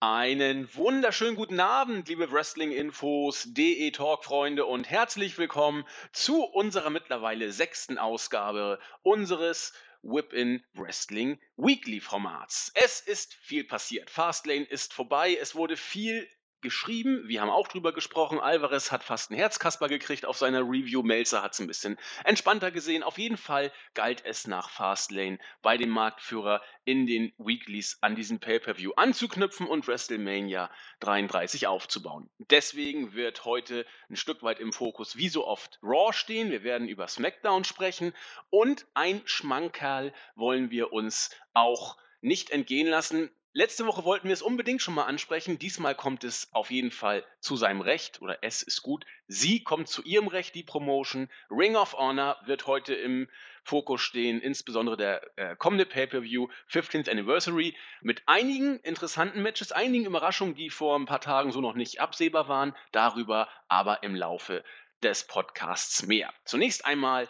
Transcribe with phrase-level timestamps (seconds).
[0.00, 8.78] Einen wunderschönen guten Abend, liebe Wrestling-Infos, DE-Talk-Freunde und herzlich willkommen zu unserer mittlerweile sechsten Ausgabe
[9.02, 9.72] unseres
[10.02, 12.70] Whip-In Wrestling Weekly Formats.
[12.76, 14.08] Es ist viel passiert.
[14.08, 15.36] Fastlane ist vorbei.
[15.40, 16.28] Es wurde viel
[16.60, 17.22] geschrieben.
[17.26, 18.40] Wir haben auch drüber gesprochen.
[18.40, 21.02] Alvarez hat fast einen Herzkasper gekriegt auf seiner Review.
[21.02, 23.02] Melzer hat es ein bisschen entspannter gesehen.
[23.02, 28.40] Auf jeden Fall galt es nach Fastlane bei dem Marktführer in den Weeklies an diesen
[28.40, 32.28] Pay-Per-View anzuknüpfen und WrestleMania 33 aufzubauen.
[32.38, 36.50] Deswegen wird heute ein Stück weit im Fokus wie so oft Raw stehen.
[36.50, 38.12] Wir werden über SmackDown sprechen
[38.50, 43.30] und ein Schmankerl wollen wir uns auch nicht entgehen lassen.
[43.58, 45.58] Letzte Woche wollten wir es unbedingt schon mal ansprechen.
[45.58, 49.04] Diesmal kommt es auf jeden Fall zu seinem Recht oder es ist gut.
[49.26, 51.28] Sie kommt zu ihrem Recht, die Promotion.
[51.50, 53.28] Ring of Honor wird heute im
[53.64, 60.54] Fokus stehen, insbesondere der äh, kommende Pay-Per-View, 15th Anniversary, mit einigen interessanten Matches, einigen Überraschungen,
[60.54, 62.76] die vor ein paar Tagen so noch nicht absehbar waren.
[62.92, 64.62] Darüber aber im Laufe
[65.02, 66.32] des Podcasts mehr.
[66.44, 67.28] Zunächst einmal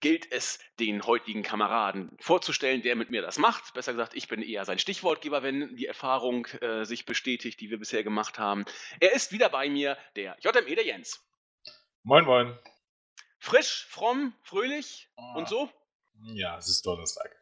[0.00, 3.74] gilt es, den heutigen Kameraden vorzustellen, der mit mir das macht.
[3.74, 7.78] Besser gesagt, ich bin eher sein Stichwortgeber, wenn die Erfahrung äh, sich bestätigt, die wir
[7.78, 8.64] bisher gemacht haben.
[8.98, 11.24] Er ist wieder bei mir, der JME, der Jens.
[12.02, 12.58] Moin, moin.
[13.38, 15.34] Frisch, fromm, fröhlich ah.
[15.36, 15.70] und so?
[16.34, 17.34] Ja, es ist Donnerstag.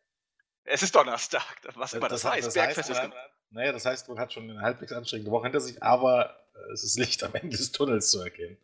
[0.65, 2.47] Es ist Donnerstag, was immer das, das heißt.
[2.49, 3.19] Das Bergfest heißt, man, ist
[3.51, 6.85] naja, das heißt, man hat schon eine halbwegs anstrengende Woche hinter sich, aber äh, es
[6.85, 8.59] ist Licht am Ende des Tunnels zu erkennen.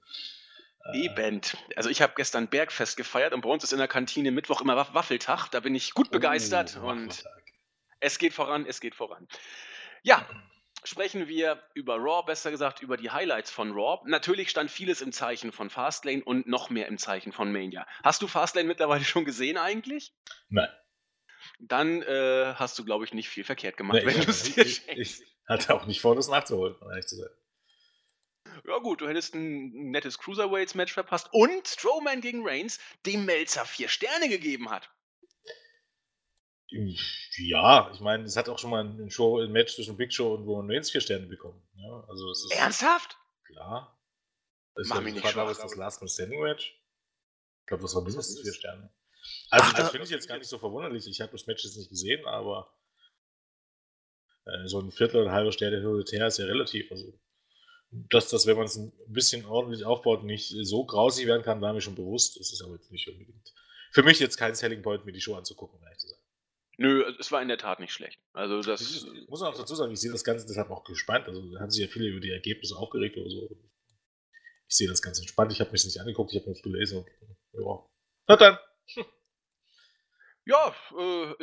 [0.93, 1.41] Eben.
[1.77, 4.77] Also ich habe gestern Bergfest gefeiert und bei uns ist in der Kantine Mittwoch immer
[4.77, 5.49] Waffeltag.
[5.49, 7.25] Da bin ich gut begeistert oh, und
[8.01, 9.27] es geht voran, es geht voran.
[10.03, 10.29] Ja,
[10.83, 14.03] sprechen wir über Raw, besser gesagt über die Highlights von Raw.
[14.07, 17.87] Natürlich stand vieles im Zeichen von Fastlane und noch mehr im Zeichen von Mania.
[18.03, 20.13] Hast du Fastlane mittlerweile schon gesehen eigentlich?
[20.51, 20.69] Nein.
[21.61, 24.67] Dann äh, hast du, glaube ich, nicht viel verkehrt gemacht, nee, wenn du es dir
[24.67, 24.89] schenkst.
[24.89, 27.31] Ich, ich hatte auch nicht vor, das nachzuholen, um ehrlich zu sein
[28.67, 33.89] ja gut, du hättest ein nettes Cruiserweights-Match verpasst und Strowman gegen Reigns, dem Melzer vier
[33.89, 34.91] Sterne gegeben hat.
[37.37, 40.35] Ja, ich meine, es hat auch schon mal ein, Show, ein Match zwischen Big Show
[40.35, 41.63] und Roman Reigns vier Sterne bekommen.
[41.77, 43.17] Ja, also es ist Ernsthaft?
[43.45, 44.01] Klar.
[44.75, 46.77] Das Mach ist mich nicht ist das Last Man Standing Match?
[47.61, 48.91] Ich glaube, das war mindestens vier Sterne.
[49.51, 51.07] Also, Ach, das finde ich jetzt gar nicht so verwunderlich.
[51.07, 52.77] Ich habe das Match jetzt nicht gesehen, aber
[54.45, 56.91] äh, so ein Viertel oder ein halber Sterne her ist ja relativ.
[56.91, 57.19] Also,
[58.11, 61.73] dass das, wenn man es ein bisschen ordentlich aufbaut, nicht so grausig werden kann, war
[61.73, 62.39] mir schon bewusst.
[62.39, 63.53] Das ist aber jetzt nicht unbedingt.
[63.93, 66.19] Für mich jetzt kein Selling Point, mir die Show anzugucken, um ehrlich zu sein.
[66.77, 68.19] Nö, es war in der Tat nicht schlecht.
[68.33, 71.29] Also das ich, muss man auch dazu sagen, ich sehe das Ganze deshalb auch gespannt.
[71.29, 73.49] Also da haben sich ja viele über die Ergebnisse aufgeregt oder so.
[74.67, 75.53] Ich sehe das Ganze entspannt.
[75.53, 77.07] Ich habe mich nicht angeguckt, ich habe nur gelesen.
[77.53, 77.87] Ja.
[78.27, 78.59] Na dann.
[80.47, 81.35] Ja, äh,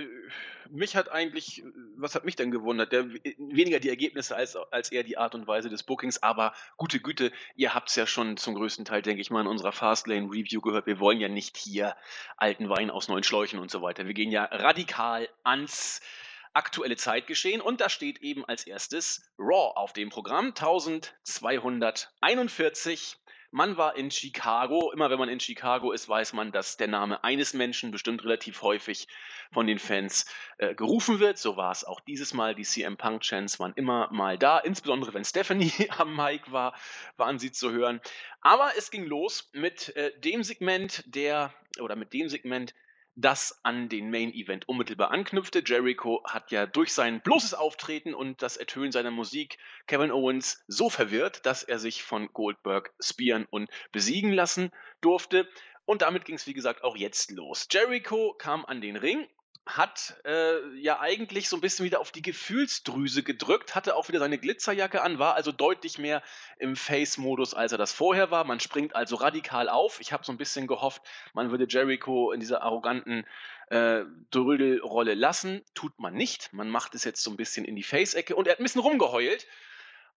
[0.69, 1.63] mich hat eigentlich,
[1.97, 2.91] was hat mich denn gewundert?
[2.91, 6.99] Der, weniger die Ergebnisse als, als eher die Art und Weise des Bookings, aber gute
[6.99, 10.29] Güte, ihr habt es ja schon zum größten Teil, denke ich mal, in unserer Fastlane
[10.29, 10.85] Review gehört.
[10.85, 11.95] Wir wollen ja nicht hier
[12.37, 14.05] alten Wein aus neuen Schläuchen und so weiter.
[14.05, 16.01] Wir gehen ja radikal ans
[16.53, 23.17] aktuelle Zeitgeschehen und da steht eben als erstes Raw auf dem Programm 1241
[23.51, 24.91] man war in Chicago.
[24.91, 28.61] Immer wenn man in Chicago ist, weiß man, dass der Name eines Menschen bestimmt relativ
[28.61, 29.07] häufig
[29.51, 30.25] von den Fans
[30.57, 31.37] äh, gerufen wird.
[31.37, 32.55] So war es auch dieses Mal.
[32.55, 34.57] Die CM Punk Chants waren immer mal da.
[34.57, 36.73] Insbesondere wenn Stephanie am Mic war,
[37.17, 38.01] waren sie zu hören.
[38.41, 42.73] Aber es ging los mit äh, dem Segment, der oder mit dem Segment,
[43.15, 45.63] das an den Main Event unmittelbar anknüpfte.
[45.65, 49.57] Jericho hat ja durch sein bloßes Auftreten und das Ertönen seiner Musik
[49.87, 54.71] Kevin Owens so verwirrt, dass er sich von Goldberg spieren und besiegen lassen
[55.01, 55.47] durfte.
[55.85, 57.67] Und damit ging es, wie gesagt, auch jetzt los.
[57.69, 59.27] Jericho kam an den Ring
[59.65, 64.19] hat äh, ja eigentlich so ein bisschen wieder auf die Gefühlsdrüse gedrückt, hatte auch wieder
[64.19, 66.23] seine Glitzerjacke an, war also deutlich mehr
[66.57, 68.43] im Face-Modus, als er das vorher war.
[68.43, 69.99] Man springt also radikal auf.
[70.01, 73.25] Ich habe so ein bisschen gehofft, man würde Jericho in dieser arroganten
[73.69, 75.61] äh, Drödelrolle lassen.
[75.75, 76.51] Tut man nicht.
[76.53, 78.81] Man macht es jetzt so ein bisschen in die Face-Ecke und er hat ein bisschen
[78.81, 79.45] rumgeheult.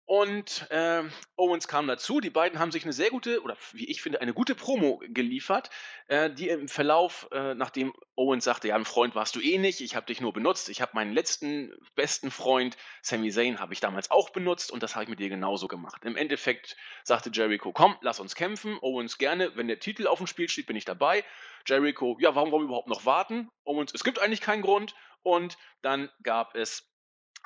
[0.07, 1.03] Und äh,
[1.37, 2.21] Owens kam dazu.
[2.21, 5.71] Die beiden haben sich eine sehr gute, oder wie ich finde, eine gute Promo geliefert,
[6.09, 9.81] äh, die im Verlauf, äh, nachdem Owens sagte, ja, ein Freund warst du eh nicht,
[9.81, 13.81] ich habe dich nur benutzt, ich habe meinen letzten besten Freund, Sami Zayn, habe ich
[13.81, 16.05] damals auch benutzt und das habe ich mit dir genauso gemacht.
[16.05, 18.79] Im Endeffekt sagte Jericho, komm, lass uns kämpfen.
[18.83, 21.25] Owens gerne, wenn der Titel auf dem Spiel steht, bin ich dabei.
[21.67, 23.49] Jericho, ja, warum wollen wir überhaupt noch warten?
[23.65, 24.95] Owens, es gibt eigentlich keinen Grund.
[25.23, 26.94] Und dann gab es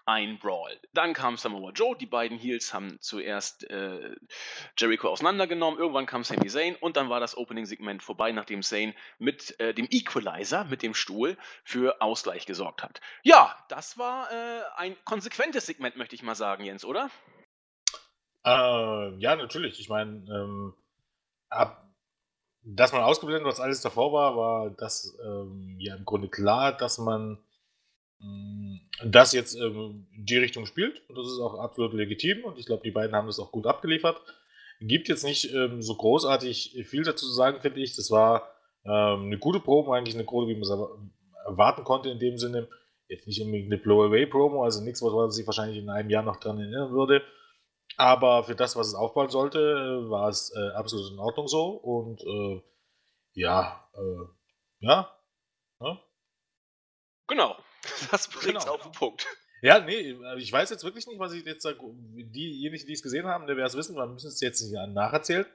[0.09, 0.81] ein Brawl.
[0.95, 4.17] Dann kam Samoa Joe, die beiden Heels haben zuerst äh,
[4.79, 9.61] Jericho auseinandergenommen, irgendwann kam Sami Zayn und dann war das Opening-Segment vorbei, nachdem Zayn mit
[9.61, 13.03] äh, dem Equalizer, mit dem Stuhl, für Ausgleich gesorgt hat.
[13.23, 17.11] Ja, das war äh, ein konsequentes Segment, möchte ich mal sagen, Jens, oder?
[18.47, 19.79] Äh, ja, natürlich.
[19.79, 20.75] Ich meine, ähm,
[22.63, 26.97] dass man ausgeblendet, was alles davor war, war das ähm, ja im Grunde klar, dass
[26.97, 27.45] man
[29.05, 31.09] das jetzt ähm, die Richtung spielt.
[31.09, 32.45] Und das ist auch absolut legitim.
[32.45, 34.21] Und ich glaube, die beiden haben das auch gut abgeliefert.
[34.81, 37.97] Gibt jetzt nicht ähm, so großartig viel dazu zu sagen, finde ich.
[37.97, 38.51] Das war
[38.85, 40.71] ähm, eine gute Promo, eigentlich eine Promo, wie man es
[41.47, 42.69] erwarten konnte in dem Sinne.
[43.09, 46.37] Jetzt nicht unbedingt eine Blow-Away-Promo, also nichts, was man sich wahrscheinlich in einem Jahr noch
[46.37, 47.23] dran erinnern würde.
[47.97, 51.71] Aber für das, was es aufbauen sollte, war es äh, absolut in Ordnung so.
[51.71, 52.63] Und äh,
[53.33, 54.27] ja, äh,
[54.81, 55.17] ja.
[55.81, 55.99] Ne?
[57.29, 57.57] Genau,
[58.11, 58.75] das bringt genau.
[58.75, 59.27] auf den Punkt.
[59.61, 61.79] Ja, nee, ich weiß jetzt wirklich nicht, was ich jetzt sage.
[61.83, 65.47] Diejenigen, die es gesehen haben, der wäre es wissen, man müssen es jetzt nicht nacherzählen.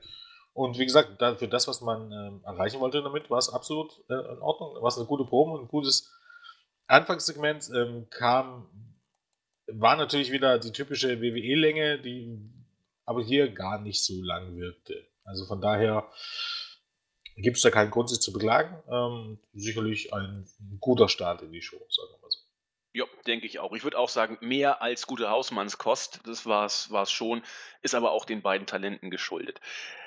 [0.53, 4.13] Und wie gesagt, für das, was man äh, erreichen wollte damit, war es absolut äh,
[4.13, 4.75] in Ordnung.
[4.81, 6.11] War es eine gute Promo, ein gutes
[6.87, 7.71] Anfangssegment.
[7.73, 8.69] Ähm, kam
[9.67, 12.37] war natürlich wieder die typische WWE-Länge, die
[13.05, 15.07] aber hier gar nicht so lang wirkte.
[15.23, 16.09] Also von daher
[17.35, 18.75] gibt es da keinen Grund, sich zu beklagen.
[18.89, 20.45] Ähm, sicherlich ein
[20.79, 22.22] guter Start in die Show, sagen.
[22.95, 23.73] Ja, denke ich auch.
[23.73, 27.41] Ich würde auch sagen, mehr als gute Hausmannskost, das war es schon,
[27.81, 29.59] ist aber auch den beiden Talenten geschuldet.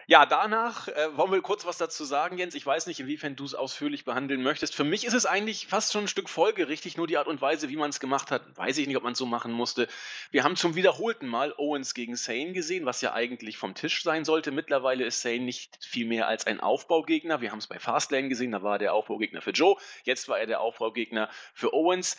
[0.08, 2.54] Ja, danach äh, wollen wir kurz was dazu sagen, Jens.
[2.54, 4.72] Ich weiß nicht, inwiefern du es ausführlich behandeln möchtest.
[4.72, 7.70] Für mich ist es eigentlich fast schon ein Stück folgerichtig, nur die Art und Weise,
[7.70, 9.88] wie man es gemacht hat, weiß ich nicht, ob man es so machen musste.
[10.30, 14.24] Wir haben zum wiederholten Mal Owens gegen Sane gesehen, was ja eigentlich vom Tisch sein
[14.24, 14.52] sollte.
[14.52, 17.40] Mittlerweile ist Sane nicht viel mehr als ein Aufbaugegner.
[17.40, 19.76] Wir haben es bei Fastlane gesehen, da war er der Aufbaugegner für Joe.
[20.04, 22.16] Jetzt war er der Aufbaugegner für Owens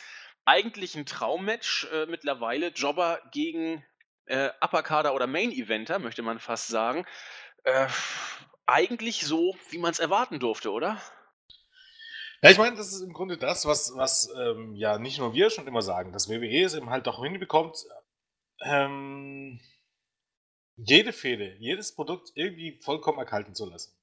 [0.48, 2.68] eigentlich ein Traummatch äh, mittlerweile.
[2.68, 3.84] Jobber gegen
[4.24, 7.04] äh, Upper oder Main Eventer, möchte man fast sagen.
[7.64, 7.86] Äh,
[8.64, 11.00] eigentlich so, wie man es erwarten durfte, oder?
[12.40, 15.50] Ja, ich meine, das ist im Grunde das, was, was ähm, ja nicht nur wir
[15.50, 17.76] schon immer sagen, dass WWE es eben halt doch hinbekommt,
[18.62, 19.60] ähm,
[20.76, 23.97] jede Fehde, jedes Produkt irgendwie vollkommen erkalten zu lassen.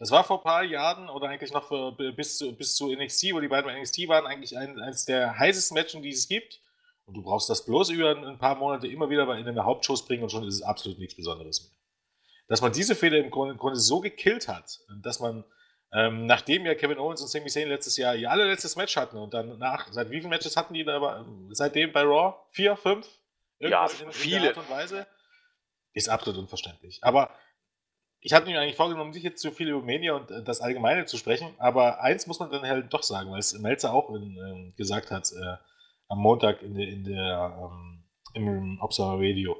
[0.00, 3.34] Das war vor ein paar Jahren oder eigentlich noch für, bis, zu, bis zu NXT,
[3.34, 6.62] wo die beiden bei NXT waren, eigentlich ein, eines der heißesten Matches, die es gibt.
[7.04, 10.22] Und du brauchst das bloß über ein paar Monate immer wieder in den Hauptshows bringen
[10.22, 11.72] und schon ist es absolut nichts Besonderes mehr.
[12.48, 15.44] Dass man diese Fehde im Grunde, im Grunde so gekillt hat, dass man,
[15.92, 19.34] ähm, nachdem ja Kevin Owens und Sami Zayn letztes Jahr ihr allerletztes Match hatten und
[19.34, 22.36] dann nach, seit wie vielen Matches hatten die da seitdem bei Raw?
[22.52, 23.06] Vier, fünf?
[23.58, 24.38] Irgendwas ja, in, viele.
[24.38, 25.06] In Art und Weise?
[25.92, 27.00] Ist absolut unverständlich.
[27.02, 27.30] Aber
[28.22, 31.06] ich hatte mir eigentlich vorgenommen, nicht jetzt zu viel über Mania und äh, das Allgemeine
[31.06, 34.36] zu sprechen, aber eins muss man dann halt doch sagen, weil es Melzer auch in,
[34.36, 35.56] äh, gesagt hat äh,
[36.08, 39.56] am Montag in der, in der, ähm, im Observer Radio.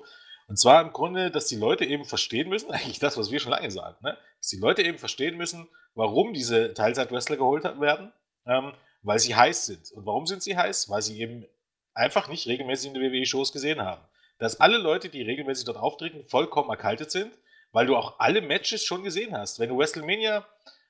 [0.49, 3.53] Und zwar im Grunde, dass die Leute eben verstehen müssen, eigentlich das, was wir schon
[3.53, 4.19] lange sagen, ne?
[4.39, 8.13] dass die Leute eben verstehen müssen, warum diese Teilzeit-Wrestler geholt werden,
[8.47, 8.73] ähm,
[9.03, 9.91] weil sie heiß sind.
[9.93, 10.91] Und warum sind sie heiß?
[10.91, 11.47] Weil sie eben
[11.95, 14.03] einfach nicht regelmäßig in den WWE-Shows gesehen haben.
[14.39, 17.33] Dass alle Leute, die regelmäßig dort auftreten, vollkommen erkaltet sind
[17.73, 19.59] weil du auch alle Matches schon gesehen hast.
[19.59, 20.47] Wenn du WrestleMania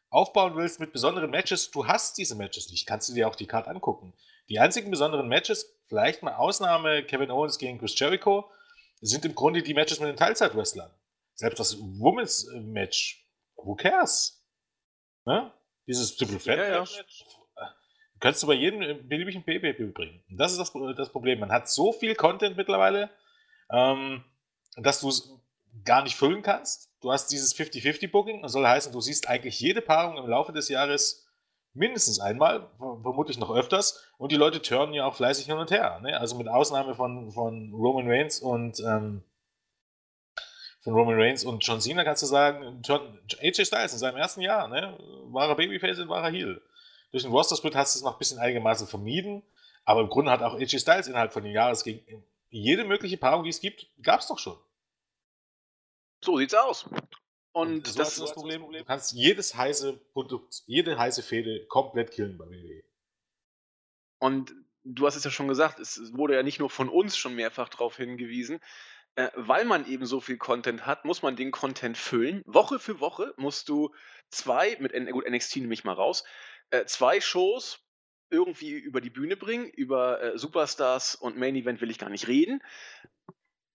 [0.09, 3.47] aufbauen willst mit besonderen Matches, du hast diese Matches nicht, kannst du dir auch die
[3.47, 4.13] Karte angucken.
[4.49, 8.51] Die einzigen besonderen Matches, vielleicht mal Ausnahme Kevin Owens gegen Chris Jericho,
[9.01, 10.91] sind im Grunde die Matches mit den Teilzeit-Wrestlern.
[11.35, 13.25] Selbst das Women's Match,
[13.57, 14.45] who cares?
[15.25, 15.53] Ne?
[15.87, 16.81] Dieses Triple Threat ja, ja.
[16.81, 17.25] Match.
[18.19, 20.23] Kannst du bei jedem beliebigen PPP bringen.
[20.29, 21.41] Und das ist das, das, Problem.
[21.41, 23.09] Man hat so viel Content mittlerweile,
[23.71, 24.23] ähm,
[24.77, 25.11] dass du
[25.85, 26.91] gar nicht füllen kannst.
[27.01, 30.69] Du hast dieses 50-50-Booking, das soll heißen, du siehst eigentlich jede Paarung im Laufe des
[30.69, 31.27] Jahres
[31.73, 36.01] mindestens einmal, vermutlich noch öfters, und die Leute turnen ja auch fleißig hin und her.
[36.01, 36.19] Ne?
[36.19, 39.23] Also mit Ausnahme von, von Roman Reigns und ähm,
[40.83, 42.83] von Roman Reigns und John Cena kannst du sagen,
[43.43, 46.61] AJ Styles in seinem ersten Jahr, ne, war er Babyface und war er Heel.
[47.13, 49.43] Durch den Roster-Split hast du es noch ein bisschen einigermaßen vermieden,
[49.85, 53.45] aber im Grunde hat auch AJ Styles innerhalb von den Jahres gegen jede mögliche Paarung,
[53.45, 54.57] die es gibt, gab es doch schon.
[56.23, 56.89] So sieht's aus.
[57.53, 58.71] Und so das ist das Problem.
[58.71, 62.83] Du kannst jedes heiße Produkt, jede heiße Fehde komplett killen bei WWE.
[64.19, 67.35] Und du hast es ja schon gesagt, es wurde ja nicht nur von uns schon
[67.35, 68.61] mehrfach darauf hingewiesen,
[69.17, 72.43] äh, weil man eben so viel Content hat, muss man den Content füllen.
[72.47, 73.93] Woche für Woche musst du
[74.29, 76.25] zwei, mit gut, NXT nehme ich mal raus,
[76.71, 77.81] äh, zwei Shows
[78.31, 79.67] irgendwie über die Bühne bringen.
[79.67, 82.63] Über äh, Superstars und Main Event will ich gar nicht reden.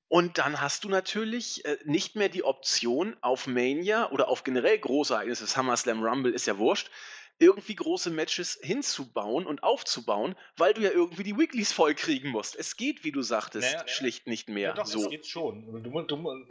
[0.07, 4.77] Und dann hast du natürlich äh, nicht mehr die Option auf Mania oder auf generell
[4.77, 6.91] große Ereignisse, SummerSlam, Rumble ist ja wurscht,
[7.39, 12.55] irgendwie große Matches hinzubauen und aufzubauen, weil du ja irgendwie die Weeklies vollkriegen musst.
[12.55, 14.69] Es geht, wie du sagtest, naja, schlicht nicht mehr.
[14.69, 15.01] Ja, doch, so.
[15.01, 15.83] Es geht schon.
[15.83, 16.45] Du, du,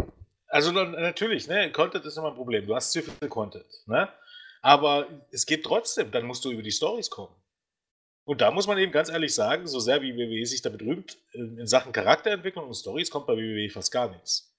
[0.48, 2.66] also natürlich, ne, Content ist immer ein Problem.
[2.66, 4.08] Du hast zu viel Content, ne?
[4.60, 6.10] Aber es geht trotzdem.
[6.10, 7.34] Dann musst du über die Stories kommen.
[8.24, 11.18] Und da muss man eben ganz ehrlich sagen, so sehr wie WWE sich damit rühmt,
[11.32, 14.54] in Sachen Charakterentwicklung und Stories kommt bei WWE fast gar nichts.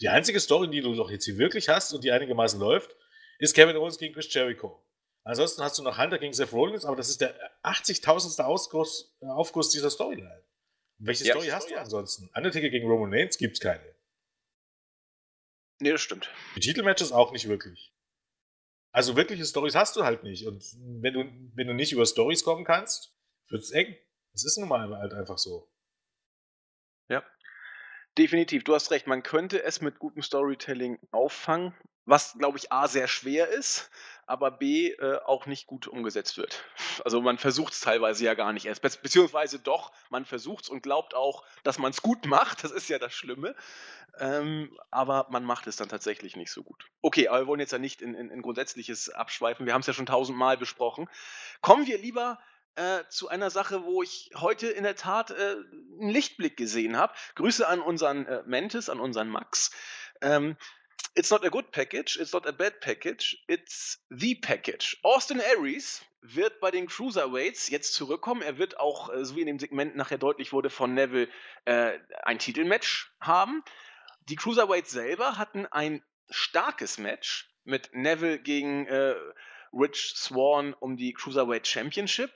[0.00, 2.96] Die einzige Story, die du doch jetzt hier wirklich hast und die einigermaßen läuft,
[3.38, 4.82] ist Kevin Owens gegen Chris Jericho.
[5.24, 8.40] Ansonsten hast du noch Hunter gegen Seth Rollins, aber das ist der 80.000.
[8.42, 10.42] Aufguss, Aufguss dieser Storyline.
[10.98, 12.30] Und welche ja, Story hast du ansonsten?
[12.34, 13.84] Undertaker gegen Roman Reigns gibt es keine.
[15.80, 16.30] Nee, das stimmt.
[16.56, 17.92] Die Titelmatches auch nicht wirklich.
[18.92, 20.46] Also wirkliche Stories hast du halt nicht.
[20.46, 20.64] Und
[21.00, 23.16] wenn du, wenn du nicht über Stories kommen kannst,
[23.48, 23.96] wird es eng.
[24.32, 25.70] Das ist nun mal halt einfach so.
[27.08, 27.24] Ja.
[28.18, 32.88] Definitiv, du hast recht, man könnte es mit gutem Storytelling auffangen, was, glaube ich, A
[32.88, 33.90] sehr schwer ist,
[34.26, 36.64] aber B äh, auch nicht gut umgesetzt wird.
[37.04, 40.70] Also man versucht es teilweise ja gar nicht erst, Be beziehungsweise doch, man versucht es
[40.70, 43.54] und glaubt auch, dass man es gut macht, das ist ja das Schlimme,
[44.18, 46.86] ähm, aber man macht es dann tatsächlich nicht so gut.
[47.02, 49.86] Okay, aber wir wollen jetzt ja nicht in, in, in Grundsätzliches abschweifen, wir haben es
[49.86, 51.08] ja schon tausendmal besprochen.
[51.60, 52.38] Kommen wir lieber
[52.76, 55.56] äh, zu einer Sache, wo ich heute in der Tat äh,
[56.00, 57.12] einen Lichtblick gesehen habe.
[57.34, 59.70] Grüße an unseren äh, Mentis, an unseren Max.
[60.20, 60.56] Ähm,
[61.14, 64.96] it's not a good package, it's not a bad package, it's the package.
[65.02, 68.42] Austin Aries wird bei den Cruiserweights jetzt zurückkommen.
[68.42, 71.28] Er wird auch, äh, so wie in dem Segment nachher deutlich wurde, von Neville
[71.64, 73.62] äh, ein Titelmatch haben.
[74.28, 79.14] Die Cruiserweights selber hatten ein starkes Match mit Neville gegen äh,
[79.72, 82.30] Rich Swan um die Cruiserweight Championship.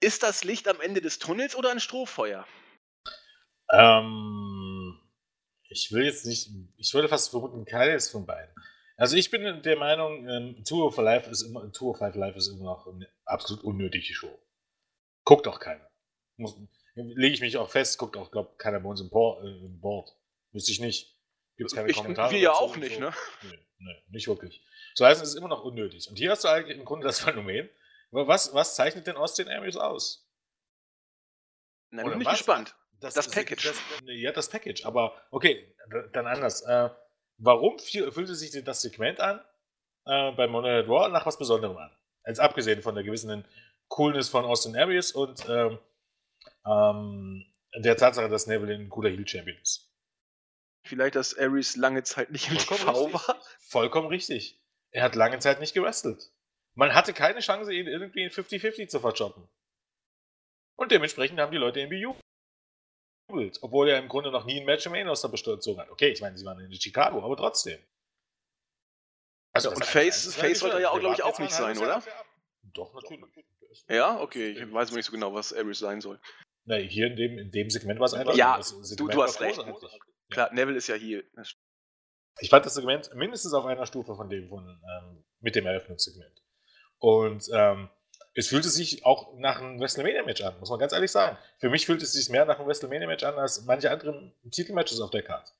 [0.00, 2.46] Ist das Licht am Ende des Tunnels oder ein Strohfeuer?
[3.72, 4.53] Ähm,
[5.74, 8.54] ich will jetzt nicht, ich würde fast vermuten, keines von beiden.
[8.96, 12.38] Also ich bin der Meinung, ähm, Tour of Life ist immer, Tour of Life Life
[12.38, 14.38] ist immer noch eine absolut unnötige Show.
[15.24, 15.90] Guckt auch keiner.
[16.36, 16.56] Muss,
[16.94, 19.80] lege ich mich auch fest, guckt auch, glaube keiner bei uns im, Por, äh, im
[19.80, 20.14] Board.
[20.52, 21.18] Wüsste ich nicht.
[21.56, 22.30] Gibt es keine ich, Kommentare?
[22.30, 23.00] Wir ja auch nicht, so.
[23.00, 23.12] ne?
[23.42, 24.64] Nee, nee, nicht wirklich.
[24.94, 26.08] So heißt es ist immer noch unnötig.
[26.08, 27.68] Und hier hast du eigentlich im Grunde das Phänomen,
[28.10, 30.28] was, was zeichnet denn Austin Aries aus?
[31.90, 32.76] Na, bin ich gespannt.
[33.04, 33.68] Das, das Package.
[33.68, 34.86] Das, ja, das Package.
[34.86, 35.74] Aber okay,
[36.12, 36.62] dann anders.
[36.62, 36.88] Äh,
[37.36, 39.40] warum fühlte sich das Segment an
[40.06, 41.90] äh, bei Monday Night Raw nach was Besonderem an?
[42.22, 43.44] Als abgesehen von der gewissen
[43.88, 45.78] Coolness von Austin Aries und ähm,
[46.66, 47.44] ähm,
[47.76, 49.92] der Tatsache, dass Neville ein cooler Heel Champion ist.
[50.86, 53.38] Vielleicht, dass Aries lange Zeit nicht im TV war?
[53.58, 54.58] Vollkommen richtig.
[54.92, 56.30] Er hat lange Zeit nicht gewrestelt.
[56.74, 59.46] Man hatte keine Chance, ihn irgendwie in 50-50 zu verjoppen.
[60.76, 61.90] Und dementsprechend haben die Leute ihn
[63.34, 63.58] bejubelt.
[63.62, 65.90] Obwohl er im Grunde noch nie ein Match im Main Roster bezogen hat.
[65.90, 67.78] Okay, ich meine, sie waren in Chicago, aber trotzdem.
[69.52, 72.02] Also und Face, Face sollte er ja auch, glaube ich, auch nicht sein, oder?
[72.62, 73.24] Doch, natürlich.
[73.88, 74.50] Ja, okay.
[74.50, 76.20] Ich weiß nicht so genau, was Aries sein soll.
[76.64, 78.34] Na, hier in dem, in dem Segment war es einfach.
[78.34, 78.60] Ja,
[78.96, 79.60] du, du hast recht.
[80.30, 81.22] Klar, Neville ist ja hier.
[82.40, 86.42] Ich fand das Segment mindestens auf einer Stufe von dem von ähm, mit dem Eröffnungssegment.
[86.98, 87.90] Und ähm,
[88.34, 91.38] es fühlte sich auch nach einem WrestleMania-Match an, muss man ganz ehrlich sagen.
[91.58, 95.10] Für mich fühlt es sich mehr nach einem WrestleMania-Match an als manche anderen Titelmatches auf
[95.10, 95.52] der Karte.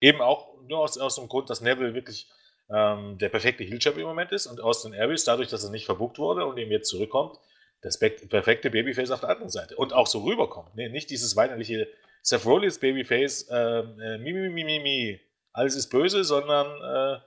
[0.00, 2.28] Eben auch nur aus, aus dem Grund, dass Neville wirklich
[2.68, 6.18] ähm, der perfekte Heel-Champ im Moment ist und Austin Aries, dadurch, dass er nicht verbucht
[6.18, 7.38] wurde und ihm jetzt zurückkommt,
[7.80, 9.76] das perfekte Babyface auf der anderen Seite.
[9.76, 10.74] Und auch so rüberkommt.
[10.74, 11.88] Nee, nicht dieses weinerliche
[12.22, 15.20] Seth Rollins Babyface, äh, äh, mi, mi, mi, mi,
[15.52, 17.20] alles ist böse, sondern äh,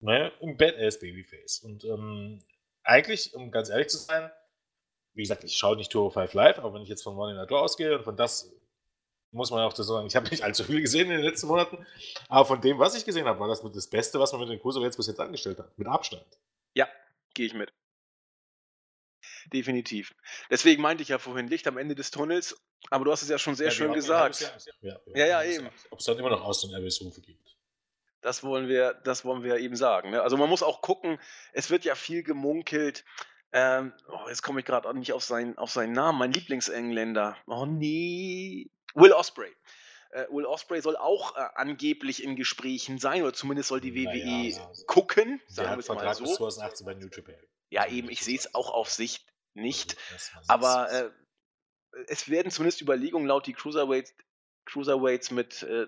[0.00, 1.60] ne, ein Badass Babyface.
[1.60, 2.42] Und ähm,
[2.86, 4.30] eigentlich, um ganz ehrlich zu sein,
[5.14, 7.60] wie gesagt, ich schaue nicht Tour 5 live, aber wenn ich jetzt von in Natur
[7.60, 8.52] ausgehe und von das
[9.32, 11.86] muss man auch so sagen, ich habe nicht allzu viel gesehen in den letzten Monaten,
[12.28, 14.60] aber von dem, was ich gesehen habe, war das das Beste, was man mit den
[14.60, 15.76] Kurso jetzt bis jetzt angestellt hat.
[15.78, 16.24] Mit Abstand.
[16.74, 16.88] Ja,
[17.34, 17.72] gehe ich mit.
[19.52, 20.14] Definitiv.
[20.50, 22.56] Deswegen meinte ich ja vorhin Licht am Ende des Tunnels,
[22.90, 24.40] aber du hast es ja schon sehr ja, schön gesagt.
[24.80, 25.68] Ja, ja, ja, eben.
[25.90, 27.55] Ob es dann immer noch Aus- und Abyss-Rufe gibt.
[28.26, 30.10] Das wollen wir, das wollen wir eben sagen.
[30.10, 30.20] Ne?
[30.20, 31.20] Also man muss auch gucken,
[31.52, 33.04] es wird ja viel gemunkelt.
[33.52, 37.36] Ähm, oh, jetzt komme ich gerade nicht auf seinen, auf seinen Namen, mein Lieblingsengländer.
[37.46, 38.68] Oh nee.
[38.96, 39.54] Will Osprey.
[40.10, 44.26] Äh, Will Osprey soll auch äh, angeblich in Gesprächen sein, oder zumindest soll die WWE
[44.26, 45.40] naja, also, gucken.
[45.46, 46.24] Sagen wir es mal so.
[46.24, 47.36] Bis 2018 bei New Japan.
[47.70, 49.96] Ja, also, eben, ich sehe es auch auf Sicht nicht.
[50.12, 51.10] Also, aber äh,
[52.08, 54.16] es werden zumindest Überlegungen laut die Cruiserweights,
[54.64, 55.86] Cruiserweights mit äh,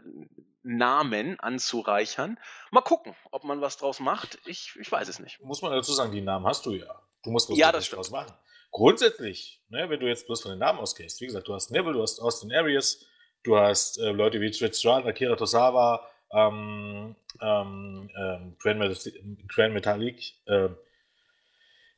[0.68, 2.38] Namen anzureichern.
[2.70, 4.38] Mal gucken, ob man was draus macht.
[4.44, 5.40] Ich, ich weiß es nicht.
[5.40, 7.02] Muss man dazu sagen, die Namen hast du ja.
[7.24, 8.34] Du musst was ja, das draus machen.
[8.70, 11.94] Grundsätzlich, ne, wenn du jetzt bloß von den Namen ausgehst, wie gesagt, du hast Neville,
[11.94, 13.06] du hast Austin Arias,
[13.42, 20.68] du hast äh, Leute wie Trish Strawn, Akira Tosawa, ähm, ähm, ähm, Grand, Metalik, äh,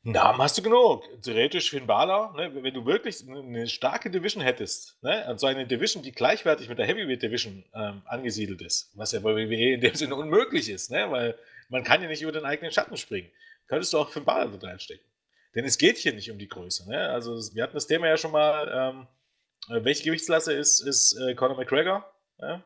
[0.03, 1.03] Namen hast du genug.
[1.21, 5.67] Theoretisch Finn Balor, ne, wenn du wirklich eine starke Division hättest, ne, und so eine
[5.67, 9.81] Division, die gleichwertig mit der Heavyweight Division ähm, angesiedelt ist, was ja bei WWE in
[9.81, 11.37] dem Sinne unmöglich ist, ne, weil
[11.69, 13.29] man kann ja nicht über den eigenen Schatten springen,
[13.67, 15.05] könntest du auch Finn Balor dort reinstecken.
[15.55, 16.89] Denn es geht hier nicht um die Größe.
[16.89, 17.09] Ne?
[17.09, 19.07] Also wir hatten das Thema ja schon mal,
[19.69, 22.09] ähm, äh, welche Gewichtsklasse ist, ist äh, Conor McGregor?
[22.39, 22.63] Ja?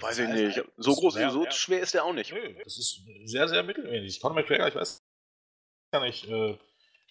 [0.00, 0.62] Weiß ich nicht.
[0.76, 2.32] So groß, sehr, so schwer ist der auch nicht.
[2.32, 4.20] Nö, das ist sehr, sehr mittelmäßig.
[4.20, 5.02] Conor McGregor, ich weiß
[5.92, 6.58] gar nicht, äh,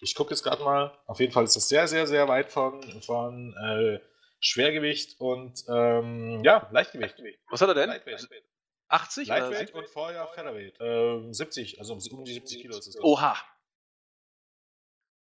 [0.00, 0.96] ich gucke jetzt gerade mal.
[1.06, 4.00] Auf jeden Fall ist das sehr, sehr, sehr weit von, von äh,
[4.40, 7.16] Schwergewicht und ähm, ja, Leichtgewicht.
[7.50, 7.88] Was hat er denn?
[7.88, 8.28] Lightweight.
[8.88, 9.28] 80?
[9.28, 10.76] Lightweight und vorher Featherweight.
[10.80, 13.02] Ähm, 70, also um die 70 Kilo ist es.
[13.02, 13.36] Oha.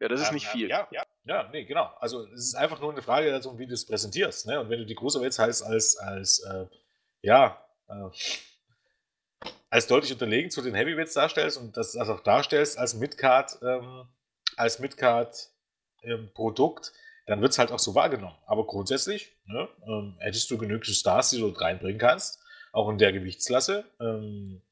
[0.00, 0.68] Ja, das ist ähm, nicht viel.
[0.68, 1.84] Ja, ja, ja, nee, genau.
[2.00, 4.46] Also es ist einfach nur eine Frage darum, wie du es präsentierst.
[4.46, 4.58] Ne?
[4.58, 6.66] Und wenn du die Cruiserweights heißt als, als äh,
[7.20, 8.10] ja, äh,
[9.70, 14.08] als deutlich unterlegen zu den Heavyweights darstellst und das, das auch darstellst als Midcard, ähm,
[14.56, 16.92] als Midcard-Produkt,
[17.26, 18.36] dann wird es halt auch so wahrgenommen.
[18.46, 22.42] Aber grundsätzlich ne, ähm, hättest du genügend Stars, die du dort reinbringen kannst,
[22.72, 23.84] auch in der Gewichtsklasse.
[24.00, 24.62] Ähm,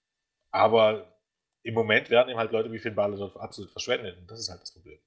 [0.51, 1.17] aber
[1.63, 4.19] im Moment werden eben halt Leute wie Finn Balor dort absolut verschwendet.
[4.19, 4.99] Und das ist halt das Problem.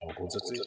[0.00, 0.60] Aber grundsätzlich.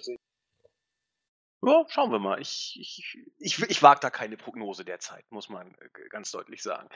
[1.66, 2.42] Ja, schauen wir mal.
[2.42, 6.90] Ich, ich, ich, ich wage da keine Prognose derzeit, muss man äh, ganz deutlich sagen.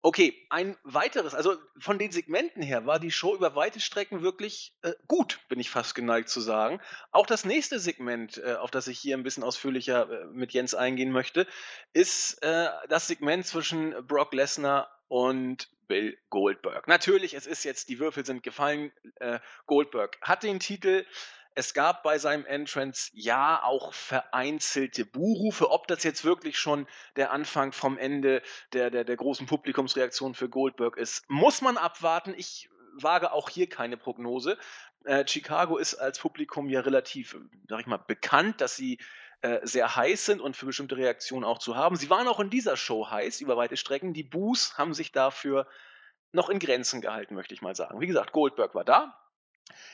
[0.00, 4.76] Okay, ein weiteres, also von den Segmenten her war die Show über weite Strecken wirklich
[4.82, 6.80] äh, gut, bin ich fast geneigt zu sagen.
[7.10, 10.74] Auch das nächste Segment, äh, auf das ich hier ein bisschen ausführlicher äh, mit Jens
[10.74, 11.48] eingehen möchte,
[11.94, 16.86] ist äh, das Segment zwischen Brock Lesnar und Bill Goldberg.
[16.86, 18.92] Natürlich, es ist jetzt, die Würfel sind gefallen.
[19.16, 21.04] Äh, Goldberg hat den Titel.
[21.58, 25.72] Es gab bei seinem Entrance ja auch vereinzelte Buhrufe.
[25.72, 26.86] Ob das jetzt wirklich schon
[27.16, 32.32] der Anfang vom Ende der, der, der großen Publikumsreaktion für Goldberg ist, muss man abwarten.
[32.36, 34.56] Ich wage auch hier keine Prognose.
[35.02, 37.36] Äh, Chicago ist als Publikum ja relativ,
[37.68, 39.00] sag ich mal, bekannt, dass sie
[39.40, 41.96] äh, sehr heiß sind und für bestimmte Reaktionen auch zu haben.
[41.96, 44.14] Sie waren auch in dieser Show heiß über weite Strecken.
[44.14, 45.66] Die Boos haben sich dafür
[46.30, 48.00] noch in Grenzen gehalten, möchte ich mal sagen.
[48.00, 49.18] Wie gesagt, Goldberg war da,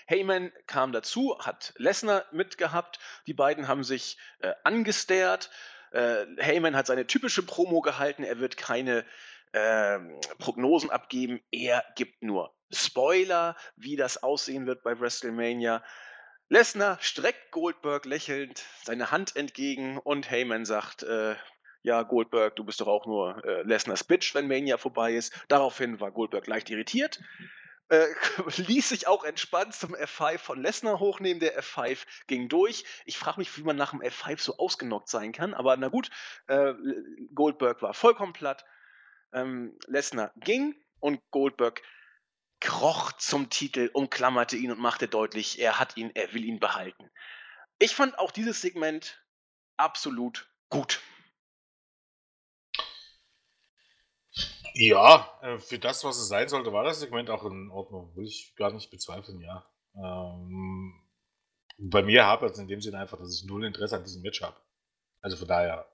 [0.06, 2.98] Heyman kam dazu, hat Lesnar mitgehabt.
[3.26, 5.50] Die beiden haben sich äh, angestert.
[5.92, 8.24] Äh, Heyman hat seine typische Promo gehalten.
[8.24, 9.04] Er wird keine
[9.52, 9.98] äh,
[10.38, 11.40] Prognosen abgeben.
[11.50, 15.82] Er gibt nur Spoiler, wie das aussehen wird bei WrestleMania.
[16.48, 21.36] Lesnar streckt Goldberg lächelnd seine Hand entgegen und Heyman sagt, äh,
[21.82, 25.32] ja, Goldberg, du bist doch auch nur äh, Lesners Bitch, wenn Mania vorbei ist.
[25.48, 27.20] Daraufhin war Goldberg leicht irritiert
[27.88, 28.06] äh,
[28.56, 31.40] ließ sich auch entspannt zum F5 von Lesnar hochnehmen.
[31.40, 32.84] Der F5 ging durch.
[33.04, 36.10] Ich frage mich, wie man nach dem F5 so ausgenockt sein kann, aber na gut,
[36.46, 36.74] äh,
[37.34, 38.64] Goldberg war vollkommen platt.
[39.32, 41.82] Ähm, Lesnar ging und Goldberg
[42.60, 47.10] kroch zum Titel, umklammerte ihn und machte deutlich, er hat ihn, er will ihn behalten.
[47.78, 49.22] Ich fand auch dieses Segment
[49.76, 51.00] absolut gut.
[54.74, 58.14] Ja, äh, für das, was es sein sollte, war das Segment auch in Ordnung.
[58.16, 59.64] Will ich gar nicht bezweifeln, ja.
[59.96, 61.00] Ähm,
[61.78, 64.42] bei mir hapert es in dem Sinne einfach, dass ich null Interesse an diesem Match
[64.42, 64.56] habe.
[65.20, 65.86] Also von daher,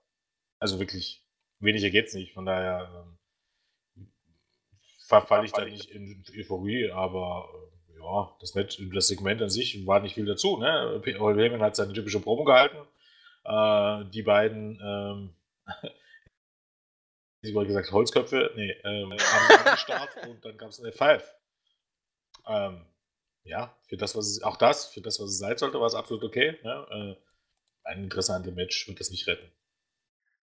[0.59, 1.23] also wirklich,
[1.59, 2.33] weniger geht's nicht.
[2.33, 3.07] Von daher
[3.97, 4.09] ähm,
[5.07, 9.87] verfalle ich da nicht in Euphorie, aber äh, ja, das, Match, das Segment an sich
[9.87, 10.57] war nicht viel dazu.
[10.57, 11.03] Ne?
[11.19, 12.79] Paul Heyman hat seine typische Promo gehalten.
[13.45, 15.35] Äh, die beiden ähm,
[17.43, 21.23] ich wollte gesagt Holzköpfe, nee, ähm, haben sie Start und dann gab es eine F5.
[22.47, 22.87] Ähm,
[23.45, 25.95] ja, für das, was es, auch das, für das, was es sein sollte, war es
[25.95, 26.59] absolut okay.
[26.63, 27.17] Ne?
[27.17, 29.51] Äh, ein interessantes Match wird das nicht retten.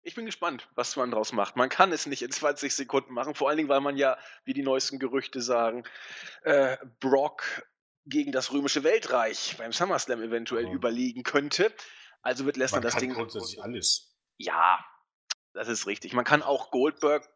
[0.03, 1.57] Ich bin gespannt, was man daraus macht.
[1.57, 4.55] Man kann es nicht in 20 Sekunden machen, vor allen Dingen, weil man ja, wie
[4.55, 5.85] die neuesten Gerüchte sagen,
[6.43, 7.67] äh, Brock
[8.07, 10.73] gegen das römische Weltreich beim SummerSlam eventuell oh.
[10.73, 11.73] überlegen könnte.
[12.23, 13.15] Also wird Lesnar das Ding.
[13.15, 14.17] Grundsätzlich alles.
[14.37, 14.85] Ja,
[15.57, 16.13] das ist richtig.
[16.13, 17.29] Man kann auch Goldberg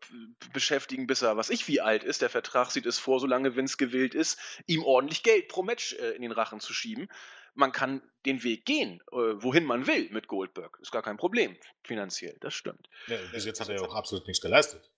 [0.52, 2.22] beschäftigen, bis er, was ich wie alt ist.
[2.22, 6.10] Der Vertrag sieht es vor, solange Vince gewillt ist, ihm ordentlich Geld pro Match äh,
[6.10, 7.08] in den Rachen zu schieben.
[7.54, 10.78] Man kann den Weg gehen, äh, wohin man will mit Goldberg.
[10.80, 12.88] Ist gar kein Problem, finanziell, das stimmt.
[13.06, 14.90] Ja, bis jetzt hat er ja auch absolut nichts geleistet.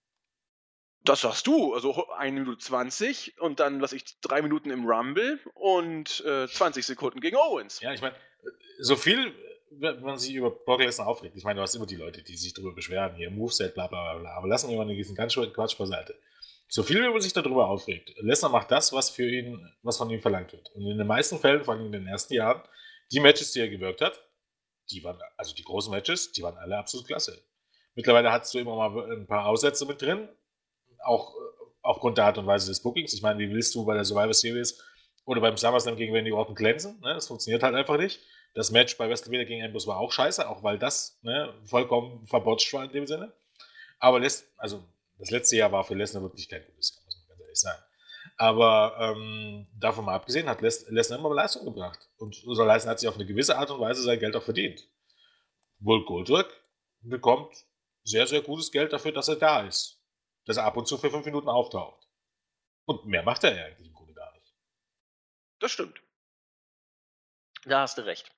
[1.04, 1.74] Das sagst du.
[1.74, 6.84] Also 1 Minute 20 und dann, was ich, drei Minuten im Rumble und äh, 20
[6.84, 7.80] Sekunden gegen Owens.
[7.80, 8.14] Ja, ich meine,
[8.78, 9.34] so viel
[9.78, 12.36] wenn man sich über Brock Lesnar aufregt, ich meine, du hast immer die Leute, die
[12.36, 15.52] sich darüber beschweren, hier Moveset, bla bla bla, aber lassen wir mal diesen ganz schönen
[15.52, 16.14] Quatsch beiseite.
[16.68, 20.08] So viel, wie man sich darüber aufregt, Lesnar macht das, was für ihn, was von
[20.10, 20.70] ihm verlangt wird.
[20.74, 22.62] Und in den meisten Fällen, vor allem in den ersten Jahren,
[23.12, 24.18] die Matches, die er gewirkt hat,
[24.90, 27.42] die waren, also die großen Matches, die waren alle absolut klasse.
[27.94, 30.28] Mittlerweile hattest du immer mal ein paar Aussätze mit drin,
[31.04, 31.38] auch äh,
[31.82, 33.12] aufgrund der Art und Weise des Bookings.
[33.12, 34.82] Ich meine, wie willst du bei der Survivor Series
[35.24, 36.98] Oder beim SummerSlam gegen Randy Orton glänzen.
[37.00, 37.14] Ne?
[37.14, 38.20] Das funktioniert halt einfach nicht.
[38.54, 42.72] Das Match bei WrestleMania gegen Ambrose war auch scheiße, auch weil das ne, vollkommen verbotscht
[42.74, 43.32] war in dem Sinne.
[43.98, 44.84] Aber Les also
[45.18, 47.82] das letzte Jahr war für Lesnar wirklich kein gutes Jahr, muss man ganz ehrlich sagen.
[48.36, 52.10] Aber ähm, davon mal abgesehen hat Les Lesnar immer Leistung gebracht.
[52.18, 54.86] Und unser Leistung hat sich auf eine gewisse Art und Weise sein Geld auch verdient.
[55.78, 56.52] Bull Goldberg
[57.00, 57.54] bekommt
[58.04, 60.00] sehr, sehr gutes Geld dafür, dass er da ist.
[60.44, 62.08] Dass er ab und zu für fünf Minuten auftaucht.
[62.84, 64.52] Und mehr macht er ja eigentlich im Grunde gar nicht.
[65.60, 66.02] Das stimmt.
[67.64, 68.30] Da hast du recht.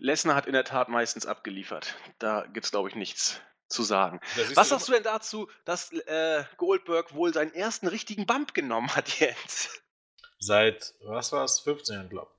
[0.00, 1.94] Lesnar hat in der Tat meistens abgeliefert.
[2.18, 4.20] Da gibt es, glaube ich, nichts zu sagen.
[4.54, 9.20] Was sagst du denn dazu, dass äh, Goldberg wohl seinen ersten richtigen Bump genommen hat
[9.20, 9.82] jetzt?
[10.38, 12.30] Seit, was war es, 15 Jahren, glaube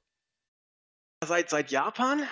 [1.22, 1.28] ich.
[1.28, 2.26] Seit, seit Japan?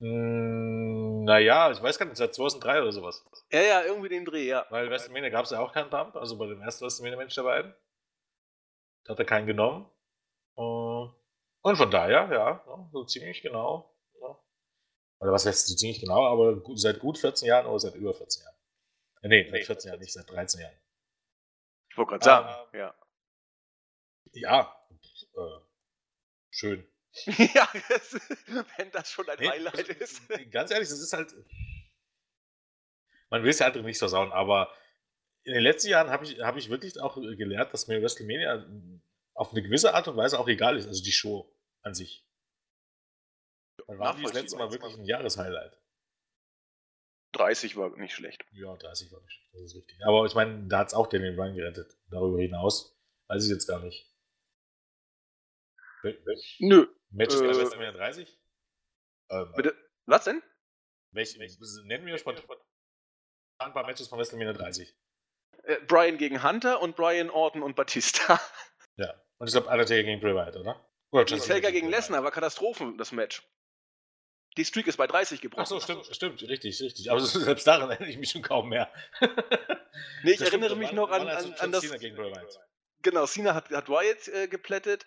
[0.00, 3.24] Hm, naja, ich weiß gar nicht, seit 2003 oder sowas.
[3.52, 4.66] Ja, ja, irgendwie den Dreh, ja.
[4.70, 7.74] Weil WrestleMania gab es ja auch keinen Bump, also bei dem ersten WrestleMania-Mensch der beiden.
[9.04, 9.88] Da hat er keinen genommen.
[10.56, 13.94] Und von daher, ja, so ziemlich genau
[15.20, 18.44] oder was heißt so ziemlich genau, aber seit gut 14 Jahren oder seit über 14
[18.44, 18.56] Jahren.
[19.22, 20.78] Äh, nee, seit 14 Jahren, nicht seit 13 Jahren.
[21.90, 22.94] Ich wollte gerade sagen, ähm, ja.
[24.32, 24.86] Ja,
[25.34, 25.60] äh,
[26.50, 26.86] schön.
[27.24, 27.68] ja,
[28.76, 30.22] wenn das schon ein nee, Highlight ist.
[30.50, 31.34] Ganz ehrlich, das ist halt.
[33.30, 34.72] Man will es ja halt nicht versauen, aber
[35.42, 38.66] in den letzten Jahren habe ich, hab ich wirklich auch gelernt, dass mir WrestleMania
[39.34, 41.50] auf eine gewisse Art und Weise auch egal ist, also die Show
[41.82, 42.27] an sich.
[43.88, 45.78] Wann war das letzte Mal wirklich ein Jahreshighlight?
[47.32, 48.44] 30 war nicht schlecht.
[48.52, 49.98] Ja, 30 war nicht schlecht, das ist richtig.
[50.06, 51.96] Aber ich meine, da hat es auch den Run gerettet.
[52.10, 52.98] Darüber hinaus
[53.28, 54.06] weiß ich jetzt gar nicht.
[56.58, 56.86] Nö.
[57.10, 58.40] Matches äh, bei WrestleMania 30?
[59.30, 59.76] Ähm, bitte?
[60.06, 60.42] Was denn?
[61.12, 61.38] Welche,
[61.84, 62.44] nennen wir spontan
[63.58, 64.94] ein paar Matches von WrestleMania 30.
[65.64, 68.40] Äh, Brian gegen Hunter und Brian Orton und Batista.
[69.00, 69.14] Ja.
[69.38, 70.84] Und ich glaube, Undertaker gegen Bray Wyatt, oder?
[71.12, 73.48] Oder Taker gegen Lesnar war Katastrophen, das Match.
[74.58, 75.62] Die Streak ist bei 30 gebrochen.
[75.62, 77.10] Ach so, stimmt, stimmt, richtig, richtig.
[77.12, 78.92] Aber selbst daran erinnere ich mich schon kaum mehr.
[80.24, 81.82] nee, ich das erinnere stimmt, mich noch an, an, an das.
[81.82, 82.58] Cena gegen Bray Wyatt.
[83.02, 85.06] Genau, Cena hat, hat Wyatt äh, geplättet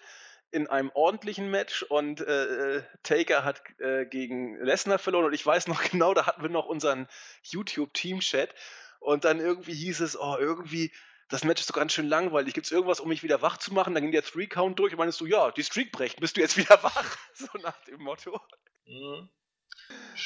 [0.51, 5.45] in einem ordentlichen Match und äh, äh Taker hat äh, gegen Lesnar verloren und ich
[5.45, 7.09] weiß noch genau, da hatten wir noch unseren
[7.43, 8.55] YouTube-Team-Chat
[9.01, 10.93] und dann irgendwie hieß es, oh, irgendwie,
[11.27, 12.53] das Match ist doch ganz schön langweilig.
[12.53, 13.93] Gibt es irgendwas, um mich wieder wach zu machen?
[13.95, 16.55] Dann ging der Three-Count durch und meinst du, ja, die Streak brechen, bist du jetzt
[16.57, 17.17] wieder wach?
[17.33, 18.39] So nach dem Motto.
[18.85, 19.29] Mhm.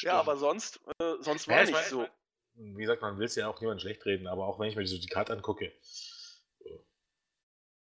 [0.02, 2.08] Ja, aber sonst, äh, sonst war ja, nicht so.
[2.56, 4.86] Wie gesagt, man will es ja auch niemand schlecht reden, aber auch wenn ich mir
[4.88, 5.74] so die Karte angucke,
[6.60, 6.70] äh,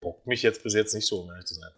[0.01, 1.71] bockt mich jetzt bis jetzt nicht so, um ehrlich zu sein.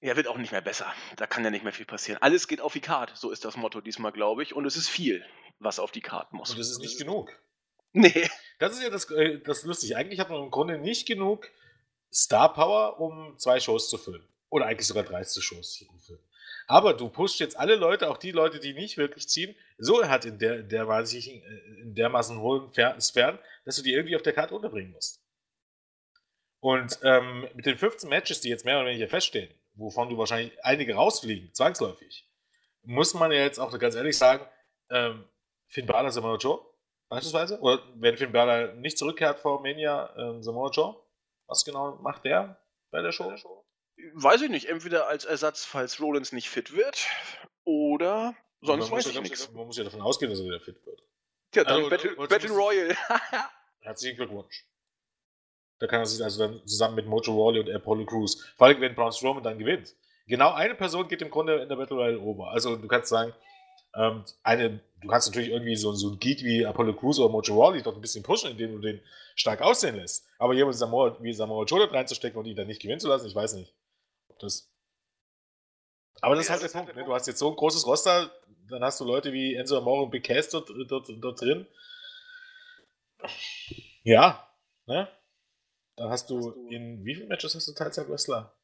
[0.00, 0.92] Ja, wird auch nicht mehr besser.
[1.16, 2.22] Da kann ja nicht mehr viel passieren.
[2.22, 4.54] Alles geht auf die Karte, so ist das Motto diesmal, glaube ich.
[4.54, 5.24] Und es ist viel,
[5.58, 6.50] was auf die Karte muss.
[6.50, 7.32] Und es ist nicht genug.
[7.92, 8.28] Nee.
[8.60, 9.96] Das ist ja das, äh, das Lustige.
[9.96, 11.50] Eigentlich hat man im Grunde nicht genug
[12.12, 14.26] Star Power, um zwei Shows zu füllen.
[14.50, 16.22] Oder eigentlich sogar 30 Shows zu füllen.
[16.70, 20.26] Aber du pusht jetzt alle Leute, auch die Leute, die nicht wirklich ziehen, so hat
[20.26, 24.92] in der, der in dermaßen hohen Sphären, dass du die irgendwie auf der Karte unterbringen
[24.92, 25.24] musst.
[26.60, 30.52] Und ähm, mit den 15 Matches, die jetzt mehr oder weniger feststehen, wovon du wahrscheinlich
[30.62, 32.28] einige rausfliegen, zwangsläufig,
[32.82, 34.44] muss man ja jetzt auch ganz ehrlich sagen,
[34.90, 35.24] ähm,
[35.68, 36.60] Finn Balor, Samoa Joe,
[37.08, 40.96] beispielsweise, oder wenn Finn Balor nicht zurückkehrt vor Mania, ähm, Samoa Joe,
[41.46, 43.24] was genau macht der bei der Show?
[43.24, 43.64] Bei der Show?
[44.14, 44.66] Weiß ich nicht.
[44.68, 47.06] Entweder als Ersatz, falls Rollins nicht fit wird,
[47.64, 49.52] oder sonst weiß ich nichts.
[49.52, 51.02] Man muss ja davon ausgehen, dass er wieder fit wird.
[51.50, 52.96] Tja, dann also, Battle, Battle Royal.
[53.80, 54.64] Herzlichen Glückwunsch.
[55.78, 58.80] Da kann er sich also dann zusammen mit Mojo Rawley und Apollo Crews, vor allem
[58.80, 59.94] wenn Braun Strowman dann gewinnt.
[60.26, 62.50] Genau eine Person geht im Grunde in der Battle Royale ober.
[62.50, 63.32] Also du kannst sagen,
[63.94, 67.54] ähm, eine, du kannst natürlich irgendwie so, so ein Geek wie Apollo Crews oder Mojo
[67.54, 69.00] Rawley doch ein bisschen pushen, indem du den
[69.36, 70.26] stark aussehen lässt.
[70.38, 73.34] Aber jemand Samoa, wie Samoa Joe reinzustecken und ihn dann nicht gewinnen zu lassen, ich
[73.34, 73.72] weiß nicht
[74.38, 74.70] das.
[76.20, 76.94] Aber das ist halt der Punkt.
[76.96, 77.04] Ne?
[77.04, 78.30] Du hast jetzt so ein großes Roster,
[78.68, 81.66] dann hast du Leute wie Enzo Amore und Big Cass dort, dort, dort drin.
[84.02, 84.52] Ja,
[84.86, 85.08] ne?
[85.96, 88.54] Dann hast du in wie vielen Matches hast du Teilzeit-Wrestler?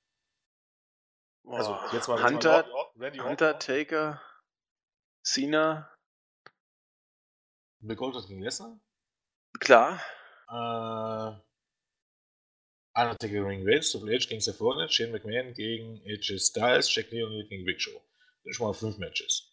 [1.46, 4.22] Also, jetzt mal Hunter, Randy Hunter, Taker,
[5.22, 5.90] Cena.
[7.80, 8.80] Big Goldberg gegen Lesnar?
[9.60, 10.00] Klar.
[10.48, 11.43] Äh,
[12.94, 17.46] Undertaker gegen Reigns, Triple H gegen Seth Rollins, Shane McMahon gegen AJ Styles, Jack Leon
[17.48, 17.90] gegen Big Show.
[17.92, 19.50] Das sind schon mal fünf Matches.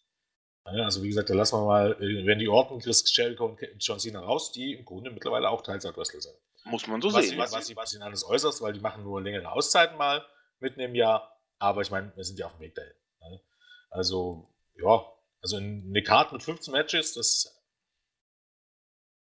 [0.66, 3.98] Ja, also wie gesagt, da lassen wir mal äh, Randy Orton, Chris Jericho und John
[3.98, 6.36] Cena raus, die im Grunde mittlerweile auch Teilzeit-Wrestler sind.
[6.64, 7.32] Muss man so was sehen.
[7.32, 10.24] Sie, was, sie, was sie alles äußerst, weil die machen nur längere Auszeiten mal
[10.60, 11.36] mitten im Jahr.
[11.58, 12.92] Aber ich meine, wir sind ja auf dem Weg dahin.
[13.22, 13.40] Ne?
[13.90, 15.04] Also, ja,
[15.40, 17.60] also eine Karte mit 15 Matches, das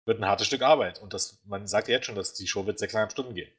[0.04, 1.02] wird ein hartes Stück Arbeit.
[1.02, 3.52] Und das, man sagt jetzt schon, dass die Show wird sechseinhalb Stunden gehen.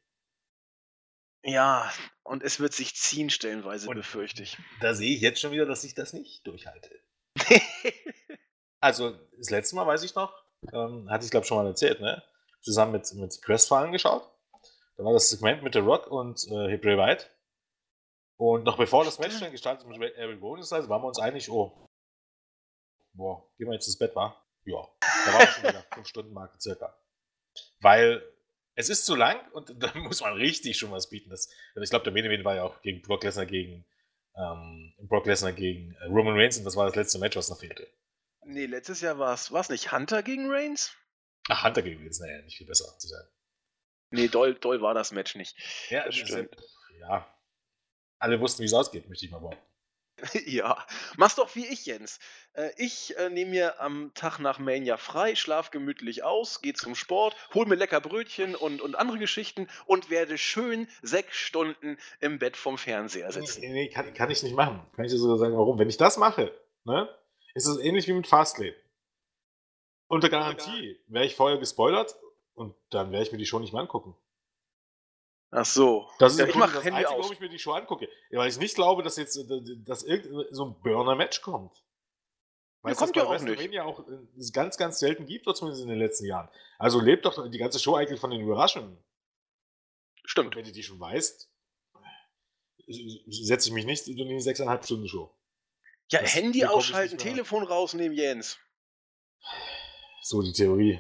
[1.48, 1.92] Ja,
[2.24, 4.58] und es wird sich ziehen stellenweise, Und befürchte ich.
[4.82, 6.90] Da sehe ich jetzt schon wieder, dass ich das nicht durchhalte.
[8.82, 10.32] Also, das letzte Mal weiß ich noch,
[10.72, 12.22] ähm, hatte ich glaube schon mal erzählt, ne?
[12.62, 14.32] Zusammen mit, mit Crestfallen geschaut.
[14.96, 17.26] Da war das Segment mit The Rock und äh, Bray White.
[18.38, 21.18] Und noch bevor das Match dann gestartet ist mit Eric Rowan, also waren wir uns
[21.18, 21.90] einig, oh,
[23.14, 24.40] boah, gehen wir jetzt ins Bett, wa?
[24.66, 24.88] Ja.
[25.02, 26.96] Da waren wir schon wieder 5 Stunden Marke circa.
[27.80, 28.24] Weil
[28.76, 31.30] es ist zu lang und da muss man richtig schon was bieten.
[31.30, 31.50] Das,
[31.82, 33.86] ich glaube, der Main Event war ja auch gegen Brock Lesnar gegen
[34.36, 37.60] ähm, Brock Lesnar gegen äh, Roman Reigns und das war das letzte Match, was noch
[37.60, 37.88] fehlte.
[38.44, 40.94] Nee, letztes Jahr war es nicht Hunter gegen Reigns?
[41.50, 43.26] Ach, Hunter gegen Reigns, naja, nicht viel besser zu sein.
[44.12, 45.58] Nee, doll, doll war das Match nicht.
[45.90, 46.56] Ja, das stimmt.
[47.00, 47.28] Ja.
[48.20, 49.66] Alle wussten, wie es ausgeht, möchte ich mal behaupten.
[50.46, 50.86] ja,
[51.18, 52.20] mach's doch wie ich, Jens.
[52.54, 56.96] Äh, ich äh, nehme mir am Tag nach Mania frei, schlaf gemütlich aus, gehe zum
[56.96, 62.40] Sport, hol mir lecker Brötchen und, und andere Geschichten und werde schön sechs Stunden im
[62.40, 63.62] Bett vom Fernseher sitzen.
[63.62, 64.82] Nee, nee kann, kann, ich nicht machen.
[64.96, 65.78] Kann ich dir sogar sagen, warum?
[65.80, 66.54] Wenn ich das mache,
[66.86, 67.10] ne,
[67.54, 68.76] ist es ähnlich wie mit Fastlane.
[70.08, 72.16] Unter Garantie wäre ich vorher gespoilert
[72.54, 74.16] und dann werde ich mir die Show nicht mehr angucken.
[75.52, 76.10] Ach so.
[76.20, 77.20] Das ist ja, ich mache das Handy Einzige, aus.
[77.20, 78.10] warum ich mir die Show angucke.
[78.32, 81.84] Weil ich nicht glaube, dass jetzt äh, dass irgend so ein Burner-Match kommt.
[82.82, 83.74] Weil es kommt ja auch nicht.
[83.74, 86.50] ja auch äh, ganz, ganz selten gibt, oder zumindest in den letzten Jahren.
[86.78, 88.98] Also lebt doch die ganze Show eigentlich von den Überraschungen.
[90.26, 90.50] Stimmt.
[90.50, 91.50] Und wenn du die schon weißt,
[92.88, 95.34] setze ich mich nicht in die sechseinhalb Stunden Show.
[96.12, 98.60] Ja, das Handy ausschalten, Telefon rausnehmen, Jens.
[100.22, 101.00] So die Theorie.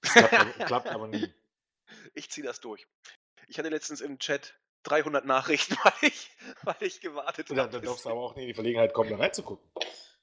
[0.00, 1.28] Das klappt, aber, klappt aber nie.
[2.14, 2.86] Ich ziehe das durch.
[3.48, 6.30] Ich hatte letztens im Chat 300 Nachrichten, weil ich,
[6.62, 7.70] weil ich gewartet habe.
[7.70, 9.70] Da darfst du aber auch nie in die Verlegenheit kommen, da reinzugucken.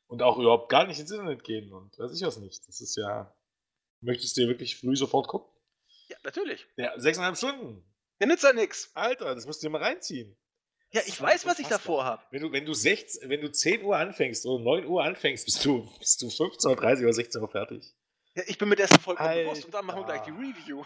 [0.07, 2.65] Und auch überhaupt gar nicht ins Internet gehen und weiß ich was nicht.
[2.67, 3.35] Das ist ja.
[3.99, 5.51] Möchtest du dir wirklich früh sofort gucken?
[6.07, 6.65] Ja, natürlich.
[6.77, 7.83] Ja, sechseinhalb Stunden.
[8.19, 8.91] Ja, nützt ja nix.
[8.93, 10.37] Alter, das musst du dir mal reinziehen.
[10.91, 12.23] Ja, ich weiß, was ich davor habe.
[12.31, 15.65] Wenn du, wenn, du 16, wenn du 10 Uhr anfängst oder 9 Uhr anfängst, bist
[15.65, 17.93] du, bist du 15.30 oder 16 Uhr fertig.
[18.35, 19.43] Ja, ich bin mir dessen vollkommen Alter.
[19.43, 20.83] bewusst und dann machen wir gleich die Review.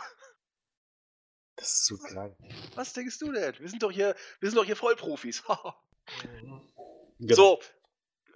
[1.62, 2.36] Das ist zu krank.
[2.74, 3.54] Was denkst du denn?
[3.60, 5.44] Wir sind doch hier, wir sind doch hier Vollprofis.
[7.20, 7.36] genau.
[7.36, 7.60] So,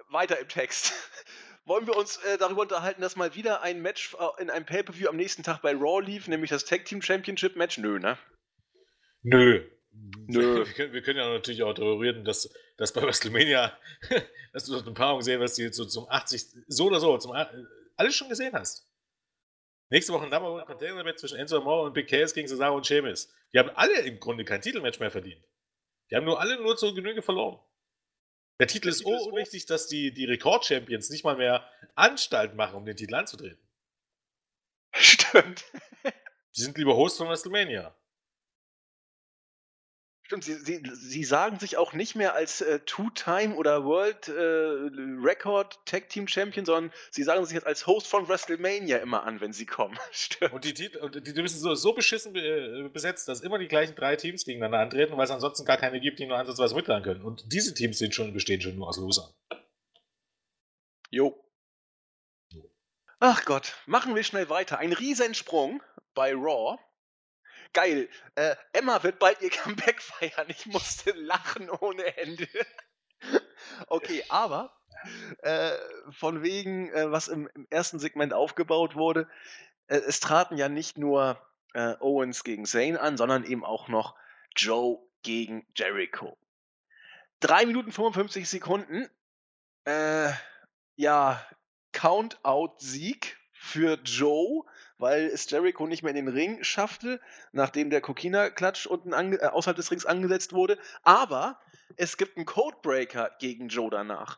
[0.10, 0.94] weiter im Text.
[1.66, 5.10] Wollen wir uns äh, darüber unterhalten, dass mal wieder ein Match äh, in einem Pay-Per-View
[5.10, 7.80] am nächsten Tag bei Raw lief, nämlich das Tag Team Championship Match?
[7.80, 8.20] Nö, ne?
[9.24, 9.68] Nö.
[10.28, 10.64] Nö.
[10.68, 13.76] Wir können, wir können ja natürlich auch darüber reden, dass, dass bei WrestleMania,
[14.54, 17.18] dass du dort eine Paarung sehen was du jetzt so zum 80, so oder so,
[17.18, 18.86] zum, alles schon gesehen hast.
[19.90, 22.76] Nächste Woche ein Number One Contender Match zwischen Enzo Amore und Big Cass gegen Cesaro
[22.76, 23.32] und Sheamus.
[23.54, 25.44] Die haben alle im Grunde kein Titelmatch mehr verdient.
[26.10, 27.60] Die haben nur alle nur zur Genüge verloren.
[28.60, 32.86] Der Titel ist so unwichtig, dass die, die Rekord-Champions nicht mal mehr Anstalt machen, um
[32.86, 33.60] den Titel anzutreten.
[34.94, 35.66] Stimmt.
[36.56, 37.96] Die sind lieber Host von WrestleMania.
[40.26, 44.32] Stimmt, sie, sie, sie sagen sich auch nicht mehr als äh, Two-Time oder World äh,
[45.24, 49.40] Record Tag Team Champion, sondern sie sagen sich jetzt als Host von WrestleMania immer an,
[49.40, 49.96] wenn sie kommen.
[50.12, 50.52] Stimmt.
[50.52, 53.94] Und die, Titel, und die müssen so, so beschissen äh, besetzt, dass immer die gleichen
[53.94, 57.22] drei Teams gegeneinander antreten, weil es ansonsten gar keine gibt, die nur ansatzweise mittragen können.
[57.22, 59.32] Und diese Teams sind schon, bestehen schon nur aus Losern.
[61.12, 61.40] Jo.
[63.20, 64.80] Ach Gott, machen wir schnell weiter.
[64.80, 65.84] Ein Riesensprung
[66.16, 66.80] bei Raw
[67.76, 68.10] geil.
[68.34, 70.48] Äh, Emma wird bald ihr Comeback feiern.
[70.48, 72.48] Ich musste lachen ohne Ende.
[73.88, 74.76] okay, aber
[75.44, 75.72] äh,
[76.10, 79.30] von wegen, äh, was im, im, ersten Segment aufgebaut wurde,
[79.88, 81.40] äh, es traten ja nicht nur
[81.74, 84.16] äh, Owens gegen Zane an, sondern eben auch noch
[84.56, 86.38] Joe gegen Jericho.
[87.42, 89.08] 3 Minuten 55 Sekunden.
[89.84, 90.32] Äh,
[90.96, 91.46] ja,
[91.92, 94.66] Count-Out-Sieg für Joe
[94.98, 97.20] weil es Jericho nicht mehr in den Ring schaffte,
[97.52, 100.78] nachdem der Kokina-Klatsch unten äh, außerhalb des Rings angesetzt wurde.
[101.04, 101.60] Aber
[101.98, 104.38] es gibt einen Codebreaker gegen Joe danach.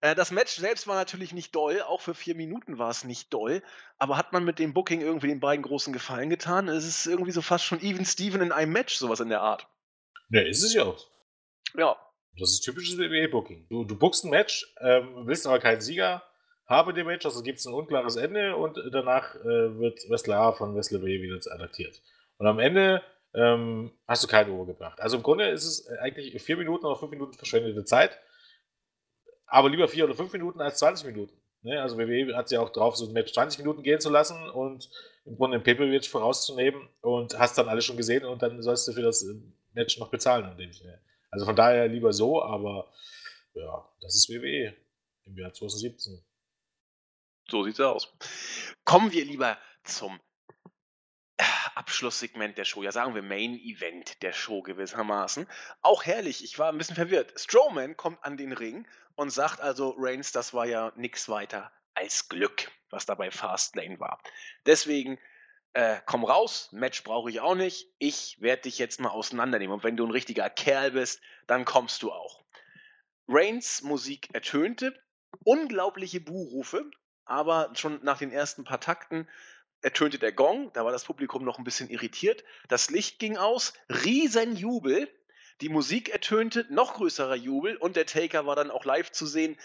[0.00, 3.32] Äh, das Match selbst war natürlich nicht doll, auch für vier Minuten war es nicht
[3.32, 3.62] doll,
[3.98, 6.68] aber hat man mit dem Booking irgendwie den beiden großen Gefallen getan?
[6.68, 9.66] Es ist irgendwie so fast schon Even Steven in einem Match, sowas in der Art.
[10.30, 11.06] Ja, ist es ja auch.
[11.76, 11.96] Ja.
[12.38, 13.66] Das ist typisches WWE-Booking.
[13.68, 16.22] Du, du bookst ein Match, ähm, willst aber keinen Sieger,
[16.68, 20.76] habe dem Match, also gibt es ein unklares Ende und danach äh, wird Wrestler von
[20.76, 22.02] Wrestler B wieder adaptiert.
[22.36, 23.02] Und am Ende
[23.34, 25.00] ähm, hast du keine Uhr gebracht.
[25.00, 28.18] Also im Grunde ist es eigentlich vier Minuten oder fünf Minuten verschwendete Zeit,
[29.46, 31.40] aber lieber vier oder fünf Minuten als 20 Minuten.
[31.62, 31.80] Ne?
[31.80, 34.90] Also WWE hat ja auch drauf, so ein Match 20 Minuten gehen zu lassen und
[35.24, 38.92] im Grunde ein Paper vorauszunehmen und hast dann alles schon gesehen und dann sollst du
[38.92, 39.24] für das
[39.72, 40.54] Match noch bezahlen.
[41.30, 42.92] Also von daher lieber so, aber
[43.54, 44.74] ja, das ist WWE
[45.24, 46.22] im Jahr 2017.
[47.50, 48.12] So sieht's aus.
[48.84, 50.20] Kommen wir lieber zum
[51.38, 55.46] äh, Abschlusssegment der Show, ja sagen wir Main Event der Show gewissermaßen.
[55.80, 57.32] Auch herrlich, ich war ein bisschen verwirrt.
[57.40, 62.28] Strowman kommt an den Ring und sagt also, Reigns, das war ja nichts weiter als
[62.28, 64.22] Glück, was da bei Fastlane war.
[64.66, 65.18] Deswegen,
[65.72, 69.74] äh, komm raus, Match brauche ich auch nicht, ich werde dich jetzt mal auseinandernehmen.
[69.74, 72.44] Und wenn du ein richtiger Kerl bist, dann kommst du auch.
[73.26, 74.94] Reigns Musik ertönte,
[75.44, 76.90] unglaubliche Buhrufe,
[77.28, 79.28] aber schon nach den ersten paar Takten
[79.80, 83.74] ertönte der Gong, da war das Publikum noch ein bisschen irritiert, das Licht ging aus,
[83.88, 85.08] Riesenjubel,
[85.60, 89.56] die Musik ertönte, noch größerer Jubel und der Taker war dann auch live zu sehen,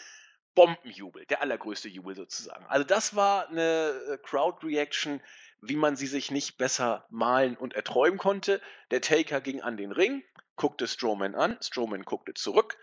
[0.56, 2.66] Bombenjubel, der allergrößte Jubel sozusagen.
[2.68, 5.20] Also das war eine äh, Crowd-Reaction,
[5.62, 8.62] wie man sie sich nicht besser malen und erträumen konnte.
[8.92, 10.24] Der Taker ging an den Ring,
[10.56, 12.78] guckte Strowman an, Strowman guckte zurück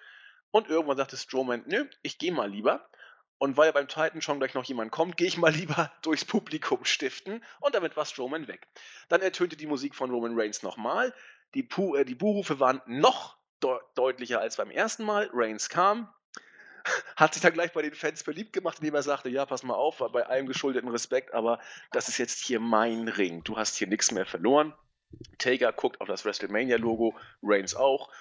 [0.51, 2.89] und irgendwann sagte Strowman, nö, ich gehe mal lieber.
[3.40, 6.26] Und weil ja beim Titan schon gleich noch jemand kommt, gehe ich mal lieber durchs
[6.26, 7.42] Publikum stiften.
[7.61, 8.68] Und damit war Strowman weg.
[9.09, 11.14] Dann ertönte die Musik von Roman Reigns nochmal.
[11.55, 15.31] Die, äh, die Buhrufe waren noch de deutlicher als beim ersten Mal.
[15.33, 16.12] Reigns kam,
[17.16, 19.74] hat sich dann gleich bei den Fans beliebt gemacht, indem er sagte, ja, pass mal
[19.74, 21.61] auf, war bei allem geschuldeten Respekt, aber
[21.92, 23.42] das ist jetzt hier mein Ring.
[23.42, 24.74] Du hast hier nichts mehr verloren.
[25.38, 28.12] Taker guckt auf das WrestleMania-Logo, Reigns auch.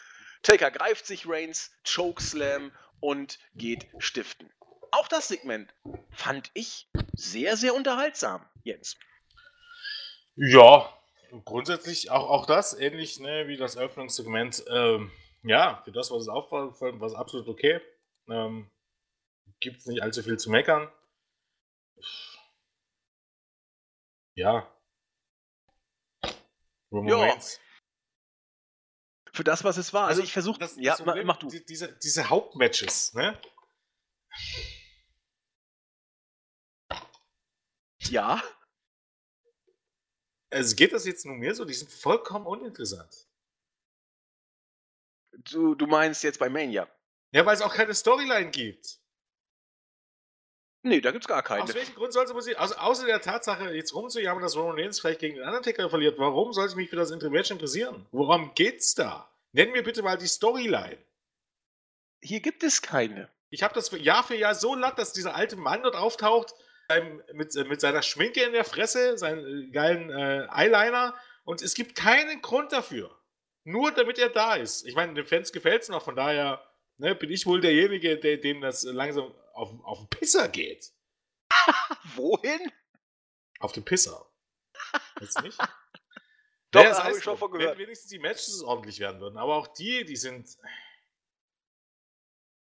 [0.43, 4.49] Taker greift sich Reigns, Chokeslam und geht stiften.
[4.91, 5.73] Auch das Segment
[6.11, 8.97] fand ich sehr, sehr unterhaltsam, Jens.
[10.35, 10.93] Ja,
[11.45, 14.63] grundsätzlich auch, auch das, ähnlich ne, wie das Eröffnungssegment.
[14.69, 15.11] Ähm,
[15.43, 17.81] ja, für das, was es auffällt, war es absolut okay.
[18.29, 18.69] Ähm,
[19.59, 20.89] Gibt es nicht allzu viel zu meckern.
[24.35, 24.67] Ja.
[26.91, 27.17] Roman ja.
[27.17, 27.59] Reigns
[29.39, 30.07] für das, was es war.
[30.07, 31.47] Also, also ich versuche, das, ja, Problem, mach du.
[31.47, 33.39] Die, diese, diese Hauptmatches, ne?
[38.09, 38.43] Ja.
[40.51, 41.65] Also geht das jetzt nur mir so?
[41.65, 43.27] Die sind vollkommen uninteressant.
[45.51, 46.87] Du, du meinst jetzt bei Mania?
[47.31, 48.99] Ja, weil es auch keine Storyline gibt.
[50.81, 51.63] Nee, da gibt's gar keine.
[51.63, 54.99] Aus welchem Grund sollte man sich, also außer der Tatsache, jetzt rumzujammern, dass Roman Reigns
[54.99, 58.07] vielleicht gegen den Undertaker verliert, warum soll ich mich für das Intermatch interessieren?
[58.11, 59.29] Worum geht's da?
[59.51, 60.97] Nenn mir bitte mal die Storyline.
[62.21, 63.29] Hier gibt es keine.
[63.49, 66.53] Ich habe das Jahr für Jahr so latt, dass dieser alte Mann dort auftaucht,
[67.33, 71.73] mit, äh, mit seiner Schminke in der Fresse, seinen äh, geilen äh, Eyeliner, und es
[71.73, 73.15] gibt keinen Grund dafür.
[73.63, 74.85] Nur damit er da ist.
[74.85, 76.63] Ich meine, den Fans gefällt es noch, von daher
[76.97, 80.91] ne, bin ich wohl derjenige, der, dem das langsam auf, auf den Pisser geht.
[82.15, 82.71] Wohin?
[83.59, 84.25] Auf den Pisser.
[85.15, 85.59] Weißt du nicht?
[86.71, 87.77] Doch, naja, das habe ich schon von gehört.
[87.77, 89.37] Wenn wenigstens die Matches ordentlich werden würden.
[89.37, 90.55] Aber auch die, die sind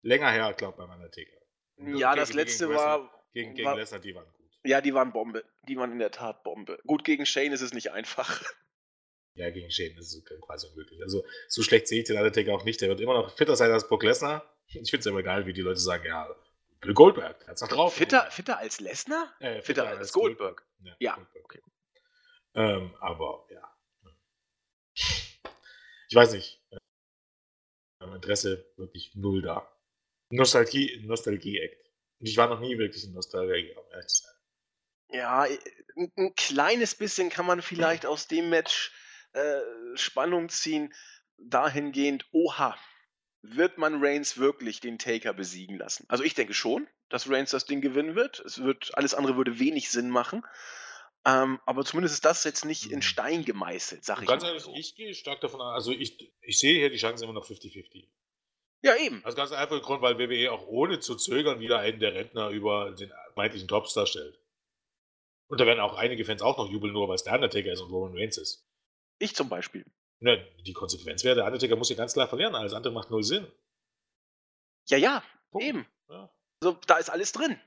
[0.02, 1.36] länger her, glaube ich, bei meiner Theke.
[1.76, 3.19] Ja, das letzte war.
[3.32, 4.50] Gegen, gegen war, Lesnar, die waren gut.
[4.64, 5.44] Ja, die waren Bombe.
[5.68, 6.78] Die waren in der Tat Bombe.
[6.86, 8.42] Gut, gegen Shane ist es nicht einfach.
[9.34, 11.00] Ja, gegen Shane ist es quasi unmöglich.
[11.02, 12.80] Also, so schlecht sehe ich den Undertaker auch nicht.
[12.80, 14.44] Der wird immer noch fitter sein als Brock Lesnar.
[14.66, 16.28] Ich finde es immer egal, wie die Leute sagen, ja,
[16.80, 17.94] Bill Goldberg, hat's noch drauf.
[17.94, 19.32] Fitter, fitter als Lesnar?
[19.38, 20.66] Äh, fitter, fitter, als, als Goldberg.
[20.82, 20.96] Goldberg.
[21.00, 21.10] Ja.
[21.10, 21.14] ja.
[21.14, 21.44] Goldberg.
[21.44, 21.62] Okay.
[22.54, 23.76] Ähm, aber, ja.
[24.94, 26.60] Ich weiß nicht.
[28.00, 29.70] Interesse wirklich null da.
[30.30, 31.89] Nostalgie, Nostalgie-Act.
[32.20, 34.34] Ich war noch nie wirklich in Nostalgie, um ehrlich zu sein.
[35.12, 35.42] Ja,
[35.96, 38.92] ein, ein, kleines bisschen kann man vielleicht aus dem Match
[39.32, 39.60] äh,
[39.96, 40.94] Spannung ziehen,
[41.38, 42.76] dahingehend, oha,
[43.42, 46.04] wird man Reigns wirklich den Taker besiegen lassen?
[46.08, 48.40] Also ich denke schon, dass Reigns das Ding gewinnen wird.
[48.40, 50.44] Es wird alles andere würde wenig Sinn machen.
[51.26, 53.02] Ähm, aber zumindest ist das jetzt nicht in mhm.
[53.02, 54.74] Stein gemeißelt, sag ich Ganz ehrlich, so.
[54.74, 58.08] ich gehe stark davon aus, also ich, ich sehe hier die Chancen immer noch 50-50.
[58.82, 59.22] Ja, eben.
[59.24, 62.92] Das ganz einfache Grund, weil WWE auch ohne zu zögern wieder einen der Rentner über
[62.92, 64.38] den meintlichen Topstar stellt.
[65.48, 67.80] Und da werden auch einige Fans auch noch jubeln, nur weil es der Undertaker ist
[67.80, 68.66] und Roman Reigns ist.
[69.18, 69.84] Ich zum Beispiel.
[70.20, 73.24] Ne, die Konsequenz wäre, der Undertaker muss hier ganz klar verlieren, alles andere macht null
[73.24, 73.46] Sinn.
[74.88, 75.66] Ja, ja, Punkt.
[75.66, 75.86] eben.
[76.08, 76.30] Ja.
[76.60, 77.58] Also da ist alles drin.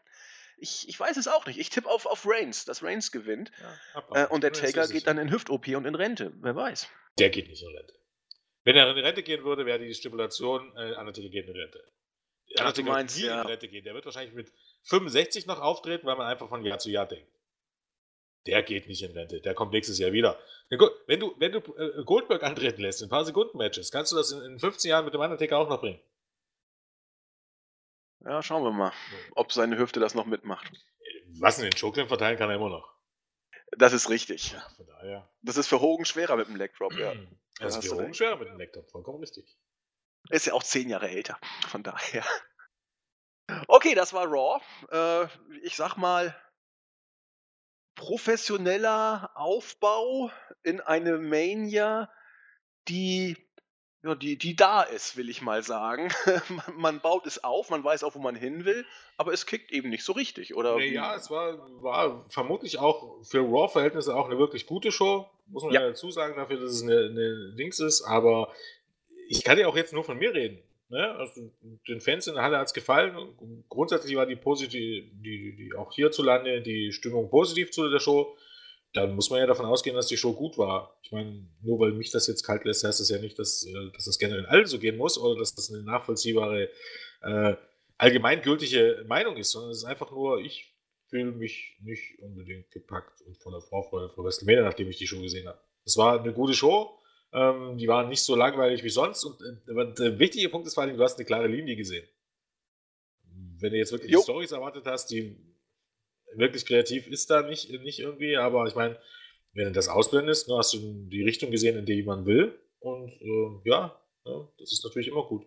[0.58, 1.58] Ich, ich weiß es auch nicht.
[1.60, 3.52] Ich tippe auf, auf Reigns, dass Reigns gewinnt.
[3.94, 6.32] Ja, äh, und der Taker geht dann in Hüft-OP und in Rente.
[6.42, 6.88] Wer weiß.
[7.20, 7.94] Der geht nicht in Rente.
[8.64, 11.84] Wenn er in Rente gehen würde, wäre die Stipulation, äh, Undertaker geht in Rente.
[12.60, 13.42] Ach, du meinst, nie ja.
[13.42, 13.84] in Rente gehen.
[13.84, 14.52] Der wird wahrscheinlich mit
[14.84, 17.32] 65 noch auftreten, weil man einfach von Jahr zu Jahr denkt.
[18.46, 19.42] Der geht nicht in Rente.
[19.42, 20.40] Der kommt nächstes Jahr wieder.
[20.70, 24.16] Wenn du, wenn du äh, Goldberg antreten lässt in ein paar Sekunden Matches, kannst du
[24.16, 26.02] das in, in 15 Jahren mit dem Undertaker auch noch bringen.
[28.26, 28.94] Ja, schauen wir mal,
[29.36, 30.72] ob seine Hüfte das noch mitmacht.
[31.40, 32.94] Was in den Chokeslam verteilen kann er immer noch.
[33.78, 34.52] Das ist richtig.
[34.52, 35.30] Ja, von daher.
[35.42, 37.14] Das ist für Hogan schwerer mit dem Leg Drop, ja.
[37.60, 39.58] Das ist für Hogan schwerer mit dem Drop, vollkommen richtig.
[40.30, 42.24] Ist ja auch zehn Jahre älter, von daher.
[43.68, 44.62] Okay, das war Raw.
[44.90, 45.28] Äh,
[45.64, 46.36] ich sag mal,
[47.96, 50.32] professioneller Aufbau
[50.64, 52.12] in eine Mania,
[52.88, 53.38] die
[54.04, 56.10] ja, die, die da ist, will ich mal sagen.
[56.78, 58.86] man, baut es auf, man weiß auch, wo man hin will,
[59.18, 60.76] aber es kickt eben nicht so richtig, oder?
[60.76, 65.64] Nee, ja, es war, war vermutlich auch für Raw-Verhältnisse auch eine wirklich gute Show, muss
[65.64, 68.52] man ja, ja dazu sagen, dafür, dass es eine, eine Dings ist, aber
[69.30, 70.62] ich kann ja auch jetzt nur von mir reden.
[70.90, 71.16] Ne?
[71.16, 71.50] Also,
[71.88, 73.16] den Fans in der Halle hat es gefallen.
[73.70, 78.36] Grundsätzlich war die positiv, die, die, auch hierzulande die Stimmung positiv zu der Show
[78.94, 80.98] dann muss man ja davon ausgehen, dass die Show gut war.
[81.02, 83.92] Ich meine, nur weil mich das jetzt kalt lässt, heißt das ja nicht, dass, äh,
[83.94, 86.70] dass das generell allen so gehen muss oder dass das eine nachvollziehbare,
[87.22, 87.56] äh,
[87.98, 90.76] allgemeingültige Meinung ist, sondern es ist einfach nur, ich
[91.08, 95.22] fühle mich nicht unbedingt gepackt und von der Vorfreude von WrestleMania, nachdem ich die Show
[95.22, 95.60] gesehen habe.
[95.86, 96.98] Es war eine gute Show,
[97.34, 100.84] ähm, die war nicht so langweilig wie sonst und äh, der wichtige Punkt ist vor
[100.84, 102.08] allem, du hast eine klare Linie gesehen.
[103.60, 104.22] Wenn du jetzt wirklich jo.
[104.22, 105.36] Storys erwartet hast, die
[106.38, 109.00] wirklich kreativ ist da nicht, nicht irgendwie, aber ich meine,
[109.54, 112.60] wenn du das ausblendest, ne, hast du die Richtung gesehen, in die man will.
[112.80, 115.46] Und äh, ja, ja, das ist natürlich immer gut.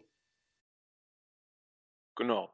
[2.14, 2.50] Genau.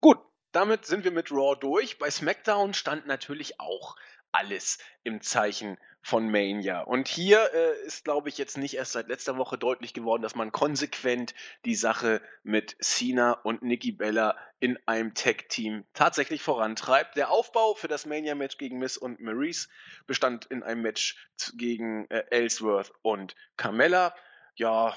[0.00, 0.18] Gut,
[0.52, 1.98] damit sind wir mit Raw durch.
[1.98, 3.96] Bei SmackDown stand natürlich auch
[4.32, 6.80] alles im Zeichen von Mania.
[6.80, 10.34] Und hier äh, ist, glaube ich, jetzt nicht erst seit letzter Woche deutlich geworden, dass
[10.34, 11.34] man konsequent
[11.64, 17.16] die Sache mit Cena und Nikki Bella in einem Tag-Team tatsächlich vorantreibt.
[17.16, 19.68] Der Aufbau für das Mania-Match gegen Miss und Maurice
[20.06, 21.16] bestand in einem Match
[21.56, 24.14] gegen äh, Ellsworth und Carmella.
[24.56, 24.96] Ja,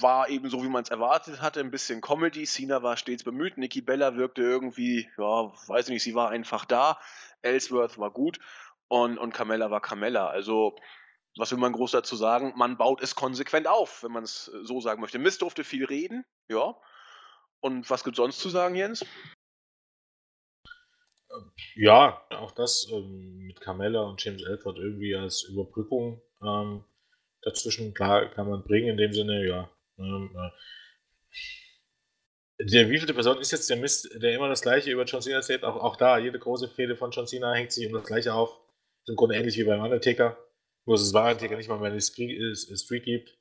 [0.00, 2.44] war eben so, wie man es erwartet hatte, ein bisschen Comedy.
[2.44, 7.00] Cena war stets bemüht, Nikki Bella wirkte irgendwie, ja, weiß nicht, sie war einfach da.
[7.42, 8.40] Ellsworth war gut
[8.88, 10.28] und, und Carmella war Carmella.
[10.28, 10.76] Also,
[11.36, 12.54] was will man groß dazu sagen?
[12.56, 15.18] Man baut es konsequent auf, wenn man es äh, so sagen möchte.
[15.18, 16.76] Mist durfte viel reden, ja.
[17.60, 19.04] Und was gibt sonst zu sagen, Jens?
[21.74, 26.84] Ja, auch das ähm, mit Carmella und James Elford irgendwie als Überbrückung ähm,
[27.42, 29.70] dazwischen, klar, kann man bringen, in dem Sinne, ja.
[29.98, 30.50] Ähm, äh,
[32.58, 35.62] der wievielte Person ist jetzt der Mist, der immer das gleiche über John Cena erzählt?
[35.64, 38.58] Auch, auch da, jede große Fehde von John Cena hängt sich um das gleiche auf.
[39.06, 40.36] Ist im Grunde ähnlich wie beim Undertaker.
[40.84, 43.38] Nur dass es war Undertaker nicht mal mehr eine Streak gibt.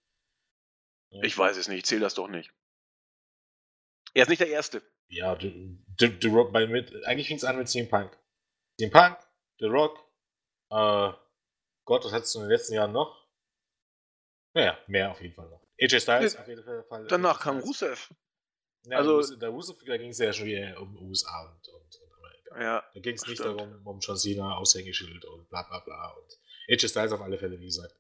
[1.12, 1.24] Ja.
[1.24, 2.54] Ich weiß es nicht, ich zähle das doch nicht.
[4.14, 4.84] Er ist nicht der Erste.
[5.08, 8.16] Ja, The, The, The Rock, bei, mit, eigentlich fing es an mit CM Punk.
[8.80, 9.18] CM Punk,
[9.60, 9.98] The Rock,
[10.72, 11.12] äh,
[11.86, 13.28] Gott, was hattest du in den letzten Jahren noch?
[14.56, 15.62] Naja, mehr auf jeden Fall noch.
[15.80, 16.40] AJ Styles ja.
[16.42, 17.08] auf jeden Fall.
[17.08, 18.14] Danach kam Rusev.
[18.86, 21.68] Ja, also, der Rusev, da ging es ja schon wieder um USA und.
[22.60, 23.60] Ja, da ging es nicht stimmt.
[23.60, 26.10] darum, um John Cena, Aushängeschild und bla bla bla.
[26.12, 26.40] Und
[26.70, 27.96] AJ Styles auf alle Fälle, wie gesagt.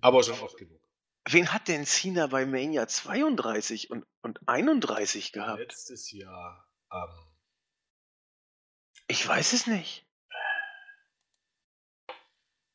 [0.00, 0.80] Aber schon oft genug.
[1.26, 5.58] Wen hat denn Cena bei Mania 32 und, und 31 gehabt?
[5.58, 6.68] Letztes Jahr.
[6.92, 7.08] Ähm,
[9.06, 10.06] ich weiß es nicht.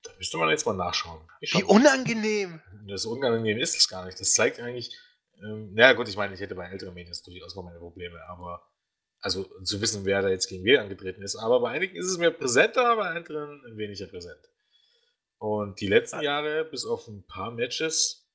[0.03, 1.27] Da müsste man jetzt mal nachschauen.
[1.41, 2.61] Wie unangenehm.
[2.87, 4.19] Das unangenehm ist es gar nicht.
[4.19, 4.97] Das zeigt eigentlich,
[5.41, 8.68] ähm, ja gut, ich meine, ich hätte bei älteren Medien durchaus noch meine Probleme, aber
[9.21, 11.35] also zu wissen, wer da jetzt gegen wen angetreten ist.
[11.35, 14.49] Aber bei einigen ist es mir präsenter, bei anderen weniger präsent.
[15.37, 16.23] Und die letzten ah.
[16.23, 18.27] Jahre, bis auf ein paar Matches,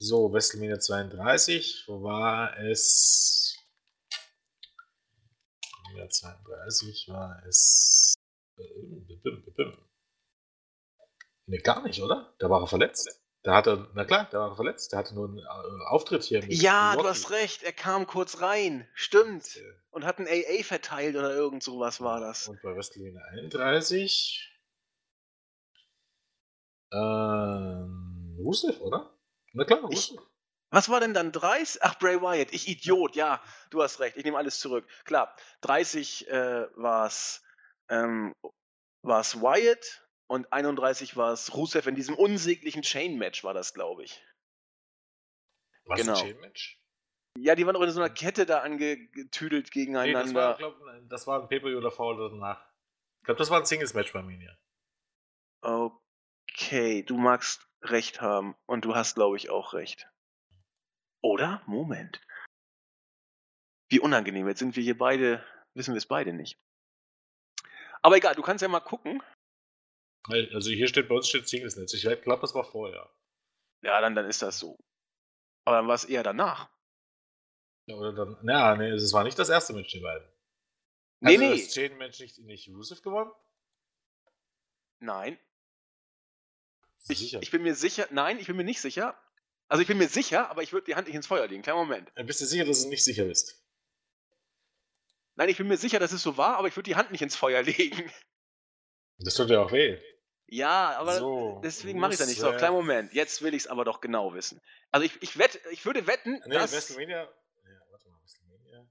[0.00, 3.56] so WrestleMania 32, wo war es?
[5.94, 8.14] WrestleMania 32 war es.
[11.46, 12.34] Ne, gar nicht, oder?
[12.38, 13.20] Da war er verletzt.
[13.44, 14.92] Da hat er, na klar, der war verletzt.
[14.92, 17.62] Der hatte nur einen äh, Auftritt hier mit Ja, du hast recht.
[17.62, 18.88] Er kam kurz rein.
[18.94, 19.56] Stimmt.
[19.56, 22.48] Äh, und hat ein AA verteilt oder irgend sowas war das.
[22.48, 24.54] Und bei WrestleMania 31
[26.92, 29.16] ähm, Rusev, oder?
[29.52, 30.20] Na klar, Rusev.
[30.70, 31.82] was war denn dann 30?
[31.82, 32.52] Ach, Bray Wyatt.
[32.52, 34.16] Ich Idiot, ja, du hast recht.
[34.16, 34.86] Ich nehme alles zurück.
[35.04, 37.42] Klar, 30 äh, war es
[37.88, 38.34] ähm,
[39.02, 44.22] Wyatt und 31 war es Rusev in diesem unsäglichen Chain-Match, war das, glaube ich.
[45.84, 46.12] Was genau.
[46.12, 46.80] ein Chain-Match?
[47.38, 50.24] Ja, die waren auch in so einer Kkette da angetüdelt gegeneinander.
[50.24, 50.76] Nee, das, war, glaub,
[51.08, 52.68] das war ein Pay-Per-View oder danach.
[53.20, 54.56] Ich glaube, das war ein Singles-Match bei Mania.
[55.62, 58.54] Okay, du magst recht haben.
[58.66, 60.08] Und du hast, glaube ich, auch recht.
[61.22, 61.62] Oder?
[61.66, 62.20] Moment.
[63.88, 64.48] Wie unangenehm.
[64.48, 66.58] Jetzt sind wir hier beide, wissen wir es beide nicht.
[68.02, 69.22] Aber egal, du kannst ja mal gucken.
[70.24, 71.94] Also hier steht bei uns steht Singles-Netz.
[71.94, 73.10] Ich glaube, das war vorher.
[73.82, 74.78] Ja, dann, dann ist das so.
[75.64, 76.68] Aber dann war es eher danach.
[77.86, 78.36] Ja, oder dann.
[78.46, 80.26] Ja, nee, es war nicht das erste Match, die beiden.
[81.20, 81.62] Nee, also nee.
[81.62, 83.32] das Chain-Match nicht, nicht Rusev gewonnen?
[85.00, 85.38] Nein.
[87.08, 89.16] Ich, ich, bin mir sicher, nein, ich bin mir nicht sicher.
[89.68, 91.62] Also ich bin mir sicher, aber ich würde die Hand nicht ins Feuer legen.
[91.62, 92.12] Kleinen Moment.
[92.14, 93.62] Bist du sicher, dass du nicht sicher bist?
[95.36, 97.22] Nein, ich bin mir sicher, dass es so war, aber ich würde die Hand nicht
[97.22, 98.10] ins Feuer legen.
[99.18, 100.00] Das tut ja auch weh.
[100.46, 102.50] Ja, aber so, deswegen mache ich da nicht so.
[102.52, 104.62] Kleinen Moment, jetzt will ich es aber doch genau wissen.
[104.90, 106.72] Also ich, ich, wett, ich würde wetten, nee, dass...
[106.72, 107.24] WrestleMania...
[107.24, 108.88] Ja, warte mal, WrestleMania...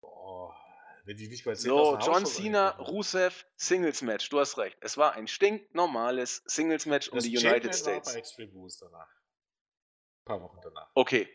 [0.00, 0.56] Boah,
[1.04, 4.76] wenn die nicht bei 10 So, John Cena, Rusev, Singles-Match, du hast recht.
[4.80, 8.08] Es war ein stinknormales Singles-Match um die United States.
[8.08, 9.08] War bei Extreme Rules danach.
[9.08, 10.90] Ein paar Wochen danach.
[10.94, 11.28] Okay.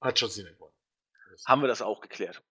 [0.00, 0.74] Hat John Cena gewonnen.
[1.46, 2.42] Haben wir das auch geklärt.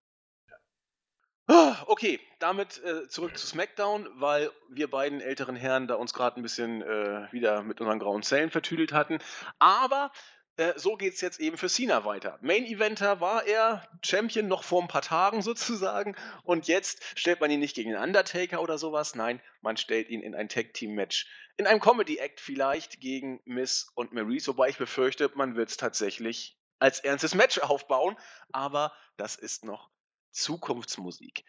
[1.86, 6.42] Okay, damit äh, zurück zu SmackDown, weil wir beiden älteren Herren da uns gerade ein
[6.42, 9.18] bisschen äh, wieder mit unseren grauen Zellen vertüdelt hatten.
[9.58, 10.12] Aber
[10.58, 12.38] äh, so geht es jetzt eben für Cena weiter.
[12.42, 17.50] Main Eventer war er Champion noch vor ein paar Tagen sozusagen und jetzt stellt man
[17.50, 20.94] ihn nicht gegen den Undertaker oder sowas, nein, man stellt ihn in ein Tag Team
[20.94, 21.26] Match.
[21.56, 25.76] In einem Comedy Act vielleicht gegen Miss und Maurice, wobei ich befürchte, man wird es
[25.78, 28.16] tatsächlich als ernstes Match aufbauen,
[28.52, 29.90] aber das ist noch
[30.38, 31.44] Zukunftsmusik.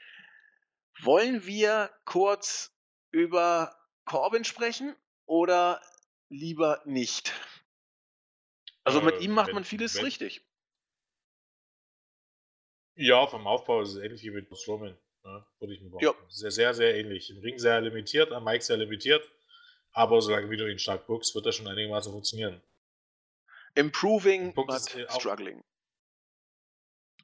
[1.02, 2.76] Wollen wir kurz
[3.12, 3.76] über
[4.06, 5.82] Corbin sprechen oder
[6.30, 7.34] lieber nicht?
[8.84, 10.46] Also mit äh, ihm macht wenn, man vieles wenn, richtig.
[12.96, 15.46] Ja, vom Aufbau ist es ähnlich wie mit Strowman, ne?
[15.60, 15.92] würde ich mir.
[16.02, 16.14] Ja.
[16.28, 17.30] Sehr, sehr, sehr ähnlich.
[17.30, 19.30] Im Ring sehr limitiert, am Mike sehr limitiert,
[19.92, 22.62] aber solange wie du ihn stark bookst, wird das schon einigermaßen funktionieren.
[23.76, 25.64] Improving, but struggling.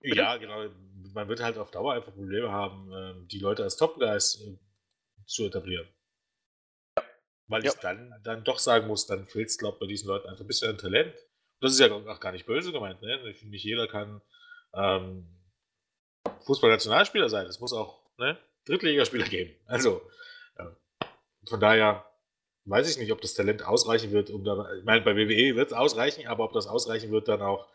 [0.01, 0.17] Bitte?
[0.17, 0.69] Ja, genau
[1.15, 4.57] man wird halt auf Dauer einfach Probleme haben, ähm, die Leute als Top Guys äh,
[5.25, 5.87] zu etablieren.
[6.97, 7.03] Ja.
[7.47, 7.71] Weil ja.
[7.71, 10.43] ich dann, dann doch sagen muss, dann fehlt es, glaube ich, bei diesen Leuten einfach
[10.43, 11.13] ein bisschen an Talent.
[11.15, 13.01] Und das ist ja auch gar nicht böse gemeint.
[13.01, 13.23] Ne?
[13.23, 14.21] Nicht, nicht jeder kann
[14.73, 15.25] ähm,
[16.45, 17.45] Fußballnationalspieler sein.
[17.47, 19.55] Es muss auch ne, Drittligaspieler geben.
[19.67, 20.01] Also,
[20.59, 20.75] ja.
[21.47, 22.05] von daher
[22.65, 25.67] weiß ich nicht, ob das Talent ausreichen wird, um da, ich meine, bei WWE wird
[25.67, 27.69] es ausreichen, aber ob das ausreichen wird, dann auch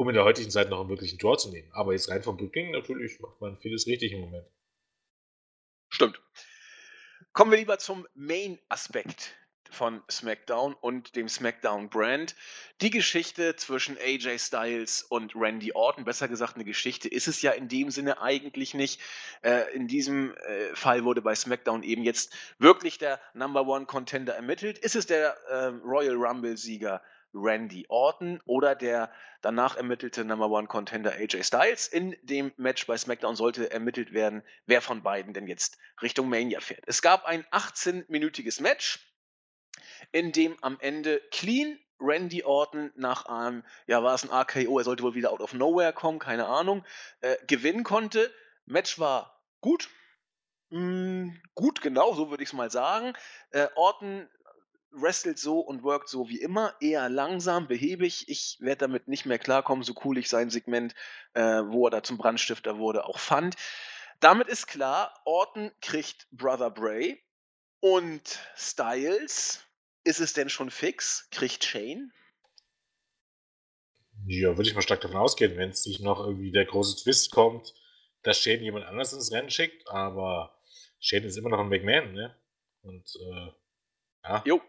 [0.00, 1.68] um in der heutigen Zeit noch einen wirklichen Tor zu nehmen.
[1.72, 4.46] Aber jetzt rein vom Booking natürlich macht man vieles richtig im Moment.
[5.90, 6.22] Stimmt.
[7.34, 9.34] Kommen wir lieber zum Main-Aspekt
[9.70, 12.34] von SmackDown und dem SmackDown-Brand.
[12.80, 17.50] Die Geschichte zwischen AJ Styles und Randy Orton, besser gesagt eine Geschichte, ist es ja
[17.50, 19.02] in dem Sinne eigentlich nicht.
[19.42, 24.34] Äh, in diesem äh, Fall wurde bei SmackDown eben jetzt wirklich der Number One Contender
[24.34, 24.78] ermittelt.
[24.78, 27.02] Ist es der äh, Royal Rumble-Sieger
[27.32, 31.86] Randy Orton oder der danach ermittelte Number One Contender AJ Styles.
[31.88, 36.60] In dem Match bei SmackDown sollte ermittelt werden, wer von beiden denn jetzt Richtung Mania
[36.60, 36.84] fährt.
[36.86, 38.98] Es gab ein 18-minütiges Match,
[40.12, 44.84] in dem am Ende clean Randy Orton nach einem, ja, war es ein RKO, er
[44.84, 46.84] sollte wohl wieder out of nowhere kommen, keine Ahnung,
[47.20, 48.32] äh, gewinnen konnte.
[48.64, 49.90] Match war gut.
[50.70, 53.12] Mm, gut, genau, so würde ich es mal sagen.
[53.50, 54.28] Äh, Orton
[54.92, 58.28] wrestelt so und workt so wie immer, eher langsam, behäbig.
[58.28, 60.94] Ich werde damit nicht mehr klarkommen, so cool ich sein Segment,
[61.34, 63.56] äh, wo er da zum Brandstifter wurde, auch fand.
[64.20, 67.22] Damit ist klar, Orton kriegt Brother Bray
[67.80, 69.64] und Styles,
[70.04, 72.12] ist es denn schon fix, kriegt Shane?
[74.26, 77.30] Ja, würde ich mal stark davon ausgehen, wenn es nicht noch irgendwie der große Twist
[77.30, 77.74] kommt,
[78.22, 80.60] dass Shane jemand anders ins Rennen schickt, aber
[80.98, 82.36] Shane ist immer noch ein McMahon, ne?
[82.82, 83.52] Und äh,
[84.24, 84.42] ja.
[84.44, 84.60] Jo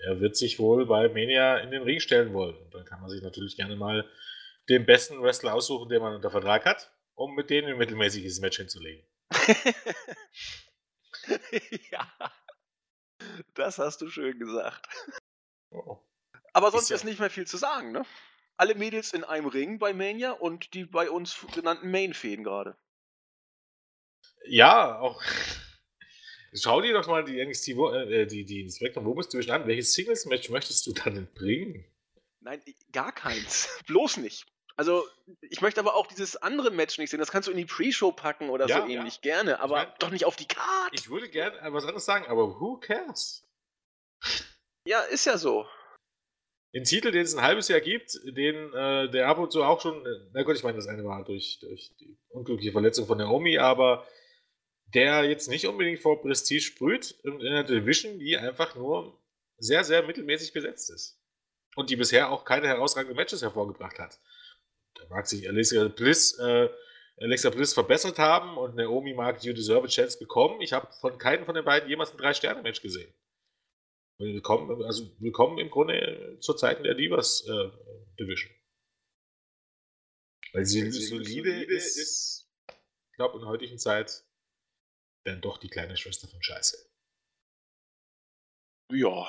[0.00, 2.56] er wird sich wohl bei Mania in den Ring stellen wollen.
[2.56, 4.08] Und dann kann man sich natürlich gerne mal
[4.68, 8.56] den besten Wrestler aussuchen, den man unter Vertrag hat, um mit denen ein mittelmäßiges Match
[8.56, 9.06] hinzulegen.
[11.90, 12.12] ja,
[13.54, 14.86] das hast du schön gesagt.
[15.70, 15.98] Oh.
[16.52, 16.96] Aber sonst ist, ja.
[16.96, 18.04] ist nicht mehr viel zu sagen, ne?
[18.56, 22.76] Alle Mädels in einem Ring bei Mania und die bei uns genannten Main-Fäden gerade.
[24.46, 25.22] Ja, auch
[26.56, 29.66] Schau dir doch mal die NXT, äh, die, die Spectrum Women's Division an.
[29.66, 31.84] Welches Singles-Match möchtest du dann bringen?
[32.40, 33.68] Nein, gar keins.
[33.86, 34.46] Bloß nicht.
[34.76, 35.06] Also,
[35.40, 37.18] ich möchte aber auch dieses andere Match nicht sehen.
[37.18, 39.20] Das kannst du in die Pre-Show packen oder ja, so ähnlich.
[39.22, 39.34] Ja.
[39.34, 40.94] Gerne, aber ich mein, doch nicht auf die Karte.
[40.94, 43.46] Ich würde gerne was anderes sagen, aber who cares?
[44.86, 45.66] Ja, ist ja so.
[46.74, 49.80] Den Titel, den es ein halbes Jahr gibt, den äh, der ab und zu auch
[49.80, 53.16] schon, äh, na gut, ich meine, das eine war durch, durch die unglückliche Verletzung von
[53.16, 54.06] Naomi, aber
[54.94, 59.18] der jetzt nicht unbedingt vor Prestige sprüht in einer Division, die einfach nur
[59.58, 61.20] sehr, sehr mittelmäßig besetzt ist.
[61.74, 64.18] Und die bisher auch keine herausragenden Matches hervorgebracht hat.
[64.94, 66.70] Da mag sich Alexa Bliss, äh,
[67.18, 70.60] Alexa Bliss verbessert haben und Naomi mag You Deserve a Chance bekommen.
[70.60, 73.12] Ich habe von keinem von den beiden jemals ein Drei-Sterne-Match gesehen.
[74.18, 77.70] Willkommen, also willkommen im Grunde zur Zeiten der Divas äh,
[78.18, 78.50] Division.
[80.54, 82.50] Weil sie solide ist, ist
[83.10, 84.25] ich glaube, in der heutigen Zeit
[85.26, 86.76] dann doch die kleine Schwester von Scheiße.
[88.92, 89.28] Ja,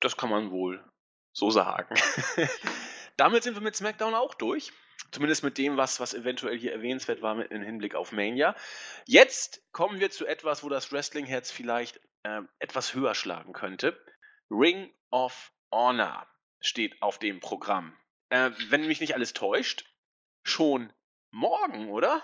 [0.00, 0.84] das kann man wohl
[1.32, 1.94] so sagen.
[3.16, 4.72] Damit sind wir mit SmackDown auch durch.
[5.12, 8.54] Zumindest mit dem, was, was eventuell hier erwähnenswert war mit, im Hinblick auf Mania.
[9.06, 13.98] Jetzt kommen wir zu etwas, wo das Wrestling-Herz vielleicht äh, etwas höher schlagen könnte.
[14.50, 16.26] Ring of Honor
[16.60, 17.96] steht auf dem Programm.
[18.28, 19.84] Äh, wenn mich nicht alles täuscht,
[20.44, 20.92] schon
[21.30, 22.22] morgen, oder?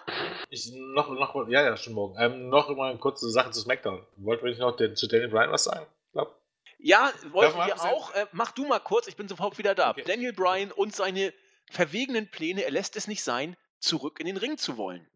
[0.51, 2.17] Ich, noch, noch, ja, ja, schon morgen.
[2.19, 4.05] Ähm, noch mal eine kurze Sache zu SmackDown.
[4.17, 5.87] Wollten wir nicht noch den, zu Daniel Bryan was sagen?
[6.13, 6.41] Glaub.
[6.79, 8.15] Ja, wollten wir auch.
[8.15, 9.91] Äh, mach du mal kurz, ich bin sofort wieder da.
[9.91, 10.05] Okay.
[10.07, 11.33] Daniel Bryan und seine
[11.71, 15.07] verwegenen Pläne, er lässt es nicht sein, zurück in den Ring zu wollen.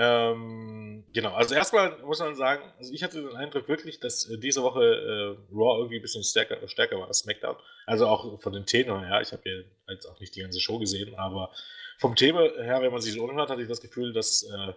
[0.00, 4.38] Ähm, genau, also erstmal muss man sagen, also ich hatte den Eindruck wirklich, dass äh,
[4.38, 7.56] diese Woche äh, Raw irgendwie ein bisschen stärker, stärker war als SmackDown.
[7.84, 9.20] Also auch von den Tenor her.
[9.22, 11.50] Ich habe ja jetzt auch nicht die ganze Show gesehen, aber
[11.98, 14.72] vom Thema her, wenn man sich so umhört, hatte ich das Gefühl, dass äh,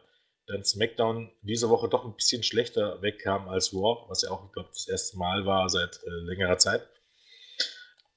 [0.48, 4.52] dann SmackDown diese Woche doch ein bisschen schlechter wegkam als Raw, was ja auch, ich
[4.52, 6.88] glaube, das erste Mal war seit äh, längerer Zeit.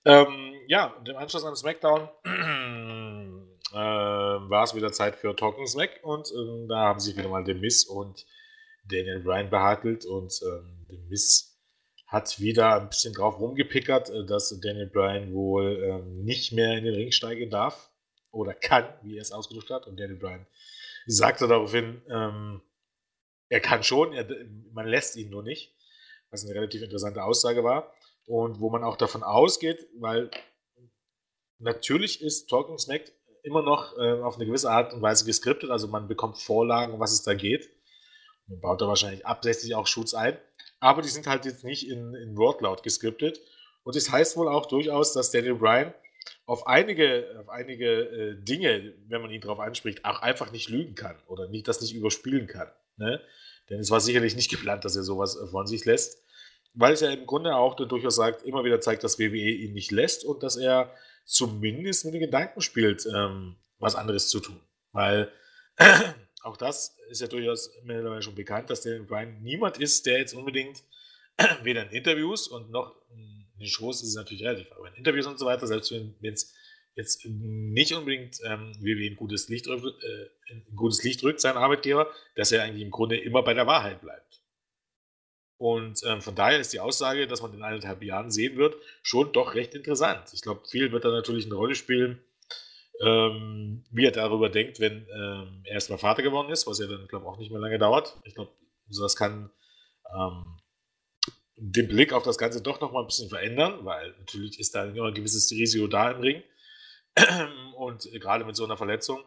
[0.06, 2.08] Ähm, ja, im Anschluss an SmackDown
[3.72, 7.44] äh, war es wieder Zeit für Talking Smack und ähm, da haben sich wieder mal
[7.44, 8.26] The Miss und
[8.86, 11.60] Daniel Bryan behartelt und ähm, The Miss
[12.06, 16.84] hat wieder ein bisschen drauf rumgepickert, äh, dass Daniel Bryan wohl ähm, nicht mehr in
[16.84, 17.90] den Ring steigen darf
[18.34, 20.46] oder kann, wie er es ausgedrückt hat und Daniel Bryan
[21.06, 22.62] sagte daraufhin, ähm,
[23.48, 24.26] er kann schon, er,
[24.72, 25.74] man lässt ihn nur nicht,
[26.30, 27.92] was eine relativ interessante Aussage war
[28.26, 30.30] und wo man auch davon ausgeht, weil
[31.58, 33.12] natürlich ist Talking Smack
[33.42, 37.12] immer noch äh, auf eine gewisse Art und Weise geskriptet, also man bekommt Vorlagen, was
[37.12, 37.68] es da geht.
[38.46, 40.38] Man baut da wahrscheinlich absichtlich auch Shoots ein,
[40.80, 43.40] aber die sind halt jetzt nicht in, in Wortlaut geskriptet.
[43.84, 45.94] Und das heißt wohl auch durchaus, dass Daniel Bryan
[46.46, 50.94] auf einige, auf einige äh, Dinge, wenn man ihn darauf anspricht, auch einfach nicht lügen
[50.94, 52.70] kann oder nicht, das nicht überspielen kann.
[52.96, 53.20] Ne?
[53.70, 56.22] Denn es war sicherlich nicht geplant, dass er sowas von sich lässt,
[56.74, 59.90] weil es ja im Grunde auch durchaus sagt, immer wieder zeigt, dass WWE ihn nicht
[59.90, 60.92] lässt und dass er
[61.24, 64.60] zumindest mit den Gedanken spielt, ähm, was anderes zu tun.
[64.92, 65.32] Weil
[66.42, 70.34] auch das ist ja durchaus mittlerweile schon bekannt, dass der Brian niemand ist, der jetzt
[70.34, 70.82] unbedingt
[71.62, 72.94] weder in Interviews und noch
[73.64, 76.54] den Shows ist es natürlich relativ, aber in Interviews und so weiter, selbst wenn es
[76.96, 79.72] jetzt nicht unbedingt ähm, WWE ein gutes, Licht, äh,
[80.50, 84.00] ein gutes Licht rückt, sein Arbeitgeber, dass er eigentlich im Grunde immer bei der Wahrheit
[84.00, 84.42] bleibt.
[85.56, 89.32] Und ähm, von daher ist die Aussage, dass man in eineinhalb Jahren sehen wird, schon
[89.32, 90.30] doch recht interessant.
[90.32, 92.22] Ich glaube, viel wird da natürlich eine Rolle spielen,
[93.00, 97.08] ähm, wie er darüber denkt, wenn ähm, er erstmal Vater geworden ist, was ja dann,
[97.08, 98.16] glaube ich, auch nicht mehr lange dauert.
[98.24, 98.52] Ich glaube,
[98.88, 99.50] das kann
[100.14, 100.58] ähm,
[101.56, 104.84] den Blick auf das Ganze doch noch mal ein bisschen verändern, weil natürlich ist da
[104.84, 106.42] immer ein gewisses Risiko da im Ring.
[107.76, 109.24] Und gerade mit so einer Verletzung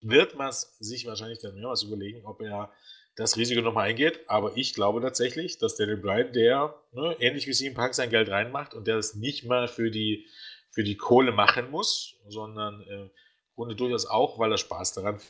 [0.00, 2.72] wird man sich wahrscheinlich dann mehrmals überlegen, ob er
[3.16, 4.20] das Risiko nochmal eingeht.
[4.28, 8.30] Aber ich glaube tatsächlich, dass Daniel Bryan, der ne, ähnlich wie CM Punk sein Geld
[8.30, 10.26] reinmacht und der das nicht mal für die,
[10.70, 13.10] für die Kohle machen muss, sondern äh, im
[13.54, 15.20] Grunde durchaus auch, weil er Spaß daran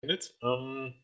[0.00, 0.94] findet, ähm,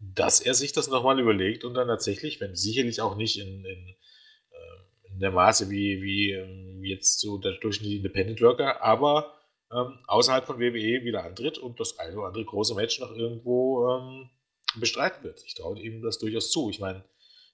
[0.00, 3.88] dass er sich das nochmal überlegt und dann tatsächlich, wenn sicherlich auch nicht in, in,
[4.50, 9.34] äh, in der Maße wie, wie, ähm, jetzt so der durchschnittliche Independent Worker, aber
[9.70, 13.88] ähm, außerhalb von WWE wieder antritt und das eine oder andere große Match noch irgendwo
[13.90, 14.30] ähm,
[14.76, 15.42] bestreiten wird.
[15.44, 16.70] Ich traue ihm das durchaus zu.
[16.70, 17.04] Ich meine,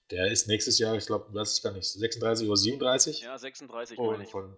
[0.09, 3.21] der ist nächstes Jahr, ich glaube, weiß ich gar nicht, 36 oder 37.
[3.21, 4.57] Ja, 36 und von,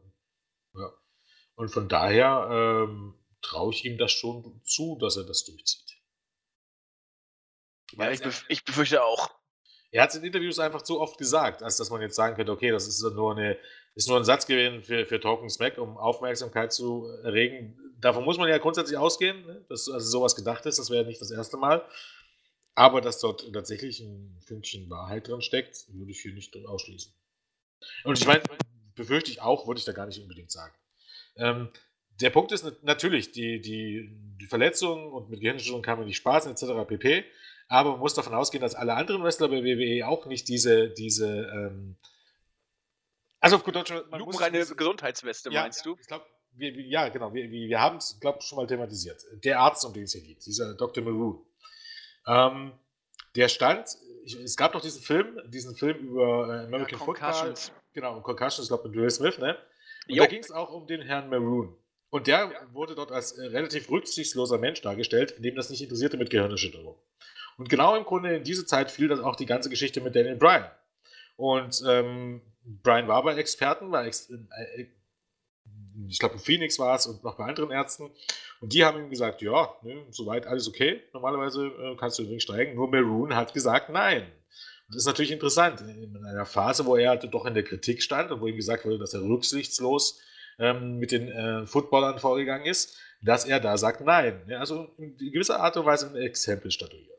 [0.75, 0.93] ja.
[1.55, 5.88] und von daher ähm, traue ich ihm das schon zu, dass er das durchzieht.
[7.97, 9.29] Ja, ich, bef ich befürchte auch.
[9.91, 12.51] Er hat es in Interviews einfach zu oft gesagt, als dass man jetzt sagen könnte,
[12.51, 13.57] okay, das ist nur, eine,
[13.95, 17.77] ist nur ein Satz gewesen für, für Talking Smack, um Aufmerksamkeit zu erregen.
[17.99, 19.65] Davon muss man ja grundsätzlich ausgehen, ne?
[19.67, 20.77] dass also sowas gedacht ist.
[20.77, 21.83] Das wäre nicht das erste Mal.
[22.75, 27.11] Aber dass dort tatsächlich ein Fünkchen Wahrheit drin steckt, würde ich hier nicht ausschließen.
[28.03, 28.43] Und ich meine,
[28.95, 30.73] befürchte ich auch, würde ich da gar nicht unbedingt sagen.
[31.35, 31.69] Ähm,
[32.21, 34.09] der Punkt ist natürlich, die, die,
[34.39, 36.87] die Verletzungen und mit Gehirnstörungen kann man nicht spaßen, etc.
[36.87, 37.25] pp.
[37.69, 41.27] Aber man muss davon ausgehen, dass alle anderen Wrestler bei WWE auch nicht diese, diese
[41.27, 41.97] ähm,
[43.39, 45.95] also auf gut Deutsch, man muss eine Gesundheitsweste, ja, meinst du?
[45.99, 46.25] Ich glaube,
[46.57, 47.33] ja, genau.
[47.33, 49.21] Wir, wir haben es, glaube ich, schon mal thematisiert.
[49.43, 51.03] Der Arzt, um den es hier geht, dieser Dr.
[51.03, 51.45] Maroon,
[52.27, 52.73] ähm,
[53.35, 53.87] der stand,
[54.25, 57.53] ich, es gab doch diesen Film, diesen Film über äh, American ja, Football.
[57.93, 59.57] Genau, Concussions, ich glaube mit Will Smith, ne?
[60.07, 60.23] Und jo.
[60.23, 61.75] da ging es auch um den Herrn Maroon.
[62.09, 62.73] Und der ja.
[62.73, 66.97] wurde dort als äh, relativ rücksichtsloser Mensch dargestellt, dem das nicht interessierte mit Gehirnerschütterung.
[67.59, 70.37] Und genau im Grunde in diese Zeit fiel das auch die ganze Geschichte mit Daniel
[70.37, 70.63] Bryan.
[71.35, 74.85] Und ähm, Bryan war bei Experten, war ex äh,
[76.07, 78.09] ich glaube, in Phoenix war es und noch bei anderen Ärzten.
[78.61, 81.01] Und die haben ihm gesagt, ja, ne, soweit alles okay.
[81.11, 82.75] Normalerweise äh, kannst du den Ring steigen.
[82.75, 84.23] Nur Maroon hat gesagt, nein.
[84.23, 85.81] Und das ist natürlich interessant.
[85.81, 88.85] In einer Phase, wo er halt doch in der Kritik stand und wo ihm gesagt
[88.85, 90.21] wurde, dass er rücksichtslos
[90.59, 94.43] ähm, mit den äh, Footballern vorgegangen ist, dass er da sagt Nein.
[94.47, 97.18] Ja, also in gewisser Art und Weise ein Exempel statuiert.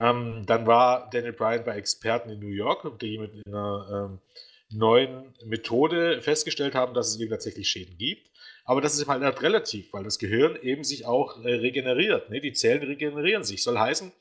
[0.00, 4.18] Ähm, dann war Daniel Bryan bei Experten in New York, die mit einer ähm,
[4.70, 8.30] neuen Methode festgestellt haben, dass es eben tatsächlich Schäden gibt.
[8.64, 12.30] Aber das ist halt relativ, weil das Gehirn eben sich auch äh, regeneriert.
[12.30, 12.40] Ne?
[12.40, 13.62] Die Zellen regenerieren sich.
[13.62, 14.12] Soll heißen,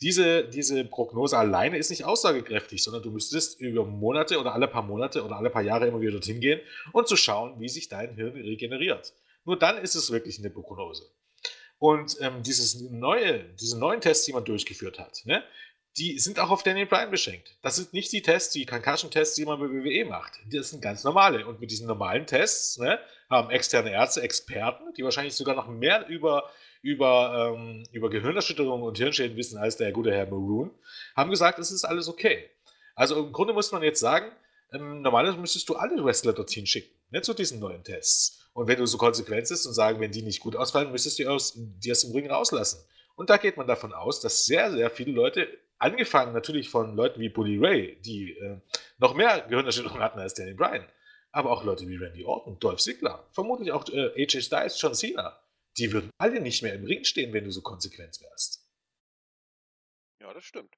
[0.00, 4.82] diese, diese Prognose alleine ist nicht aussagekräftig, sondern du müsstest über Monate oder alle paar
[4.82, 6.60] Monate oder alle paar Jahre immer wieder dorthin gehen
[6.92, 9.14] und zu schauen, wie sich dein Hirn regeneriert.
[9.44, 11.04] Nur dann ist es wirklich eine Prognose.
[11.78, 15.44] Und ähm, dieses neue, diese neuen Tests, die man durchgeführt hat, ne,
[15.98, 17.56] die sind auch auf Daniel Bryan beschränkt.
[17.62, 20.32] Das sind nicht die Tests, die Concussion-Tests, die man bei WWE macht.
[20.50, 21.46] Das sind ganz normale.
[21.46, 22.98] Und mit diesen normalen Tests ne,
[23.30, 26.50] haben externe Ärzte, Experten, die wahrscheinlich sogar noch mehr über,
[26.82, 30.70] über, ähm, über Gehirnerschütterungen und Hirnschäden wissen als der gute Herr Maroon,
[31.14, 32.50] haben gesagt, es ist alles okay.
[32.94, 34.30] Also im Grunde muss man jetzt sagen,
[34.72, 38.48] ähm, normalerweise müsstest du alle Wrestler dorthin schicken, nicht zu diesen neuen Tests.
[38.52, 41.28] Und wenn du so konsequent bist und sagen, wenn die nicht gut ausfallen, müsstest du
[41.28, 42.84] aus, die aus dem Ring rauslassen.
[43.14, 45.48] Und da geht man davon aus, dass sehr, sehr viele Leute
[45.78, 48.60] angefangen natürlich von Leuten wie Bully Ray, die äh,
[48.98, 50.86] noch mehr Gehirnerschütterung hatten als Danny Bryan,
[51.32, 55.38] aber auch Leute wie Randy Orton, Dolph Ziggler, vermutlich auch äh, AJ Styles, John Cena,
[55.78, 58.66] die würden alle nicht mehr im Ring stehen, wenn du so konsequent wärst.
[60.20, 60.74] Ja, das stimmt.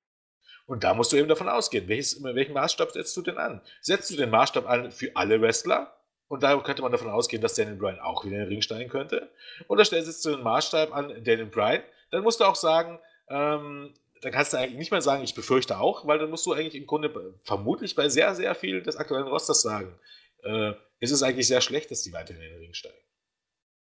[0.67, 3.63] Und da musst du eben davon ausgehen, welches, welchen Maßstab setzt du denn an?
[3.81, 5.98] Setzt du den Maßstab an für alle Wrestler?
[6.29, 8.91] Und da könnte man davon ausgehen, dass Daniel Bryan auch wieder in den Ring steigen
[8.91, 9.31] könnte.
[9.67, 11.83] Oder stellst du den Maßstab an Daniel Bryan?
[12.11, 12.99] Dann musst du auch sagen,
[13.29, 16.53] ähm, dann kannst du eigentlich nicht mehr sagen, ich befürchte auch, weil dann musst du
[16.53, 19.99] eigentlich im Grunde vermutlich bei sehr, sehr vielen des aktuellen Rosters sagen,
[20.43, 22.99] äh, ist es eigentlich sehr schlecht, dass die weiterhin in den Ring steigen.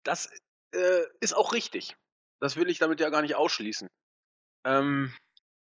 [0.02, 0.28] Das
[0.72, 1.96] äh, ist auch richtig.
[2.40, 3.88] Das will ich damit ja gar nicht ausschließen.
[4.64, 5.14] Ähm,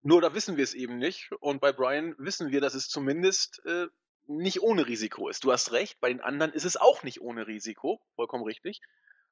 [0.02, 1.32] nur da wissen wir es eben nicht.
[1.40, 3.88] Und bei Brian wissen wir, dass es zumindest äh,
[4.28, 5.44] nicht ohne Risiko ist.
[5.44, 8.02] Du hast recht, bei den anderen ist es auch nicht ohne Risiko.
[8.16, 8.82] Vollkommen richtig.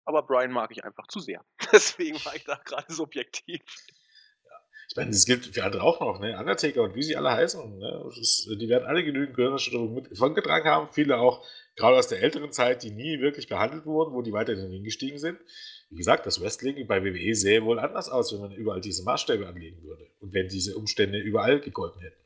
[0.05, 1.43] Aber Brian mag ich einfach zu sehr.
[1.71, 3.61] Deswegen war ich da gerade subjektiv.
[4.89, 6.37] Ich meine, das gilt für andere auch noch, ne?
[6.37, 7.79] Undertaker und wie sie alle heißen.
[7.79, 8.11] Ne?
[8.19, 10.89] Ist, die werden alle genügend Gehirnerschütterung mit vongetragen haben.
[10.91, 11.43] Viele auch,
[11.75, 14.71] gerade aus der älteren Zeit, die nie wirklich behandelt wurden, wo die weiter in den
[14.71, 15.39] Ring gestiegen sind.
[15.89, 19.47] Wie gesagt, das Wrestling bei WWE sähe wohl anders aus, wenn man überall diese Maßstäbe
[19.47, 20.05] anlegen würde.
[20.19, 22.21] Und wenn diese Umstände überall gegolten hätten.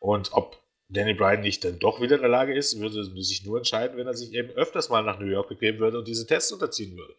[0.00, 0.61] Und ob
[0.92, 4.06] Danny Bryan nicht dann doch wieder in der Lage ist, würde sich nur entscheiden, wenn
[4.06, 7.14] er sich eben öfters mal nach New York begeben würde und diese Tests unterziehen würde.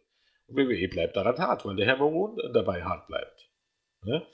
[0.48, 3.50] Und WWE bleibt daran hart, weil der Herr Moon dabei hart bleibt.
[4.04, 4.26] Ne?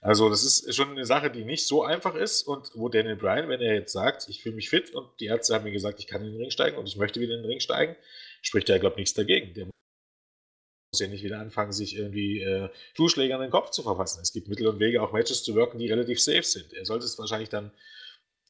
[0.00, 3.48] Also das ist schon eine Sache, die nicht so einfach ist und wo Daniel Bryan,
[3.48, 6.06] wenn er jetzt sagt, ich fühle mich fit und die Ärzte haben mir gesagt, ich
[6.06, 7.96] kann in den Ring steigen und ich möchte wieder in den Ring steigen,
[8.42, 9.54] spricht er, glaube ich, nichts dagegen.
[9.54, 14.20] Der muss ja nicht wieder anfangen, sich irgendwie äh, Schuhschläger an den Kopf zu verfassen.
[14.22, 16.72] Es gibt Mittel und Wege, auch Matches zu wirken, die relativ safe sind.
[16.74, 17.72] Er sollte es wahrscheinlich dann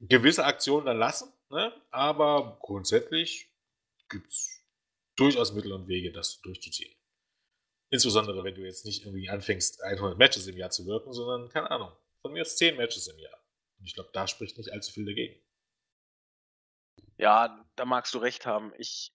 [0.00, 1.72] gewisse Aktionen dann lassen, ne?
[1.90, 3.50] aber grundsätzlich
[4.08, 4.64] gibt es
[5.16, 6.94] durchaus Mittel und Wege, das durchzuziehen.
[7.90, 11.70] Insbesondere, wenn du jetzt nicht irgendwie anfängst, 100 Matches im Jahr zu wirken, sondern, keine
[11.70, 11.92] Ahnung,
[12.22, 13.38] von mir aus 10 Matches im Jahr.
[13.78, 15.40] Und ich glaube, da spricht nicht allzu viel dagegen.
[17.18, 18.72] Ja, da magst du recht haben.
[18.78, 19.12] Ich,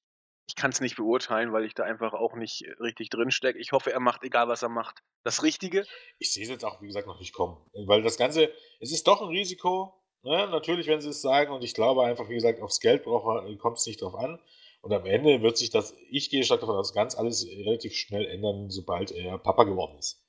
[0.48, 3.60] ich kann es nicht beurteilen, weil ich da einfach auch nicht richtig drin stecke.
[3.60, 5.86] Ich hoffe, er macht, egal was er macht, das Richtige.
[6.18, 7.58] Ich sehe es jetzt auch, wie gesagt, noch nicht kommen.
[7.86, 9.94] Weil das Ganze, es ist doch ein Risiko.
[10.24, 10.48] Ne?
[10.48, 13.86] Natürlich, wenn sie es sagen, und ich glaube einfach, wie gesagt, aufs Geld kommt es
[13.86, 14.40] nicht drauf an.
[14.82, 18.26] Und am Ende wird sich das, ich gehe stark davon aus, ganz alles relativ schnell
[18.26, 20.24] ändern, sobald er Papa geworden ist.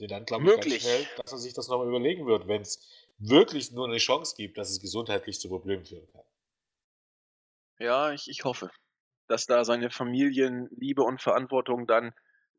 [0.00, 2.86] Denn dann glaube ich ganz schnell, dass er sich das nochmal überlegen wird, wenn es
[3.18, 6.24] wirklich nur eine Chance gibt, dass es gesundheitlich zu Problemen führen kann.
[7.78, 8.70] Ja, ich, ich hoffe,
[9.28, 12.12] dass da seine Familienliebe und Verantwortung dann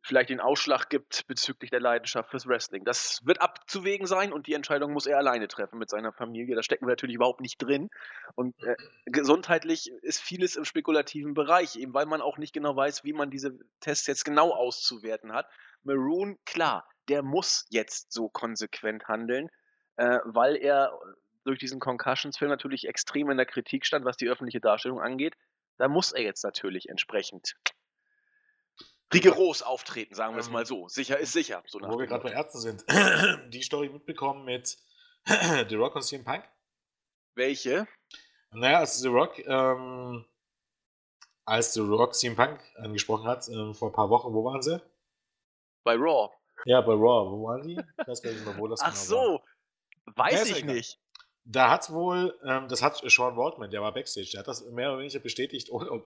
[0.04, 2.84] vielleicht den Ausschlag gibt bezüglich der Leidenschaft fürs Wrestling.
[2.84, 6.56] Das wird abzuwägen sein und die Entscheidung muss er alleine treffen mit seiner Familie.
[6.56, 7.90] Da stecken wir natürlich überhaupt nicht drin.
[8.36, 8.76] Und äh,
[9.06, 13.32] gesundheitlich ist vieles im spekulativen Bereich, eben weil man auch nicht genau weiß, wie man
[13.32, 15.48] diese Tests jetzt genau auszuwerten hat.
[15.84, 19.50] Maroon, klar, der muss jetzt so konsequent handeln,
[19.96, 21.00] äh, weil er
[21.46, 25.36] durch diesen Concussions-Film natürlich extrem in der Kritik stand, was die öffentliche Darstellung angeht.
[25.78, 27.56] Da muss er jetzt natürlich entsprechend
[29.14, 30.88] rigoros auftreten, sagen wir es ähm, mal so.
[30.90, 31.64] Sicher ist sicher.
[31.68, 32.86] So wo wir gerade bei Ärzten sind.
[33.54, 34.78] Die Story mitbekommen mit
[35.26, 36.44] The Rock und CM Punk?
[37.36, 37.88] Welche?
[38.52, 40.26] Naja, als The Rock, ähm,
[41.46, 44.82] als The Rock CM Punk angesprochen hat, ähm, vor ein paar Wochen, wo waren sie?
[45.84, 46.32] Bei Raw.
[46.66, 47.32] Ja, bei Raw.
[47.32, 47.74] Wo waren die?
[47.74, 49.42] Ich weiß gar nicht mehr, wo das Ach genau so,
[50.06, 50.28] war.
[50.28, 51.00] weiß ich nicht.
[51.46, 54.90] Da hat wohl, ähm, das hat Sean Waldman, der war Backstage, der hat das mehr
[54.90, 56.04] oder weniger bestätigt, ohne,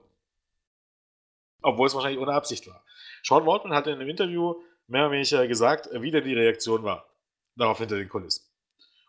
[1.62, 2.84] obwohl es wahrscheinlich ohne Absicht war.
[3.22, 4.54] Sean Waltman hat in einem Interview
[4.86, 7.08] mehr oder weniger gesagt, wie denn die Reaktion war.
[7.56, 8.44] Darauf hinter den Kulissen.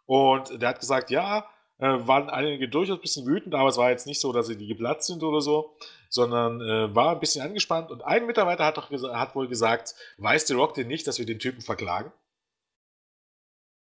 [0.06, 1.48] Und der hat gesagt, ja,
[1.78, 4.58] äh, waren einige durchaus ein bisschen wütend, aber es war jetzt nicht so, dass sie
[4.58, 5.76] die geplatzt sind oder so.
[6.10, 10.48] sondern äh, war ein bisschen angespannt und ein Mitarbeiter hat, doch hat wohl gesagt, weiß
[10.48, 12.12] The Rock denn nicht, dass wir den Typen verklagen?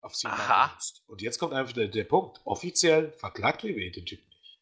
[0.02, 0.78] Auf sie Aha.
[1.08, 2.42] Und jetzt kommt einfach der, der Punkt.
[2.44, 4.60] Offiziell verklagt WWE den Typen nicht.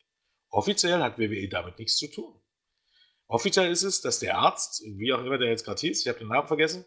[0.49, 2.38] Offiziell hat WWE damit nichts zu tun.
[3.29, 6.17] Offiziell ist es, dass der Arzt, wie auch immer der jetzt gerade hieß, ich habe
[6.17, 6.83] den Namen vergessen,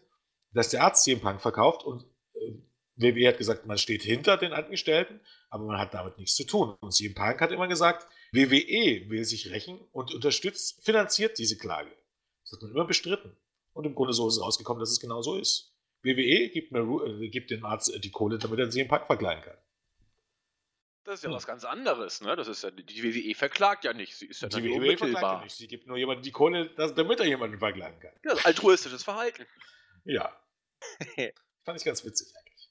[0.51, 2.53] dass der Arzt CM Punk verkauft und äh,
[2.97, 6.75] WWE hat gesagt, man steht hinter den Angestellten, aber man hat damit nichts zu tun.
[6.81, 11.91] Und CM Punk hat immer gesagt, WWE will sich rächen und unterstützt, finanziert diese Klage.
[12.43, 13.37] Das hat man immer bestritten.
[13.71, 15.73] Und im Grunde so ist es rausgekommen, dass es genau so ist.
[16.03, 19.57] WWE gibt, mir, äh, gibt dem Arzt die Kohle, damit er CM Punk verkleiden kann.
[21.03, 22.35] Das ist ja, ja, was ganz anderes, ne?
[22.35, 25.43] Das ist ja, die WWE verklagt ja nicht, sie ist ja die WWE verklagt ja
[25.43, 28.13] nicht, sie gibt nur jemandem die Kohle, damit er jemanden verklagen kann.
[28.23, 29.45] Ja, altruistisches Verhalten.
[30.05, 30.33] Ja.
[31.65, 32.69] Fand ich ganz witzig eigentlich.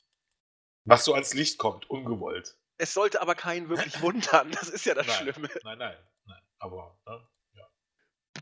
[0.85, 2.57] Was so als Licht kommt, ungewollt.
[2.79, 5.49] Es sollte aber keinen wirklich wundern, das ist ja das nein, Schlimme.
[5.63, 7.29] Nein, nein, nein, aber, ne?
[7.53, 7.69] ja.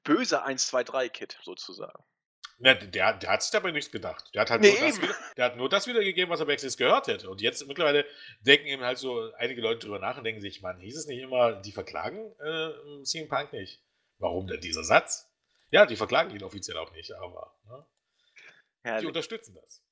[0.05, 2.05] Böse 1-2-3-Kit sozusagen.
[2.63, 4.31] Ja, der, der hat sich dabei nichts gedacht.
[4.35, 6.77] Der hat halt nee, nur, das wieder, der hat nur das wiedergegeben, was er Backstage
[6.77, 7.31] gehört hätte.
[7.31, 8.05] Und jetzt mittlerweile
[8.41, 11.23] denken eben halt so einige Leute drüber nach und denken sich, man, hieß es nicht
[11.23, 13.83] immer, die verklagen äh, CM Punk nicht.
[14.19, 15.33] Warum denn dieser Satz?
[15.71, 19.01] Ja, die verklagen ihn offiziell auch nicht, aber ne?
[19.01, 19.83] die unterstützen das.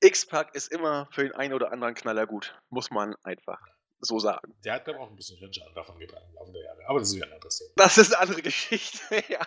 [0.00, 2.60] X-Pack ist immer für den einen oder anderen Knaller gut.
[2.68, 3.60] Muss man einfach
[4.00, 4.54] so sagen.
[4.64, 6.80] Der hat, glaube ich, auch ein bisschen Hirnschaden davon getragen im Laufe der Jahre.
[6.86, 7.70] Aber das ist wieder ein anderes Thema.
[7.76, 9.46] Das ist eine andere Geschichte, ja.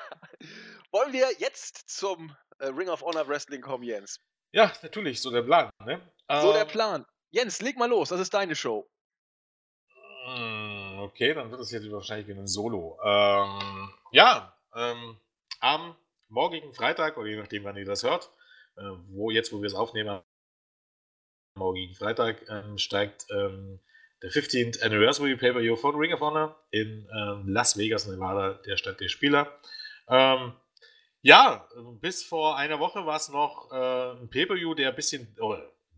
[0.92, 4.20] Wollen wir jetzt zum äh, Ring of Honor Wrestling kommen, Jens?
[4.52, 5.70] Ja, natürlich, so der Plan.
[5.84, 6.00] Ne?
[6.30, 7.06] So ähm, der Plan.
[7.32, 8.88] Jens, leg mal los, das ist deine Show.
[10.26, 13.00] Hm, okay, dann wird es jetzt wahrscheinlich wieder ein Solo.
[13.04, 15.18] Ähm, ja, ähm,
[15.60, 15.96] am
[16.30, 18.32] morgigen Freitag, oder je nachdem, wann ihr das hört,
[18.76, 20.24] äh, wo jetzt, wo wir es aufnehmen, am
[21.56, 23.80] morgigen Freitag ähm, steigt ähm,
[24.24, 29.02] der 15th Anniversary Pay-Per-View von Ring of Honor in ähm, Las Vegas, Nevada, der Stadt
[29.02, 29.52] der Spieler.
[30.08, 30.54] Ähm,
[31.22, 31.68] ja,
[32.02, 35.58] bis vor einer Woche war es noch äh, ein Pay-Per-View, der ein bisschen, oh,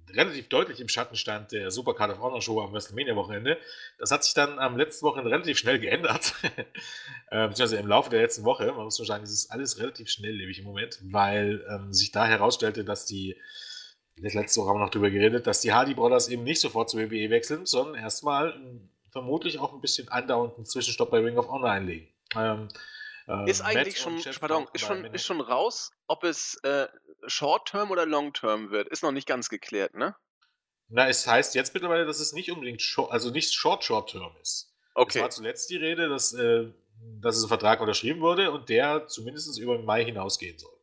[0.09, 3.59] relativ deutlich im Schatten stand der Supercard of Honor Show am WrestleMania-Wochenende.
[3.99, 6.33] Das hat sich dann am letzten Wochenende relativ schnell geändert.
[7.29, 8.65] äh, beziehungsweise im Laufe der letzten Woche.
[8.67, 12.25] Man muss nur sagen, es ist alles relativ schnelllebig im Moment, weil ähm, sich da
[12.25, 13.35] herausstellte, dass die
[14.17, 17.01] letzte Woche haben wir noch darüber geredet, dass die Hardy Brothers eben nicht sofort zur
[17.01, 21.71] WWE wechseln, sondern erstmal hm, vermutlich auch ein bisschen andauernden Zwischenstopp bei Ring of Honor
[21.71, 22.07] einlegen.
[22.35, 22.67] Ähm,
[23.27, 26.87] äh, ist eigentlich schon, pardon, ist schon, ist schon raus, ob es äh,
[27.27, 28.87] Short-Term oder Long-Term wird.
[28.89, 30.15] Ist noch nicht ganz geklärt, ne?
[30.87, 34.73] Na, es heißt jetzt mittlerweile, dass es nicht unbedingt, short, also nicht Short-Short-Term ist.
[34.93, 35.17] Okay.
[35.17, 36.67] Es war zuletzt die Rede, dass, äh,
[37.21, 40.74] dass es ein Vertrag unterschrieben wurde und der zumindest über den Mai hinausgehen soll.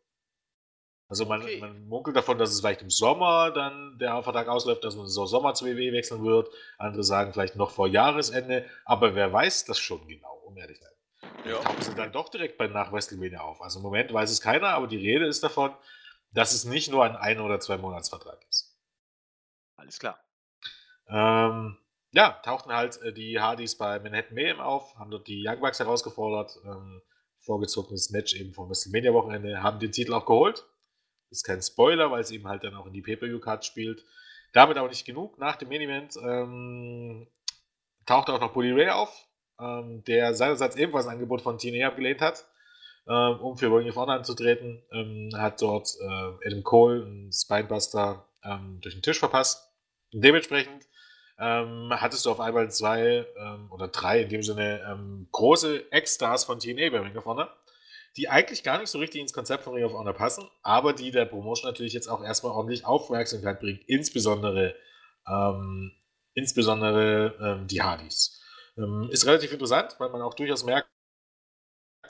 [1.13, 1.61] Also man, okay.
[1.61, 5.27] man, munkelt davon, dass es vielleicht im Sommer dann der Vertrag ausläuft, dass man so
[5.27, 6.49] Sommer zur WWE wechseln wird.
[6.79, 8.65] Andere sagen vielleicht noch vor Jahresende.
[8.87, 10.93] Aber wer weiß das schon genau, um ehrlich zu sein.
[11.45, 11.59] Ja.
[11.59, 13.61] Tauchen sie dann doch direkt bei nach WrestleMania auf.
[13.61, 15.77] Also im Moment weiß es keiner, aber die Rede ist davon,
[16.31, 18.75] dass es nicht nur ein ein- oder zwei Monatsvertrag ist.
[19.77, 20.19] Alles klar.
[21.11, 21.77] Ähm,
[22.13, 25.79] ja, tauchten halt äh, die Hardys bei Manhattan Mayhem auf, haben dort die Young Bucks
[25.79, 26.59] herausgefordert.
[26.65, 27.03] Ähm,
[27.41, 30.65] vorgezogenes Match eben vom WrestleMania-Wochenende, haben den Titel auch geholt.
[31.33, 34.05] Ist kein Spoiler, weil es eben halt dann auch in die Pay-Per-View-Card spielt.
[34.53, 35.39] Damit aber nicht genug.
[35.39, 37.27] Nach dem Main-Event ähm,
[38.05, 39.27] tauchte auch noch Bully Ray auf,
[39.59, 42.45] ähm, der seinerseits ebenfalls ein Angebot von TNA abgelehnt hat,
[43.09, 44.83] ähm, um für Ring of Honor anzutreten.
[44.93, 49.73] Ähm, hat dort äh, Adam Cole, einen Spinebuster, ähm, durch den Tisch verpasst.
[50.13, 50.87] dementsprechend
[51.39, 53.27] ähm, hattest du auf einmal zwei
[53.71, 57.49] oder drei in dem Sinne große Ex-Stars von TNA bei Ring of Honor
[58.17, 61.11] die eigentlich gar nicht so richtig ins Konzept von Ring of Honor passen, aber die
[61.11, 64.75] der Promotion natürlich jetzt auch erstmal ordentlich Aufmerksamkeit bringt, insbesondere,
[65.27, 65.93] ähm,
[66.35, 68.41] insbesondere ähm, die Hardys.
[68.77, 70.89] Ähm, ist relativ interessant, weil man auch durchaus merkt,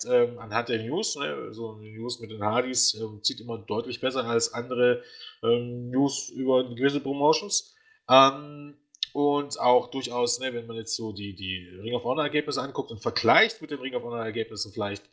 [0.04, 4.00] ähm, anhand der News, ne, so eine News mit den Hardys ähm, zieht immer deutlich
[4.00, 5.02] besser als andere
[5.44, 7.74] ähm, News über gewisse Promotions.
[9.12, 12.90] und auch durchaus, ne, wenn man jetzt so die, die Ring of Honor Ergebnisse anguckt
[12.90, 15.04] und vergleicht mit den Ring of Honor Ergebnissen vielleicht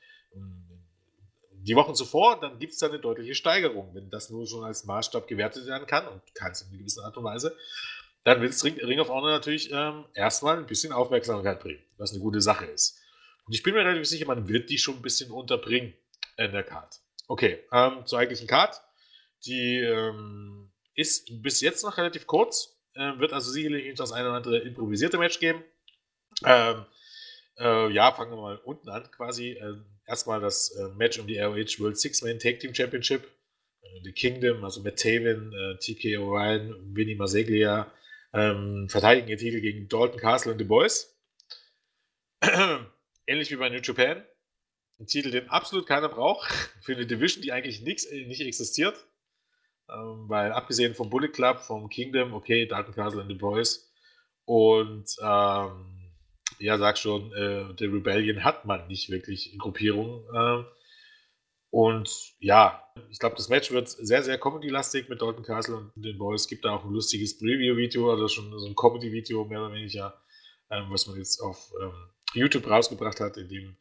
[1.64, 3.94] die Wochen zuvor, dann gibt es da eine deutliche Steigerung.
[3.94, 7.04] Wenn das nur schon als Maßstab gewertet werden kann, und kann es in einer gewissen
[7.04, 7.56] Art und Weise,
[8.24, 12.12] dann will es Ring, Ring of Honor natürlich ähm, erstmal ein bisschen Aufmerksamkeit bringen, was
[12.12, 13.00] eine gute Sache ist.
[13.46, 15.94] Und ich bin mir relativ sicher, man wird die schon ein bisschen unterbringen
[16.38, 17.00] in der Card.
[17.28, 18.82] Okay, ähm, zur eigentlichen Card.
[19.46, 24.38] Die ähm, ist bis jetzt noch relativ kurz, äh, wird also sicherlich das eine oder
[24.38, 25.64] andere improvisierte Match geben.
[26.46, 26.86] Ähm,
[27.58, 29.52] äh, ja, fangen wir mal unten an quasi.
[29.52, 29.76] Äh,
[30.10, 33.24] erstmal das äh, Match um die ROH World Six-Man Tag Team Championship.
[33.82, 37.92] Äh, The Kingdom, also Matt Taven, äh, TK O'Ryan, Vinny Maseglia,
[38.34, 41.16] ähm, verteidigen ihr Titel gegen Dalton Castle und The Boys.
[43.28, 44.24] Ähnlich wie bei New Japan.
[45.00, 46.52] Ein Titel, den absolut keiner braucht,
[46.82, 49.06] für eine Division, die eigentlich nix, äh, nicht existiert.
[49.90, 53.92] Ähm, weil abgesehen vom Bullet Club, vom Kingdom, okay, Dalton Castle and the Boys
[54.46, 55.99] und ähm,
[56.60, 60.24] ja, sag schon, äh, der Rebellion hat man nicht wirklich in Gruppierungen.
[60.34, 60.66] Äh,
[61.72, 66.18] und ja, ich glaube, das Match wird sehr, sehr Comedy-lastig mit Dalton Castle und den
[66.18, 66.42] Boys.
[66.42, 70.22] Es gibt da auch ein lustiges Preview-Video, also schon so ein Comedy-Video mehr oder weniger,
[70.72, 73.78] ähm, was man jetzt auf ähm, YouTube rausgebracht hat, in dem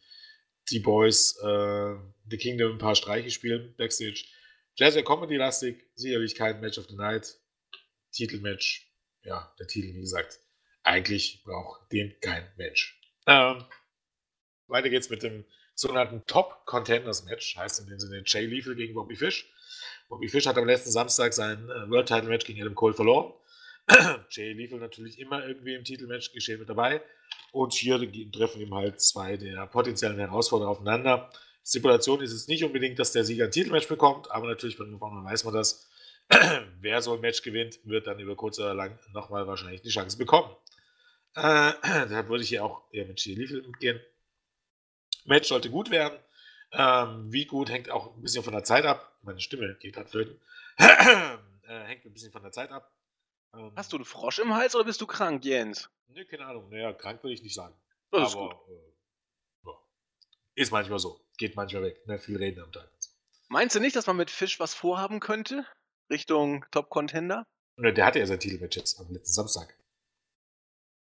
[0.70, 1.94] die Boys äh,
[2.30, 4.24] The Kingdom ein paar Streiche spielen, Backstage.
[4.76, 7.38] Sehr, sehr Comedy-lastig, sicherlich kein Match of the Night.
[8.12, 8.86] Titelmatch,
[9.22, 10.40] ja, der Titel, wie gesagt,
[10.82, 13.00] eigentlich braucht den kein Mensch.
[13.26, 13.64] Ähm,
[14.66, 18.94] weiter geht's mit dem sogenannten Top Contenders Match, heißt in dem Sinne Jay Lethal gegen
[18.94, 19.50] Bobby Fish.
[20.08, 23.32] Bobby Fish hat am letzten Samstag sein äh, World Title Match gegen Adam Cole verloren.
[24.30, 27.02] Jay Lethal natürlich immer irgendwie im Titelmatch geschehen mit dabei.
[27.52, 27.98] Und hier
[28.32, 31.30] treffen ihm halt zwei der potenziellen Herausforderer aufeinander.
[31.64, 34.98] Stipulation ist es nicht unbedingt, dass der Sieger ein Titelmatch bekommt, aber natürlich bei den
[34.98, 35.88] Frauen weiß man das.
[36.80, 40.18] Wer so ein Match gewinnt, wird dann über kurz oder lang nochmal wahrscheinlich die Chance
[40.18, 40.50] bekommen.
[41.34, 44.00] Äh, deshalb würde ich hier auch eher mit Lethal mitgehen.
[45.24, 46.18] Match sollte gut werden.
[46.72, 49.16] Ähm, wie gut hängt auch ein bisschen von der Zeit ab.
[49.22, 50.40] Meine Stimme geht gerade flöten.
[50.78, 51.38] äh,
[51.84, 52.92] hängt ein bisschen von der Zeit ab.
[53.54, 55.90] Ähm, Hast du einen Frosch im Hals oder bist du krank, Jens?
[56.08, 56.68] Ne, keine Ahnung.
[56.70, 57.74] Naja, krank würde ich nicht sagen.
[58.10, 59.72] Das Aber ist, äh, ja.
[60.54, 61.20] ist, manchmal so.
[61.36, 62.06] Geht manchmal weg.
[62.06, 62.18] Ne?
[62.18, 62.90] Viel reden am Tag.
[63.48, 65.66] Meinst du nicht, dass man mit Fisch was vorhaben könnte?
[66.10, 67.46] Richtung Top-Contender?
[67.78, 69.74] Der hatte ja sein Titelmatch jetzt am letzten Samstag.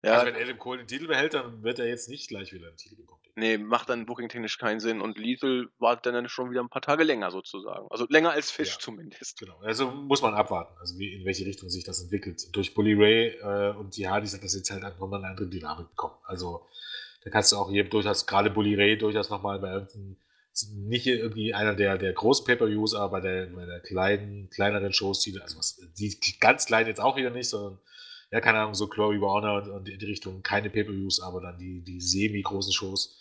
[0.07, 0.21] Ja.
[0.21, 2.77] Also wenn Adam Cole den Titel behält, dann wird er jetzt nicht gleich wieder einen
[2.77, 3.21] Titel bekommen.
[3.35, 5.01] Nee, macht dann booking-technisch keinen Sinn.
[5.03, 7.87] Und Lethal wartet dann schon wieder ein paar Tage länger sozusagen.
[7.91, 9.39] Also länger als Fisch ja, zumindest.
[9.39, 9.59] Genau.
[9.61, 12.55] Also muss man abwarten, also wie, in welche Richtung sich das entwickelt.
[12.57, 15.49] Durch Bully Ray äh, und die Hardys hat das jetzt halt einfach nochmal eine andere
[15.49, 16.15] Dynamik bekommen.
[16.25, 16.67] Also
[17.25, 20.17] da kannst du auch hier durchaus, gerade Bully Ray, durchaus nochmal bei irgendeinem,
[20.77, 25.21] nicht irgendwie einer der, der großen Pay-Per-Views, aber bei der, bei der kleinen, kleineren Shows,
[25.21, 27.81] die, also was, die ganz klein jetzt auch wieder nicht, sondern
[28.37, 31.57] ja, keine Ahnung, so Glory Warner und, und in die Richtung keine Pay-Per-Views, aber dann
[31.57, 33.19] die, die semi-großen Shows,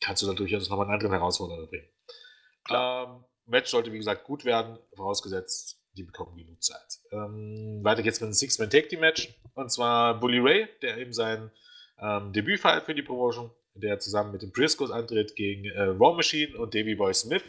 [0.00, 1.88] kannst du da durchaus nochmal einen anderen Herausforderer bringen.
[2.70, 7.00] Ähm, Match sollte, wie gesagt, gut werden, vorausgesetzt, die bekommen genug Zeit.
[7.10, 11.50] Ähm, weiter geht's mit einem Six-Man-Take-Team-Match, und zwar Bully Ray, der eben sein
[11.98, 16.14] ähm, Debüt feiert für die Promotion, der zusammen mit den Briscoes antritt gegen äh, Raw
[16.14, 17.42] Machine und Davey Boy Smith.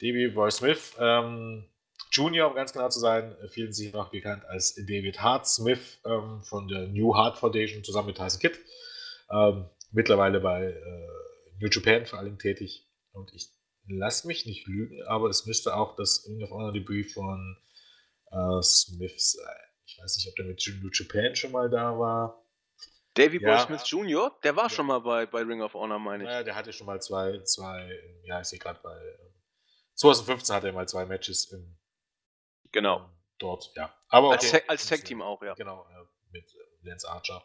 [0.00, 1.68] Davey Boy Smith ähm,
[2.10, 6.42] Junior, um ganz genau zu sein, vielen sich noch bekannt als David Hart Smith ähm,
[6.42, 8.58] von der New Heart Foundation zusammen mit Tyson Kidd.
[9.30, 11.08] Ähm, mittlerweile bei äh,
[11.60, 12.88] New Japan vor allem tätig.
[13.12, 13.50] Und ich
[13.88, 17.56] lasse mich nicht lügen, aber es müsste auch das Ring of Honor Debüt von
[18.30, 19.56] äh, Smith sein.
[19.84, 22.42] Ich weiß nicht, ob der mit New Japan schon mal da war.
[23.14, 23.54] Davy ja.
[23.54, 24.70] Boy Smith Jr., der war ja.
[24.70, 26.30] schon mal bei, bei Ring of Honor, meine ich.
[26.30, 27.88] Ja, der hatte schon mal zwei, zwei
[28.24, 28.98] ja, ich sehe gerade bei
[29.94, 31.78] 2015 hatte er mal zwei Matches im
[32.72, 33.10] Genau.
[33.38, 33.94] Dort, ja.
[34.08, 34.62] Aber okay.
[34.66, 35.54] Als, Tag-Team auch, ja.
[35.54, 35.86] Genau,
[36.30, 37.42] mit äh, Lance Archer.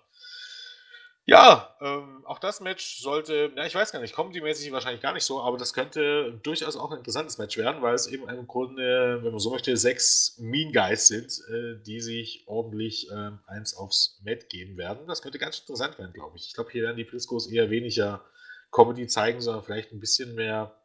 [1.26, 5.24] Ja, ähm, auch das Match sollte, ja, ich weiß gar nicht, comedy-mäßig wahrscheinlich gar nicht
[5.24, 9.20] so, aber das könnte durchaus auch ein interessantes Match werden, weil es eben im Grunde,
[9.22, 14.20] wenn man so möchte, sechs Mean Guys sind, äh, die sich ordentlich äh, eins aufs
[14.26, 15.08] Mat geben werden.
[15.08, 16.48] Das könnte ganz interessant werden, glaube ich.
[16.48, 18.26] Ich glaube, hier werden die Briscoes eher weniger
[18.72, 20.76] Comedy zeigen, sondern vielleicht ein bisschen mehr,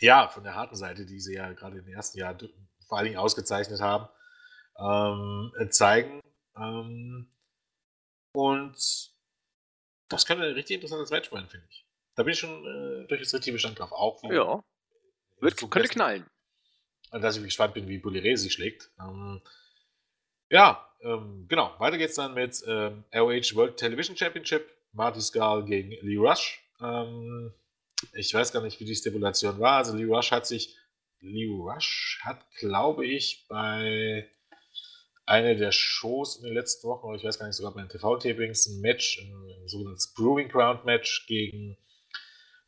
[0.00, 2.38] ja, von der harten Seite, die sie ja gerade in den ersten Jahren
[2.88, 4.08] vor allen Dingen ausgezeichnet haben,
[4.78, 6.20] ähm, zeigen.
[6.56, 7.30] Ähm,
[8.32, 8.76] und
[10.08, 11.86] das könnte ein richtig interessantes Match werden, finde ich.
[12.14, 13.92] Da bin ich schon äh, durchaus richtig bestand drauf.
[13.92, 14.62] Auch ja.
[15.40, 16.26] Wird, könnte knallen.
[17.10, 18.90] Dass ich gespannt bin, wie Bully sich schlägt.
[19.00, 19.40] Ähm,
[20.50, 21.74] ja, ähm, genau.
[21.78, 24.68] Weiter geht's dann mit ähm, ROH World Television Championship.
[24.92, 26.60] Marty Skull gegen Lee Rush.
[26.80, 27.52] Ähm,
[28.12, 29.76] ich weiß gar nicht, wie die Stipulation war.
[29.76, 30.76] Also Lee Rush hat sich
[31.20, 34.28] Leo Rush hat, glaube ich, bei
[35.26, 37.90] einer der Shows in den letzten Wochen, oder ich weiß gar nicht, sogar bei den
[37.90, 41.76] TV-Tapings, ein Match, ein, ein sogenanntes Brewing Ground Match gegen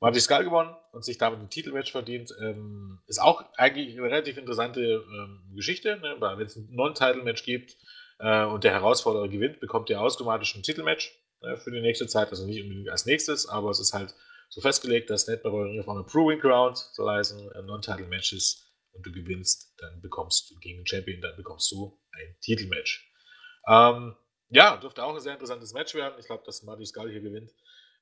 [0.00, 2.34] Marty Skull gewonnen und sich damit ein Titelmatch verdient.
[2.40, 6.16] Ähm, ist auch eigentlich eine relativ interessante ähm, Geschichte, ne?
[6.18, 7.76] weil wenn es ein Non-Title-Match gibt
[8.18, 12.30] äh, und der Herausforderer gewinnt, bekommt er automatisch ein Titelmatch äh, für die nächste Zeit,
[12.30, 14.14] also nicht unbedingt als nächstes, aber es ist halt
[14.50, 19.12] so festgelegt, dass bei Ring of Honor Proving Ground soll heißen, äh, Non-Title-Matches und du
[19.12, 23.08] gewinnst, dann bekommst du gegen den Champion, dann bekommst du ein Titelmatch.
[23.68, 24.16] Ähm,
[24.48, 26.18] ja, dürfte auch ein sehr interessantes Match werden.
[26.18, 27.52] Ich glaube, dass Marty Skull hier gewinnt.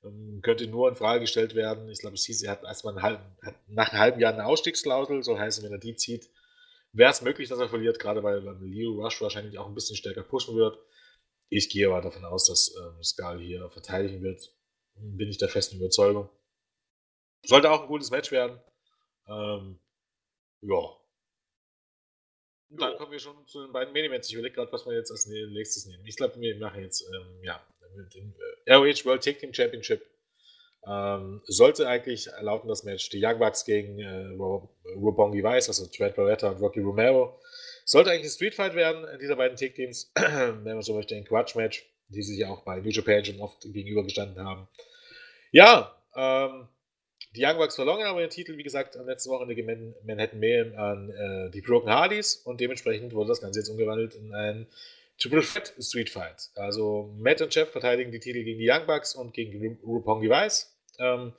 [0.03, 1.91] Ähm, könnte nur in Frage gestellt werden.
[1.91, 4.47] Ich glaube, es hieß, er hat erstmal einen halben, hat nach einem halben Jahr eine
[4.47, 6.31] Ausstiegsklausel, soll heißen, wenn er die zieht,
[6.93, 9.97] wäre es möglich, dass er verliert, gerade weil dann Leo Rush wahrscheinlich auch ein bisschen
[9.97, 10.79] stärker pushen wird.
[11.51, 14.51] Ich gehe aber davon aus, dass ähm, Skull hier verteidigen wird.
[14.95, 16.29] Bin ich der festen Überzeugung.
[17.49, 18.61] Sollte auch ein gutes Match werden.
[19.27, 19.79] Ähm,
[20.61, 20.97] ja.
[22.71, 25.11] Und dann kommen wir schon zu den beiden Main Ich überlege gerade, was wir jetzt
[25.11, 26.05] als nächstes nehmen.
[26.07, 27.67] Ich glaube, wir machen jetzt, ähm, ja,
[28.15, 28.35] den
[28.67, 30.07] äh, ROH World Tag Team Championship.
[30.87, 34.37] Ähm, sollte eigentlich lauten das Match die Young Bucks gegen äh,
[34.95, 37.41] Roppongi Vice, also Trent Barretta und Rocky Romero.
[37.87, 41.25] Sollte eigentlich ein Street Fight werden, dieser beiden Tag Teams, wenn man so möchte, ein
[41.25, 44.69] Quatsch Match, die sich ja auch bei New Japan schon oft gegenübergestanden haben.
[45.51, 46.69] Ja, ähm,
[47.37, 50.75] die Young Bucks verloren aber den Titel, wie gesagt, am letzten Wochenende gegen Manhattan Mayhem
[50.77, 54.67] an äh, die Broken Hardys und dementsprechend wurde das Ganze jetzt umgewandelt in ein
[55.19, 56.51] Triple Threat Street Fight.
[56.55, 60.75] Also Matt und Jeff verteidigen die Titel gegen die Young Bucks und gegen Roppongi Vice.
[60.99, 61.33] Ähm,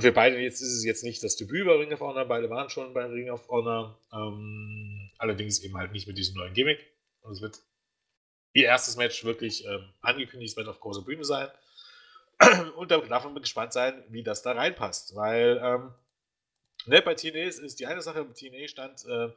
[0.00, 2.70] für beide jetzt ist es jetzt nicht das Debüt bei Ring of Honor, beide waren
[2.70, 3.98] schon bei Ring of Honor.
[4.12, 6.86] Ähm, allerdings eben halt nicht mit diesem neuen Gimmick.
[7.20, 7.60] Und es wird
[8.52, 11.48] ihr erstes Match wirklich ähm, angekündigt, es wird auf großer Bühne sein.
[12.76, 15.14] Und da darf man gespannt sein, wie das da reinpasst.
[15.14, 15.94] Weil ähm,
[16.86, 19.30] ne, bei TNA ist, die eine Sache, TNA stand äh,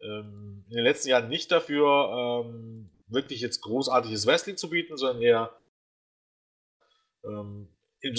[0.00, 5.22] ähm, in den letzten Jahren nicht dafür, ähm, wirklich jetzt großartiges Wrestling zu bieten, sondern
[5.22, 5.56] eher
[7.24, 7.68] ähm,
[8.00, 8.12] im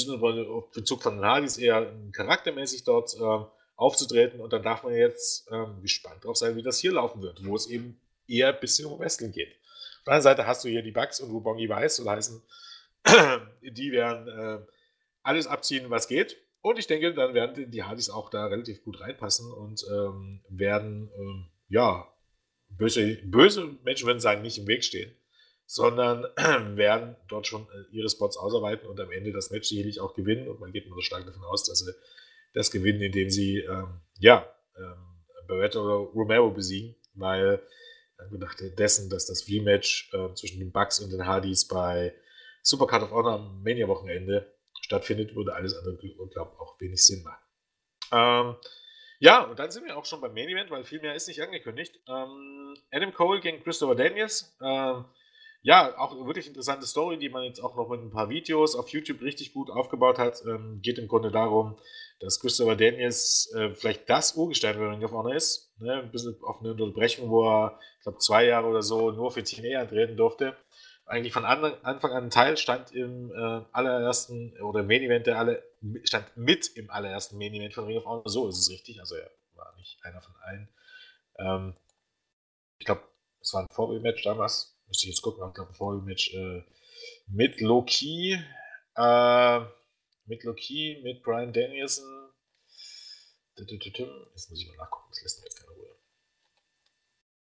[0.73, 4.41] Bezug von den Hardys eher charaktermäßig dort ähm, aufzutreten.
[4.41, 7.55] Und dann darf man jetzt ähm, gespannt drauf sein, wie das hier laufen wird, wo
[7.55, 9.49] es eben eher ein bisschen um Wrestling geht.
[9.49, 12.41] Auf der anderen Seite hast du hier die Bugs und Rubongi Weiß, so heißen
[13.62, 14.66] die werden äh,
[15.24, 16.38] alles abziehen, was geht.
[16.62, 21.10] Und ich denke, dann werden die Hardys auch da relativ gut reinpassen und ähm, werden,
[21.18, 22.08] ähm, ja,
[22.70, 25.16] böse, böse Menschen würden sagen, nicht im Weg stehen,
[25.66, 26.24] sondern
[26.76, 30.47] werden dort schon äh, ihre Spots ausarbeiten und am Ende das Match sicherlich auch gewinnen.
[30.47, 31.91] Und man geht nur stark davon aus, dass sie
[32.53, 37.62] das gewinnen, indem sie, ähm, ja, ähm, Barrett oder Romero besiegen, weil
[38.32, 42.14] gedacht dessen, dass das Rematch äh, zwischen den Bucks und den Hardys bei
[42.68, 47.41] Supercard of Honor am Mania-Wochenende stattfindet, würde alles andere, glaube ich, auch wenig Sinn machen.
[48.11, 48.55] Ähm,
[49.20, 51.41] ja, und dann sind wir auch schon beim Main Event, weil viel mehr ist nicht
[51.41, 51.97] angekündigt.
[52.09, 54.57] Ähm, Adam Cole gegen Christopher Daniels.
[54.61, 55.05] Ähm,
[55.61, 58.89] ja, auch wirklich interessante Story, die man jetzt auch noch mit ein paar Videos auf
[58.89, 60.41] YouTube richtig gut aufgebaut hat.
[60.45, 61.78] Ähm, geht im Grunde darum,
[62.20, 65.74] dass Christopher Daniels äh, vielleicht das Urgestein bei Ring of Honor ist.
[65.80, 65.93] Ne?
[65.93, 69.43] Ein bisschen auf eine Unterbrechung, wo er, ich glaube, zwei Jahre oder so nur für
[69.43, 70.57] TNA antreten durfte
[71.08, 75.64] eigentlich von Anfang an Teil, stand im äh, allerersten oder Main Event der alle,
[76.03, 78.24] stand mit im allerersten Main Event von Ring of Honor.
[78.26, 78.99] So ist es richtig.
[78.99, 80.70] Also er war nicht einer von allen.
[81.39, 81.78] Ähm,
[82.78, 83.01] ich glaube,
[83.41, 84.78] es war ein Vorbild-Match damals.
[84.88, 86.64] Müsste ich jetzt gucken, ich glaube, ein Vorbild-Match äh,
[87.28, 88.38] mit Loki.
[88.95, 89.60] Äh,
[90.26, 92.05] mit Loki, mit Brian Danielson.
[93.55, 95.57] Jetzt muss ich mal nachgucken, das lässt mir.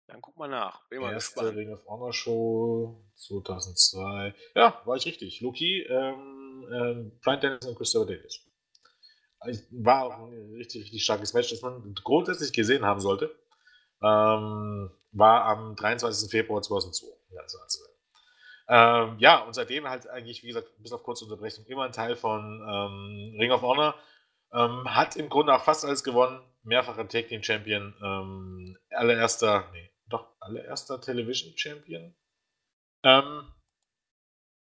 [0.08, 0.88] Dann guck mal nach.
[0.90, 1.58] Bin mal Erste gespannt.
[1.58, 4.34] Ring of Honor Show 2002.
[4.56, 5.42] Ja, war ich richtig.
[5.42, 8.40] Loki, ähm, ähm, Brian Dennis und Christopher Davis.
[9.72, 13.36] War auch ein richtig, richtig starkes Match, das man grundsätzlich gesehen haben sollte.
[14.02, 16.30] Ähm, war am 23.
[16.30, 17.18] Februar 2002.
[18.70, 22.16] Ähm, ja, und seitdem halt eigentlich, wie gesagt, bis auf kurze Unterbrechung, immer ein Teil
[22.16, 23.96] von ähm, Ring of Honor.
[24.54, 26.42] Ähm, hat im Grunde auch fast alles gewonnen.
[26.64, 27.94] Mehrfacher Tag Team Champion.
[28.04, 29.90] Ähm, allererster, nee,
[30.48, 32.16] allererster Television Champion.
[33.04, 33.52] Ähm,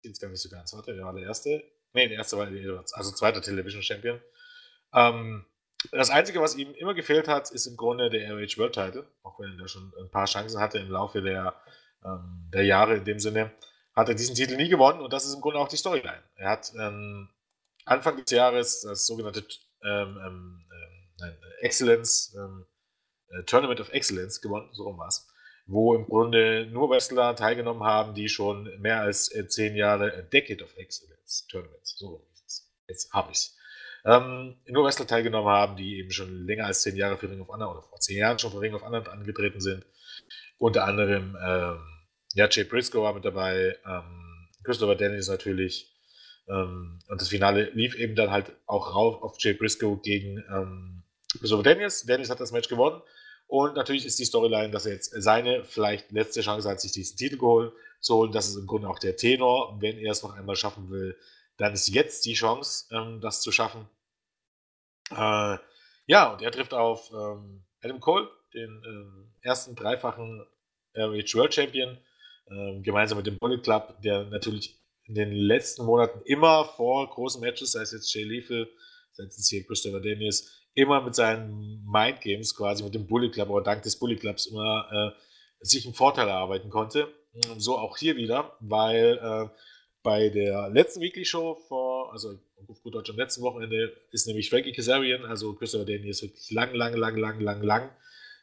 [0.02, 0.72] jetzt gar nicht so ganz.
[0.72, 1.62] Warte, der war der erste.
[1.92, 4.20] Nee, der erste war der Edwards, also zweiter Television Champion.
[4.94, 5.44] Ähm,
[5.90, 9.38] das Einzige, was ihm immer gefehlt hat, ist im Grunde der RH World Title, auch
[9.40, 11.60] wenn er schon ein paar Chancen hatte im Laufe der,
[12.04, 13.52] ähm, der Jahre in dem Sinne,
[13.94, 16.22] hat er diesen Titel nie gewonnen und das ist im Grunde auch die Storyline.
[16.36, 17.28] Er hat ähm,
[17.84, 19.44] Anfang des Jahres das sogenannte
[19.82, 20.64] ähm, ähm,
[21.20, 22.66] ähm Excellence, ähm,
[23.28, 25.31] äh, Tournament of Excellence gewonnen, so rum war es
[25.72, 30.24] wo im Grunde nur Wrestler teilgenommen haben, die schon mehr als äh, zehn Jahre äh,
[30.28, 32.26] Decade of Excellence Tournaments, so
[32.86, 33.56] jetzt habe ich es.
[34.04, 37.48] Ähm, nur Wrestler teilgenommen haben, die eben schon länger als zehn Jahre für Ring of
[37.48, 39.86] Honor oder vor zehn Jahren schon für Ring of Honor angetreten sind.
[40.58, 41.80] Unter anderem, ähm,
[42.34, 45.90] ja, Jay Briscoe war mit dabei, ähm, Christopher Dennis natürlich.
[46.48, 51.02] Ähm, und das Finale lief eben dann halt auch rauf auf Jay Briscoe gegen ähm,
[51.38, 52.02] Christopher Dennis.
[52.02, 53.00] Dennis hat das Match gewonnen.
[53.52, 57.18] Und natürlich ist die Storyline, dass er jetzt seine vielleicht letzte Chance hat, sich diesen
[57.18, 57.36] Titel
[58.00, 58.32] zu holen.
[58.32, 59.76] Das ist im Grunde auch der Tenor.
[59.78, 61.18] Wenn er es noch einmal schaffen will,
[61.58, 63.86] dann ist jetzt die Chance, ähm, das zu schaffen.
[65.10, 65.58] Äh,
[66.06, 70.46] ja, und er trifft auf ähm, Adam Cole, den ähm, ersten dreifachen
[70.94, 71.98] RH World Champion,
[72.50, 77.42] ähm, gemeinsam mit dem Bullet Club, der natürlich in den letzten Monaten immer vor großen
[77.42, 78.66] Matches, sei es jetzt Jay Lethal,
[79.12, 83.50] sei es jetzt hier Christopher Daniels, immer mit seinen Mindgames quasi, mit dem Bully Club
[83.50, 87.08] oder dank des Bully Clubs immer äh, sich einen Vorteil erarbeiten konnte.
[87.58, 89.48] So auch hier wieder, weil äh,
[90.02, 92.38] bei der letzten Weekly Show vor also
[92.68, 96.74] auf gut Deutsch am letzten Wochenende, ist nämlich Frankie Kazarian, also Christopher Daniels, wirklich lang,
[96.74, 97.90] lang, lang, lang, lang, lang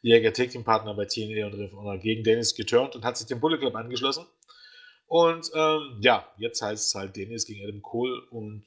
[0.02, 3.28] Jäger Tag Partner bei TNA und Ring of Honor gegen Dennis geturnt und hat sich
[3.28, 4.26] dem Bullet Club angeschlossen.
[5.08, 8.64] Und ähm, ja, jetzt heißt es halt Dennis gegen Adam Cole und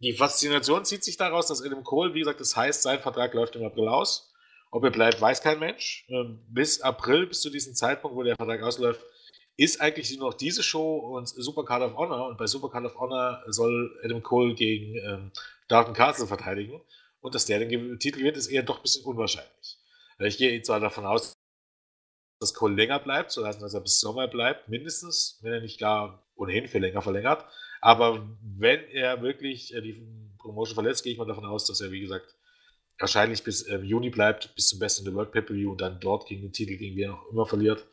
[0.00, 3.56] die Faszination zieht sich daraus, dass Adam Cole, wie gesagt, das heißt, sein Vertrag läuft
[3.56, 4.32] im April aus.
[4.70, 6.04] Ob er bleibt, weiß kein Mensch.
[6.08, 9.00] Ähm, bis April, bis zu diesem Zeitpunkt, wo der Vertrag ausläuft,
[9.56, 12.28] ist eigentlich nur noch diese Show und Super Card of Honor.
[12.28, 15.32] Und bei Super Card of Honor soll Adam Cole gegen ähm,
[15.68, 16.80] Darton Castle verteidigen.
[17.20, 19.78] Und dass der den Titel gewinnt, ist eher doch ein bisschen unwahrscheinlich.
[20.18, 21.32] Ich gehe zwar davon aus,
[22.40, 26.26] dass Cole länger bleibt, so dass er bis Sommer bleibt, mindestens, wenn er nicht gar
[26.34, 27.44] ohnehin viel länger verlängert.
[27.86, 30.04] Aber wenn er wirklich äh, die
[30.40, 32.34] Promotion verletzt, gehe ich mal davon aus, dass er, wie gesagt,
[32.98, 36.26] wahrscheinlich bis äh, Juni bleibt, bis zum besten in der World Pay-Per-View und dann dort
[36.26, 37.86] gegen den Titel, gegen wen auch immer verliert.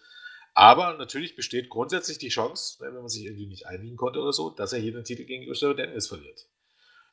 [0.55, 4.49] Aber natürlich besteht grundsätzlich die Chance, wenn man sich irgendwie nicht einigen konnte oder so,
[4.49, 6.47] dass er hier den Titel gegen Christopher Dennis verliert.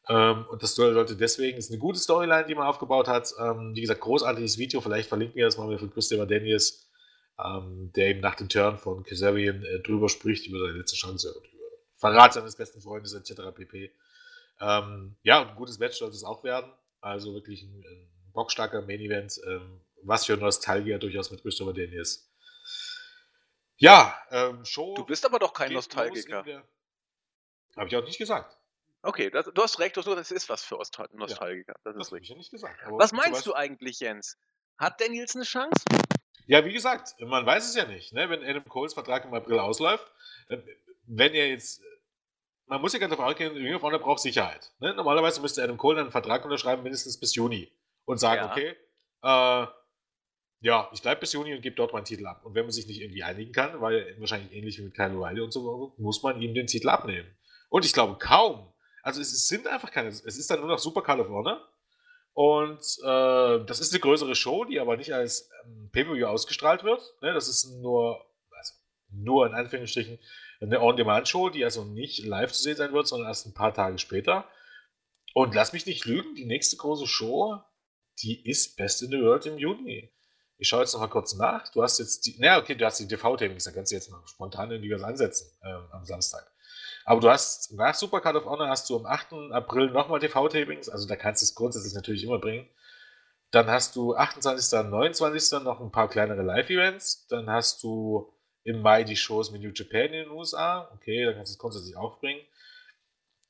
[0.08, 3.30] Ähm, und das sollte deswegen, ist eine gute Storyline, die man aufgebaut hat.
[3.38, 6.88] Ähm, wie gesagt, großartiges Video, vielleicht verlinken wir das mal von Christopher Daniels,
[7.44, 11.34] ähm, der eben nach dem Turn von Kazarian äh, drüber spricht, über seine letzte Chance
[11.34, 11.59] und über
[12.00, 13.54] Verrat seines besten Freundes etc.
[13.54, 13.94] pp.
[14.60, 16.72] Ähm, ja, und ein gutes Match sollte es auch werden.
[17.00, 19.40] Also wirklich ein, ein bockstarker Main Event.
[19.46, 22.30] Ähm, was für Nostalgier durchaus mit Christopher Daniels.
[23.76, 24.94] Ja, ähm, Show.
[24.94, 26.44] Du bist aber doch kein Nostalgiker.
[27.76, 28.56] Habe ich auch nicht gesagt.
[29.02, 30.78] Okay, das, du hast recht, du, das ist was für
[31.12, 31.74] Nostalgiker.
[31.84, 32.78] Das, das habe ich ja nicht gesagt.
[32.86, 34.36] was meinst du eigentlich, Jens?
[34.76, 35.84] Hat Daniels eine Chance?
[36.46, 38.12] Ja, wie gesagt, man weiß es ja nicht.
[38.12, 38.28] Ne?
[38.28, 40.10] Wenn Adam Coles Vertrag im April ausläuft,
[40.48, 40.58] äh,
[41.06, 41.82] wenn er jetzt.
[42.70, 44.70] Man muss ja ganz davon ausgehen, Ring of Honor braucht Sicherheit.
[44.78, 44.94] Ne?
[44.94, 47.68] Normalerweise müsste Adam Cole einen Vertrag unterschreiben, mindestens bis Juni.
[48.04, 48.50] Und sagen, ja.
[48.50, 48.76] okay,
[49.22, 49.66] äh,
[50.60, 52.44] ja, ich bleibe bis Juni und gebe dort meinen Titel ab.
[52.44, 55.42] Und wenn man sich nicht irgendwie einigen kann, weil wahrscheinlich ähnlich wie mit Kyle O'Reilly
[55.42, 57.28] und so, muss man ihm den Titel abnehmen.
[57.70, 58.72] Und ich glaube kaum.
[59.02, 61.68] Also es sind einfach keine, es ist dann nur noch Super Call of Honor.
[62.34, 67.02] Und äh, das ist eine größere Show, die aber nicht als ähm, Pay-Per-View ausgestrahlt wird.
[67.20, 68.24] Ne, das ist nur,
[68.56, 68.74] also
[69.10, 70.20] nur in Anführungsstrichen
[70.60, 73.98] eine On-Demand-Show, die also nicht live zu sehen sein wird, sondern erst ein paar Tage
[73.98, 74.46] später.
[75.34, 77.60] Und lass mich nicht lügen, die nächste große Show,
[78.22, 80.12] die ist Best in the World im Juni.
[80.58, 81.68] Ich schaue jetzt noch mal kurz nach.
[81.68, 84.20] Du hast jetzt die, naja, okay, du hast die TV-Tapings, da kannst du jetzt mal
[84.26, 86.46] spontan irgendwie was ansetzen äh, am Samstag.
[87.06, 89.52] Aber du hast nach Super Card of Honor hast du am 8.
[89.52, 92.68] April nochmal TV-Tapings, also da kannst du es grundsätzlich natürlich immer bringen.
[93.50, 94.78] Dann hast du 28.
[94.78, 95.60] und 29.
[95.64, 97.26] noch ein paar kleinere Live-Events.
[97.26, 98.32] Dann hast du
[98.64, 100.90] im Mai die Shows mit New Japan in den USA.
[100.94, 102.40] Okay, da kannst du es grundsätzlich auch bringen.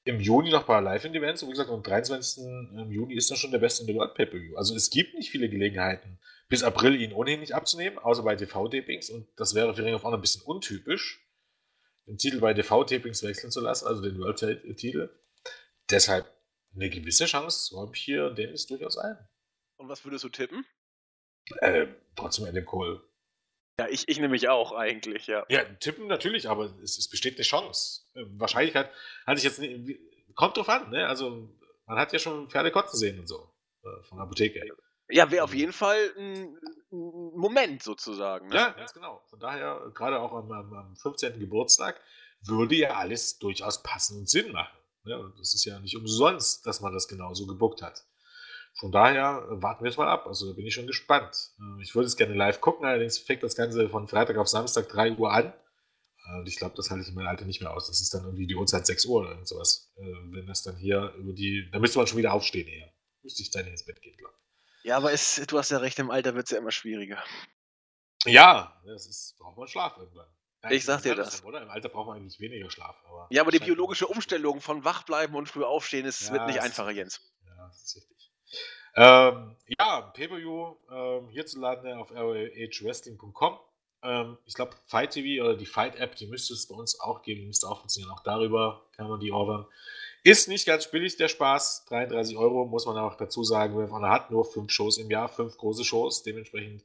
[0.05, 1.43] Im Juni noch ein paar Live-Events.
[1.43, 2.45] Und wie gesagt, am 23.
[2.91, 4.57] Juni ist dann schon der beste in der World Pay-Per-View.
[4.57, 6.19] Also es gibt nicht viele Gelegenheiten,
[6.49, 9.11] bis April ihn ohnehin nicht abzunehmen, außer bei TV-Tapings.
[9.11, 11.21] Und das wäre für Ring of Honor ein bisschen untypisch,
[12.07, 15.11] den Titel bei TV-Tapings wechseln zu lassen, also den World-Titel.
[15.91, 16.27] Deshalb
[16.75, 19.19] eine gewisse Chance räume ich hier Dennis durchaus ein.
[19.77, 20.65] Und was würdest du tippen?
[21.61, 23.03] Äh, trotzdem Adam Cole.
[23.81, 25.47] Ja, ich, ich nämlich auch eigentlich, ja.
[25.49, 28.03] Ja, tippen natürlich, aber es, es besteht eine Chance.
[28.13, 28.91] Äh, Wahrscheinlichkeit
[29.27, 29.99] hatte ich jetzt nicht.
[30.35, 31.09] Kommt drauf an, ne?
[31.09, 31.49] Also,
[31.87, 33.51] man hat ja schon Pferde kotzen sehen und so.
[33.83, 34.61] Äh, von der Apotheke.
[35.09, 36.59] Ja, wäre auf jeden Fall ein,
[36.91, 38.49] Moment sozusagen.
[38.49, 38.57] Ne?
[38.57, 39.23] Ja, ganz genau.
[39.31, 41.39] Von daher, gerade auch am, am, am 15.
[41.39, 41.99] Geburtstag,
[42.43, 44.77] würde ja alles durchaus passen und Sinn machen.
[45.05, 45.33] Ja, ne?
[45.39, 48.05] das ist ja nicht umsonst, dass man das genauso gebuckt hat.
[48.81, 50.27] Von daher äh, warten wir es mal ab.
[50.27, 51.51] Also da bin ich schon gespannt.
[51.59, 54.89] Äh, ich würde es gerne live gucken, allerdings fängt das Ganze von Freitag auf Samstag
[54.89, 55.53] 3 Uhr an.
[56.39, 57.89] Und ich glaube, das halte ich in meinem Alter nicht mehr aus.
[57.89, 59.93] Das ist dann irgendwie die Uhrzeit 6 Uhr oder sowas.
[59.97, 61.69] Äh, wenn das dann hier über die.
[61.71, 62.91] Da müsste man schon wieder aufstehen eher.
[63.23, 64.85] Müsste ich dann ins Bett gehen, glaube ich.
[64.85, 67.23] Ja, aber es, du hast ja recht, im Alter wird es ja immer schwieriger.
[68.25, 70.27] Ja, das ist, braucht man Schlaf irgendwann.
[70.63, 71.45] Ja, ich sag dir das.
[71.45, 71.63] Oder?
[71.63, 72.97] Im Alter braucht man eigentlich weniger Schlaf.
[73.07, 76.61] Aber ja, aber die biologische Umstellung von wachbleiben und früh aufstehen, ist, ja, wird nicht
[76.61, 77.21] einfacher, Jens.
[77.45, 78.20] Ja, das ist richtig.
[78.97, 83.59] Ähm, ja, Pay-Per-View ähm, hierzulande auf rohwrestling.com.
[84.03, 87.23] Ähm, ich glaube, Fight TV oder die Fight App, die müsste es bei uns auch
[87.23, 88.13] geben, die müsste auch funktionieren.
[88.13, 89.67] Auch darüber kann man die ordern.
[90.23, 91.87] Ist nicht ganz billig, der Spaß.
[91.87, 93.89] 33 Euro muss man auch dazu sagen.
[93.91, 96.23] Man hat nur fünf Shows im Jahr, fünf große Shows.
[96.23, 96.85] Dementsprechend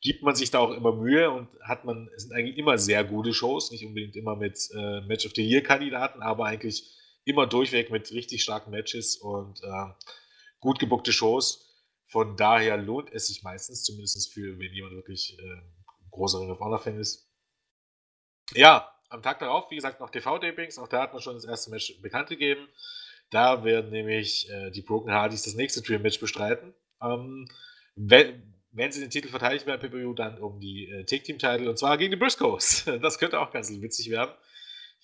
[0.00, 3.04] gibt man sich da auch immer Mühe und hat man, es sind eigentlich immer sehr
[3.04, 6.92] gute Shows, nicht unbedingt immer mit äh, Match of the Year Kandidaten, aber eigentlich
[7.24, 9.86] immer durchweg mit richtig starken Matches und äh,
[10.64, 11.70] gut gebuckte Shows.
[12.06, 15.62] Von daher lohnt es sich meistens, zumindest für, wenn jemand wirklich äh,
[16.10, 17.30] großer Ring of Honor Fan ist.
[18.54, 20.78] Ja, am Tag darauf, wie gesagt, noch TV-Tapings.
[20.78, 22.66] Auch da hat man schon das erste Match bekannt gegeben.
[23.30, 26.74] Da werden nämlich äh, die Broken Hardys das nächste Dream-Match bestreiten.
[27.02, 27.46] Ähm,
[27.94, 31.98] wenn, wenn sie den Titel verteidigen werden, PPU, dann um die äh, Take-Team-Title und zwar
[31.98, 32.84] gegen die Briscoes.
[33.02, 34.34] Das könnte auch ganz witzig werden.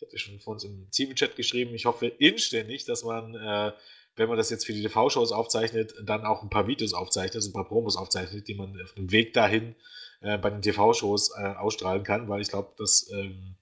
[0.01, 3.73] Ich hatte schon vor uns im Team-Chat geschrieben, ich hoffe inständig, dass man, äh,
[4.17, 7.53] wenn man das jetzt für die TV-Shows aufzeichnet, dann auch ein paar Videos aufzeichnet, ein
[7.53, 9.75] paar Promos aufzeichnet, die man auf dem Weg dahin
[10.23, 13.57] äh, bei den TV-Shows äh, ausstrahlen kann, weil ich glaube, dass ähm,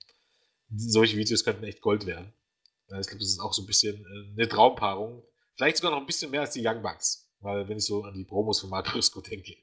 [0.71, 2.33] solche Videos könnten echt Gold werden.
[2.87, 5.25] ich glaube, das ist auch so ein bisschen äh, eine Traumpaarung.
[5.57, 8.15] Vielleicht sogar noch ein bisschen mehr als die Young Bucks, weil wenn ich so an
[8.15, 9.57] die Promos von Mark Briscoe denke.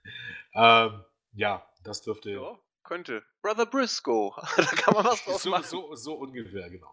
[0.54, 2.30] ähm, ja, das dürfte.
[2.32, 2.58] Ja,
[2.88, 3.22] könnte.
[3.42, 4.32] Brother Briscoe.
[4.56, 5.64] da kann man was draus so, machen.
[5.64, 6.92] So, so ungefähr, genau.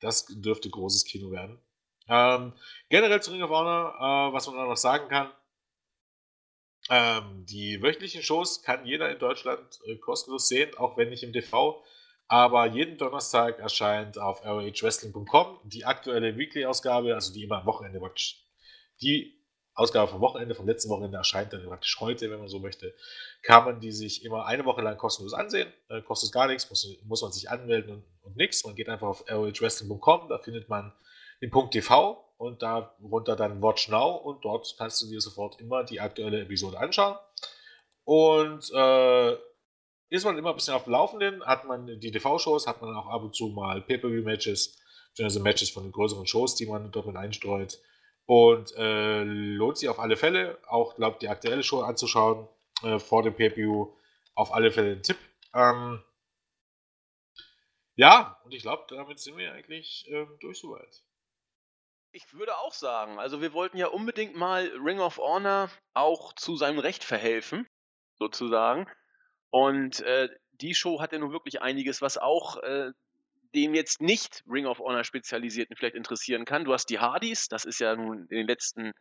[0.00, 1.58] Das dürfte großes Kino werden.
[2.08, 2.52] Ähm,
[2.88, 5.32] generell zu Ring of Honor, äh, was man noch sagen kann,
[6.88, 11.32] ähm, die wöchentlichen Shows kann jeder in Deutschland äh, kostenlos sehen, auch wenn nicht im
[11.32, 11.82] TV.
[12.28, 18.44] Aber jeden Donnerstag erscheint auf rohwrestling.com die aktuelle Weekly-Ausgabe, also die immer am Wochenende praktisch.
[19.00, 19.35] Die
[19.76, 22.94] Ausgabe vom Wochenende, vom letzten Wochenende erscheint dann praktisch heute, wenn man so möchte.
[23.42, 25.70] Kann man die sich immer eine Woche lang kostenlos ansehen.
[25.88, 28.64] Äh, kostet gar nichts, muss, muss man sich anmelden und, und nichts.
[28.64, 30.92] Man geht einfach auf rohwrestling.com, da findet man
[31.42, 35.84] den Punkt TV und darunter dann Watch Now und dort kannst du dir sofort immer
[35.84, 37.16] die aktuelle Episode anschauen.
[38.04, 39.36] Und äh,
[40.08, 43.08] ist man immer ein bisschen auf dem Laufenden, hat man die TV-Shows, hat man auch
[43.08, 44.78] ab und zu mal Pay-Per-View-Matches,
[45.18, 47.78] also Matches von den größeren Shows, die man dort mit einstreut.
[48.26, 52.48] Und äh, lohnt sich auf alle Fälle, auch glaubt die aktuelle Show anzuschauen
[52.82, 53.92] äh, vor dem Pay-Per-View.
[54.34, 55.16] Auf alle Fälle ein Tipp.
[55.54, 56.02] Ähm,
[57.94, 61.02] ja, und ich glaube, damit sind wir eigentlich ähm, durch soweit.
[62.12, 66.56] Ich würde auch sagen, also wir wollten ja unbedingt mal Ring of Honor auch zu
[66.56, 67.66] seinem Recht verhelfen,
[68.18, 68.86] sozusagen.
[69.50, 72.92] Und äh, die Show hat ja nun wirklich einiges, was auch äh,
[73.54, 76.64] dem jetzt nicht Ring of Honor Spezialisierten vielleicht interessieren kann.
[76.64, 78.92] Du hast die Hardys, das ist ja nun in den letzten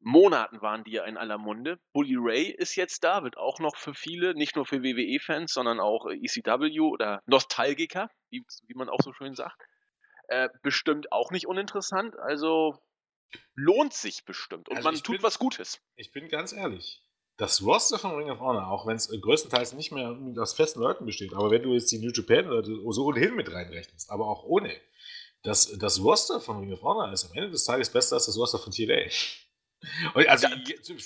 [0.00, 1.78] Monaten waren die ja in aller Munde.
[1.92, 5.80] Bully Ray ist jetzt da, wird auch noch für viele, nicht nur für WWE-Fans, sondern
[5.80, 9.60] auch ECW oder Nostalgiker, wie, wie man auch so schön sagt,
[10.28, 12.18] äh, bestimmt auch nicht uninteressant.
[12.18, 12.78] Also
[13.54, 15.80] lohnt sich bestimmt und also man tut bin, was Gutes.
[15.96, 17.02] Ich bin ganz ehrlich.
[17.36, 21.04] Das Roster von Ring of Honor, auch wenn es größtenteils nicht mehr aus festen Leuten
[21.04, 24.72] besteht, aber wenn du jetzt die New Japan-Leute so ohnehin mit reinrechnest, aber auch ohne,
[25.42, 28.38] das, das Roster von Ring of Honor ist am Ende des Tages besser als das
[28.38, 29.10] Roster von TNA.
[30.28, 30.56] also da,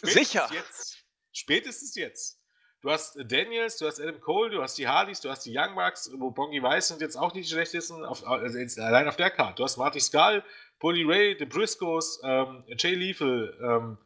[0.03, 0.49] sicher.
[0.53, 0.99] Jetzt,
[1.33, 2.39] spätestens jetzt.
[2.81, 5.75] Du hast Daniels, du hast Adam Cole, du hast die Hardys, du hast die Young
[5.75, 9.31] Bucks, wo Bongi Weiss sind jetzt auch nicht die schlechtesten, auf, also allein auf der
[9.31, 9.57] Karte.
[9.57, 10.45] Du hast Marty Skull,
[10.79, 13.59] Bully Ray, The Briscoes, ähm, Jay Lethal.
[13.61, 13.99] Ähm,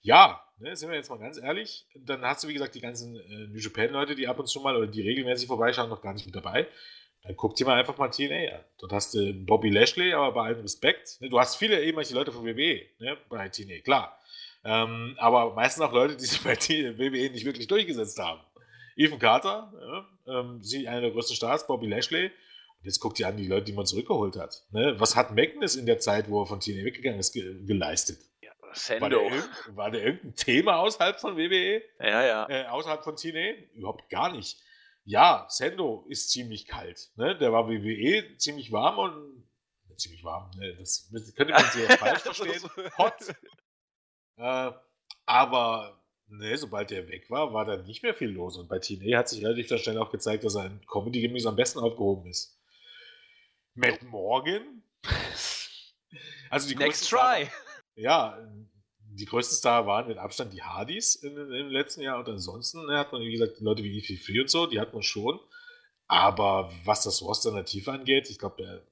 [0.00, 1.86] ja, ne, sind wir jetzt mal ganz ehrlich.
[1.94, 4.76] Dann hast du, wie gesagt, die ganzen äh, New Japan-Leute, die ab und zu mal
[4.76, 6.66] oder die regelmäßig vorbeischauen, noch gar nicht mit dabei.
[7.22, 8.64] Dann guck dir mal einfach mal TNA an.
[8.78, 11.20] Dort hast du Bobby Lashley, aber bei allem Respekt.
[11.20, 14.18] Ne, du hast viele ehemalige Leute von WWE ne, bei TNA, klar.
[14.64, 18.40] Ähm, aber meistens auch Leute, die sich bei WWE nicht wirklich durchgesetzt haben.
[18.96, 19.72] Ethan Carter,
[20.26, 22.26] ja, ähm, sie einer der größten Stars, Bobby Lashley.
[22.26, 24.62] Und jetzt guckt ihr an die Leute, die man zurückgeholt hat.
[24.70, 24.94] Ne?
[24.98, 28.18] Was hat Magnus in der Zeit, wo er von TNA weggegangen ist, ge geleistet?
[28.88, 31.82] Ja, war, der war der irgendein Thema außerhalb von WWE?
[32.00, 32.48] Ja, ja.
[32.48, 33.52] Äh, außerhalb von TNA?
[33.74, 34.60] Überhaupt gar nicht.
[35.04, 37.10] Ja, Sendo ist ziemlich kalt.
[37.16, 37.36] Ne?
[37.38, 39.48] Der war WWE ziemlich warm und
[39.98, 40.50] ziemlich warm.
[40.56, 40.76] Ne?
[40.76, 42.62] Das könnte man sehr falsch verstehen.
[42.98, 43.14] Hot.
[44.36, 44.70] Äh,
[45.26, 48.56] aber ne, sobald er weg war, war da nicht mehr viel los.
[48.56, 51.80] Und bei TNA hat sich relativ schnell auch gezeigt, dass er in Comedy-Gimmicks am besten
[51.80, 52.58] aufgehoben ist.
[53.74, 54.82] Matt Morgan?
[56.50, 57.46] also die Next try!
[57.46, 57.67] Star,
[57.98, 58.38] ja,
[59.10, 63.12] die größten Star waren mit Abstand die Hardys in, im letzten Jahr und ansonsten hat
[63.12, 65.40] man, wie gesagt, Leute wie Ify Free und so, die hat man schon.
[66.06, 68.82] Aber was das Roster in der Tiefe angeht, ich glaube, der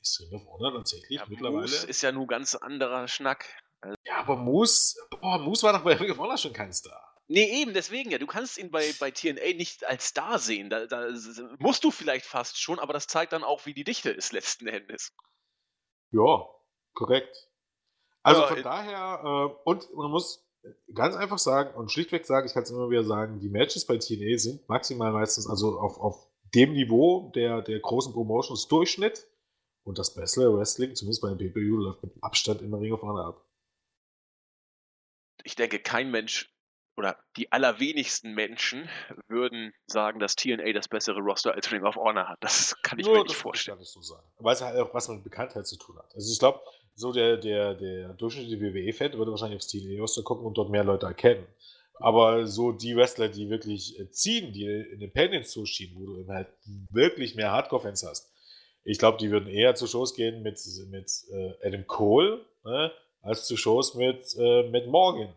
[0.00, 1.60] ist Ring of Honor tatsächlich ja, mittlerweile.
[1.60, 3.46] Moose ist ja nun ganz anderer Schnack.
[3.80, 7.12] Also ja, aber Moose, boah, Moose war doch bei Ring of Honor schon kein Star.
[7.28, 8.18] Nee, eben, deswegen ja.
[8.18, 10.70] Du kannst ihn bei, bei TNA nicht als Star sehen.
[10.70, 11.08] Da, da
[11.58, 14.66] musst du vielleicht fast schon, aber das zeigt dann auch, wie die Dichte ist letzten
[14.66, 15.12] Endes.
[16.10, 16.46] Ja,
[16.94, 17.48] korrekt.
[18.22, 20.46] Also ja, von äh, daher, äh, und man muss
[20.94, 23.98] ganz einfach sagen und schlichtweg sagen, ich kann es immer wieder sagen, die Matches bei
[23.98, 29.26] TNA sind maximal meistens, also auf, auf dem Niveau der, der großen Promotions Durchschnitt.
[29.84, 33.26] Und das bessere Wrestling, zumindest bei den PPU, läuft mit Abstand immer Ring of Honor
[33.26, 33.44] ab
[35.44, 36.50] ich denke, kein Mensch
[36.96, 38.88] oder die allerwenigsten Menschen
[39.26, 42.38] würden sagen, dass TNA das bessere Roster als Ring of Honor hat.
[42.42, 43.78] Das kann ich Nur, mir nicht vorstellen.
[43.78, 44.26] Kann ich so sagen.
[44.38, 46.14] Weil es halt auch was mit Bekanntheit zu tun hat.
[46.14, 46.60] Also ich glaube,
[46.94, 51.06] so der, der, der durchschnittliche WWE-Fan würde wahrscheinlich aufs TNA-Roster gucken und dort mehr Leute
[51.06, 51.46] erkennen.
[51.94, 56.48] Aber so die Wrestler, die wirklich äh, ziehen, die Independence zuschieben, wo du halt
[56.90, 58.32] wirklich mehr Hardcore-Fans hast,
[58.84, 60.58] ich glaube, die würden eher zu Shows gehen mit,
[60.90, 62.92] mit äh, Adam Cole, ne?
[63.20, 65.32] als zu Shows mit, äh, mit Morgan.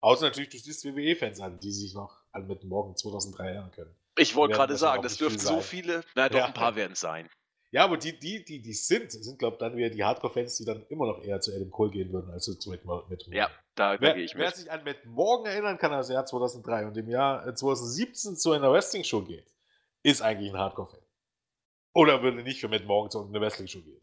[0.00, 3.94] Außer natürlich, du siehst WWE-Fans an, die sich noch an mit Morgan 2003 erinnern können.
[4.16, 6.46] Ich wollte gerade sagen, das dürften so viele, na doch, ja.
[6.46, 7.28] ein paar werden es sein.
[7.74, 10.64] Ja, aber die, die, die, die sind, sind, glaube ich, dann wieder die Hardcore-Fans, die
[10.64, 13.18] dann immer noch eher zu Adam Cole gehen würden, als zu Matt Morgan.
[13.32, 14.44] Ja, da, da gehe ich mit.
[14.44, 18.34] Wer sich an Matt Morgan erinnern kann aus dem Jahr 2003 und im Jahr 2017
[18.34, 19.52] äh, zu einer Wrestling-Show geht,
[20.04, 21.00] ist eigentlich ein Hardcore-Fan.
[21.94, 24.00] Oder würde nicht für Matt Morgan zu einer Wrestling-Show gehen.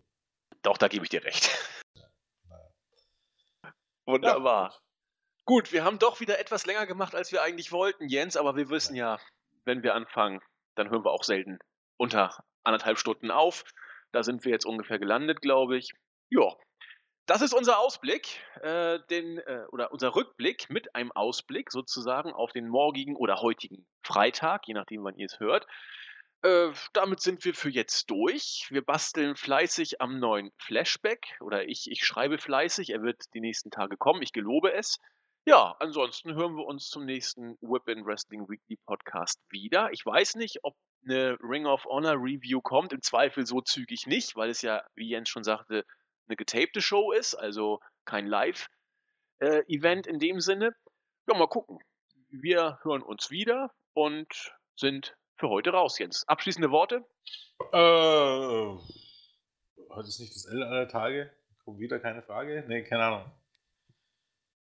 [0.64, 1.50] Doch, da gebe ich dir recht.
[1.96, 2.10] Ja,
[4.06, 4.72] Wunderbar.
[4.74, 4.80] Ja,
[5.46, 8.70] Gut, wir haben doch wieder etwas länger gemacht, als wir eigentlich wollten, Jens, aber wir
[8.70, 9.18] wissen ja,
[9.64, 10.42] wenn wir anfangen,
[10.76, 11.58] dann hören wir auch selten
[11.96, 13.64] unter anderthalb Stunden auf.
[14.12, 15.94] Da sind wir jetzt ungefähr gelandet, glaube ich.
[16.30, 16.56] Ja,
[17.28, 22.52] das ist unser Ausblick, äh, den, äh, oder unser Rückblick mit einem Ausblick sozusagen auf
[22.52, 25.68] den morgigen oder heutigen Freitag, je nachdem, wann ihr es hört.
[26.44, 28.68] Äh, damit sind wir für jetzt durch.
[28.72, 32.90] Wir basteln fleißig am neuen Flashback oder ich, ich schreibe fleißig.
[32.90, 34.24] Er wird die nächsten Tage kommen.
[34.24, 35.00] Ich gelobe es.
[35.46, 39.92] Ja, ansonsten hören wir uns zum nächsten Whip in Wrestling Weekly Podcast wieder.
[39.92, 42.94] Ich weiß nicht, ob eine Ring of Honor Review kommt.
[42.94, 45.84] Im Zweifel so zügig nicht, weil es ja, wie Jens schon sagte,
[46.28, 50.76] eine getapte Show ist, also kein Live-Event äh, in dem Sinne.
[51.28, 51.80] Ja, mal gucken.
[52.30, 56.24] Wir hören uns wieder und sind für heute raus, Jens.
[56.28, 57.04] Abschließende Worte?
[57.74, 58.78] Äh,
[59.90, 61.34] heute ist nicht das Ende aller Tage.
[61.66, 62.64] Kommt wieder keine Frage?
[62.68, 63.41] Nee, keine Ahnung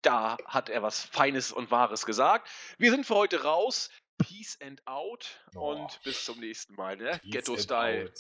[0.03, 2.49] da hat er was Feines und Wahres gesagt.
[2.79, 3.91] Wir sind für heute raus.
[4.19, 5.73] Peace and out oh.
[5.73, 7.21] und bis zum nächsten Mal, ne?
[7.25, 8.13] Ghetto-Style.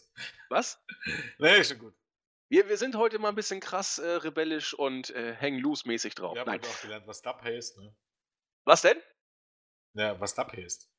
[0.48, 0.82] Was?
[1.38, 1.94] Nee, schon gut.
[2.48, 6.34] Wir, wir sind heute mal ein bisschen krass äh, rebellisch und äh, hängen loose-mäßig drauf.
[6.34, 7.94] Wir haben auch gelernt, was Dub heißt, ne?
[8.64, 9.00] Was denn?
[9.94, 10.90] Ja, was Dub heißt.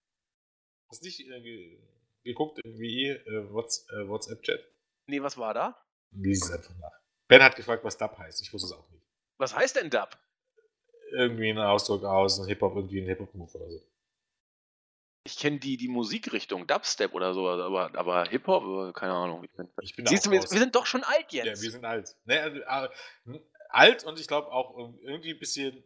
[0.89, 1.80] Hast du nicht äh,
[2.23, 4.64] geguckt, wie äh, WhatsApp-Chat?
[5.07, 5.85] Nee, was war da?
[6.11, 6.99] Lies es einfach nach.
[7.27, 8.41] Ben hat gefragt, was Dub heißt.
[8.41, 9.05] Ich wusste es auch nicht.
[9.38, 10.18] Was heißt denn Dub?
[11.14, 13.81] Irgendwie einen Ausdruck aus, ein Hip-Hop, irgendwie ein Hip-Hop-Move oder so.
[15.26, 19.44] Ich kenne die, die Musikrichtung, Dubstep oder so, aber, aber Hip-Hop, äh, keine Ahnung.
[19.44, 21.45] Ich bin, ich bin Siehst du, wir, wir, sind doch schon alt jetzt.
[21.45, 22.15] Ja, wir sind alt.
[22.26, 22.90] Nee, äh, äh,
[23.69, 25.84] alt und ich glaube auch irgendwie ein bisschen,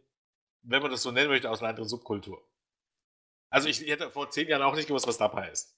[0.62, 2.44] wenn man das so nennen möchte, aus einer anderen Subkultur.
[3.50, 5.74] Also ich, ich hätte vor zehn Jahren auch nicht gewusst, was Dub heißt.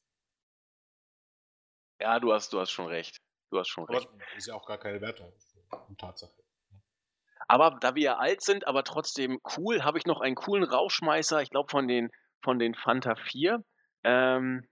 [2.01, 3.21] Ja, du hast, du hast schon recht.
[3.51, 4.09] Du hast schon aber recht.
[4.37, 5.33] Ist ja auch gar keine Wertung.
[5.99, 6.33] Tatsache.
[7.49, 11.43] Aber da wir ja alt sind, aber trotzdem cool, habe ich noch einen coolen Rauschmeißer,
[11.43, 12.11] ich glaube von den,
[12.43, 13.65] von den Fanta 4.
[14.05, 14.67] Ähm,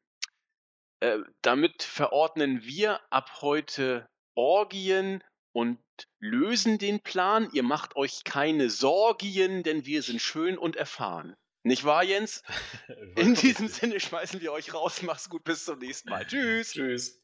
[1.01, 5.23] äh, damit verordnen wir ab heute Orgien
[5.53, 5.79] und
[6.21, 7.49] lösen den Plan.
[7.53, 11.37] Ihr macht euch keine Sorgien, denn wir sind schön und erfahren.
[11.65, 12.43] Nicht wahr, Jens?
[13.17, 15.03] In diesem Sinne schmeißen wir euch raus.
[15.03, 16.27] Mach's gut, bis zum nächsten Mal.
[16.27, 16.73] Tschüss.
[16.73, 17.21] Tschüss.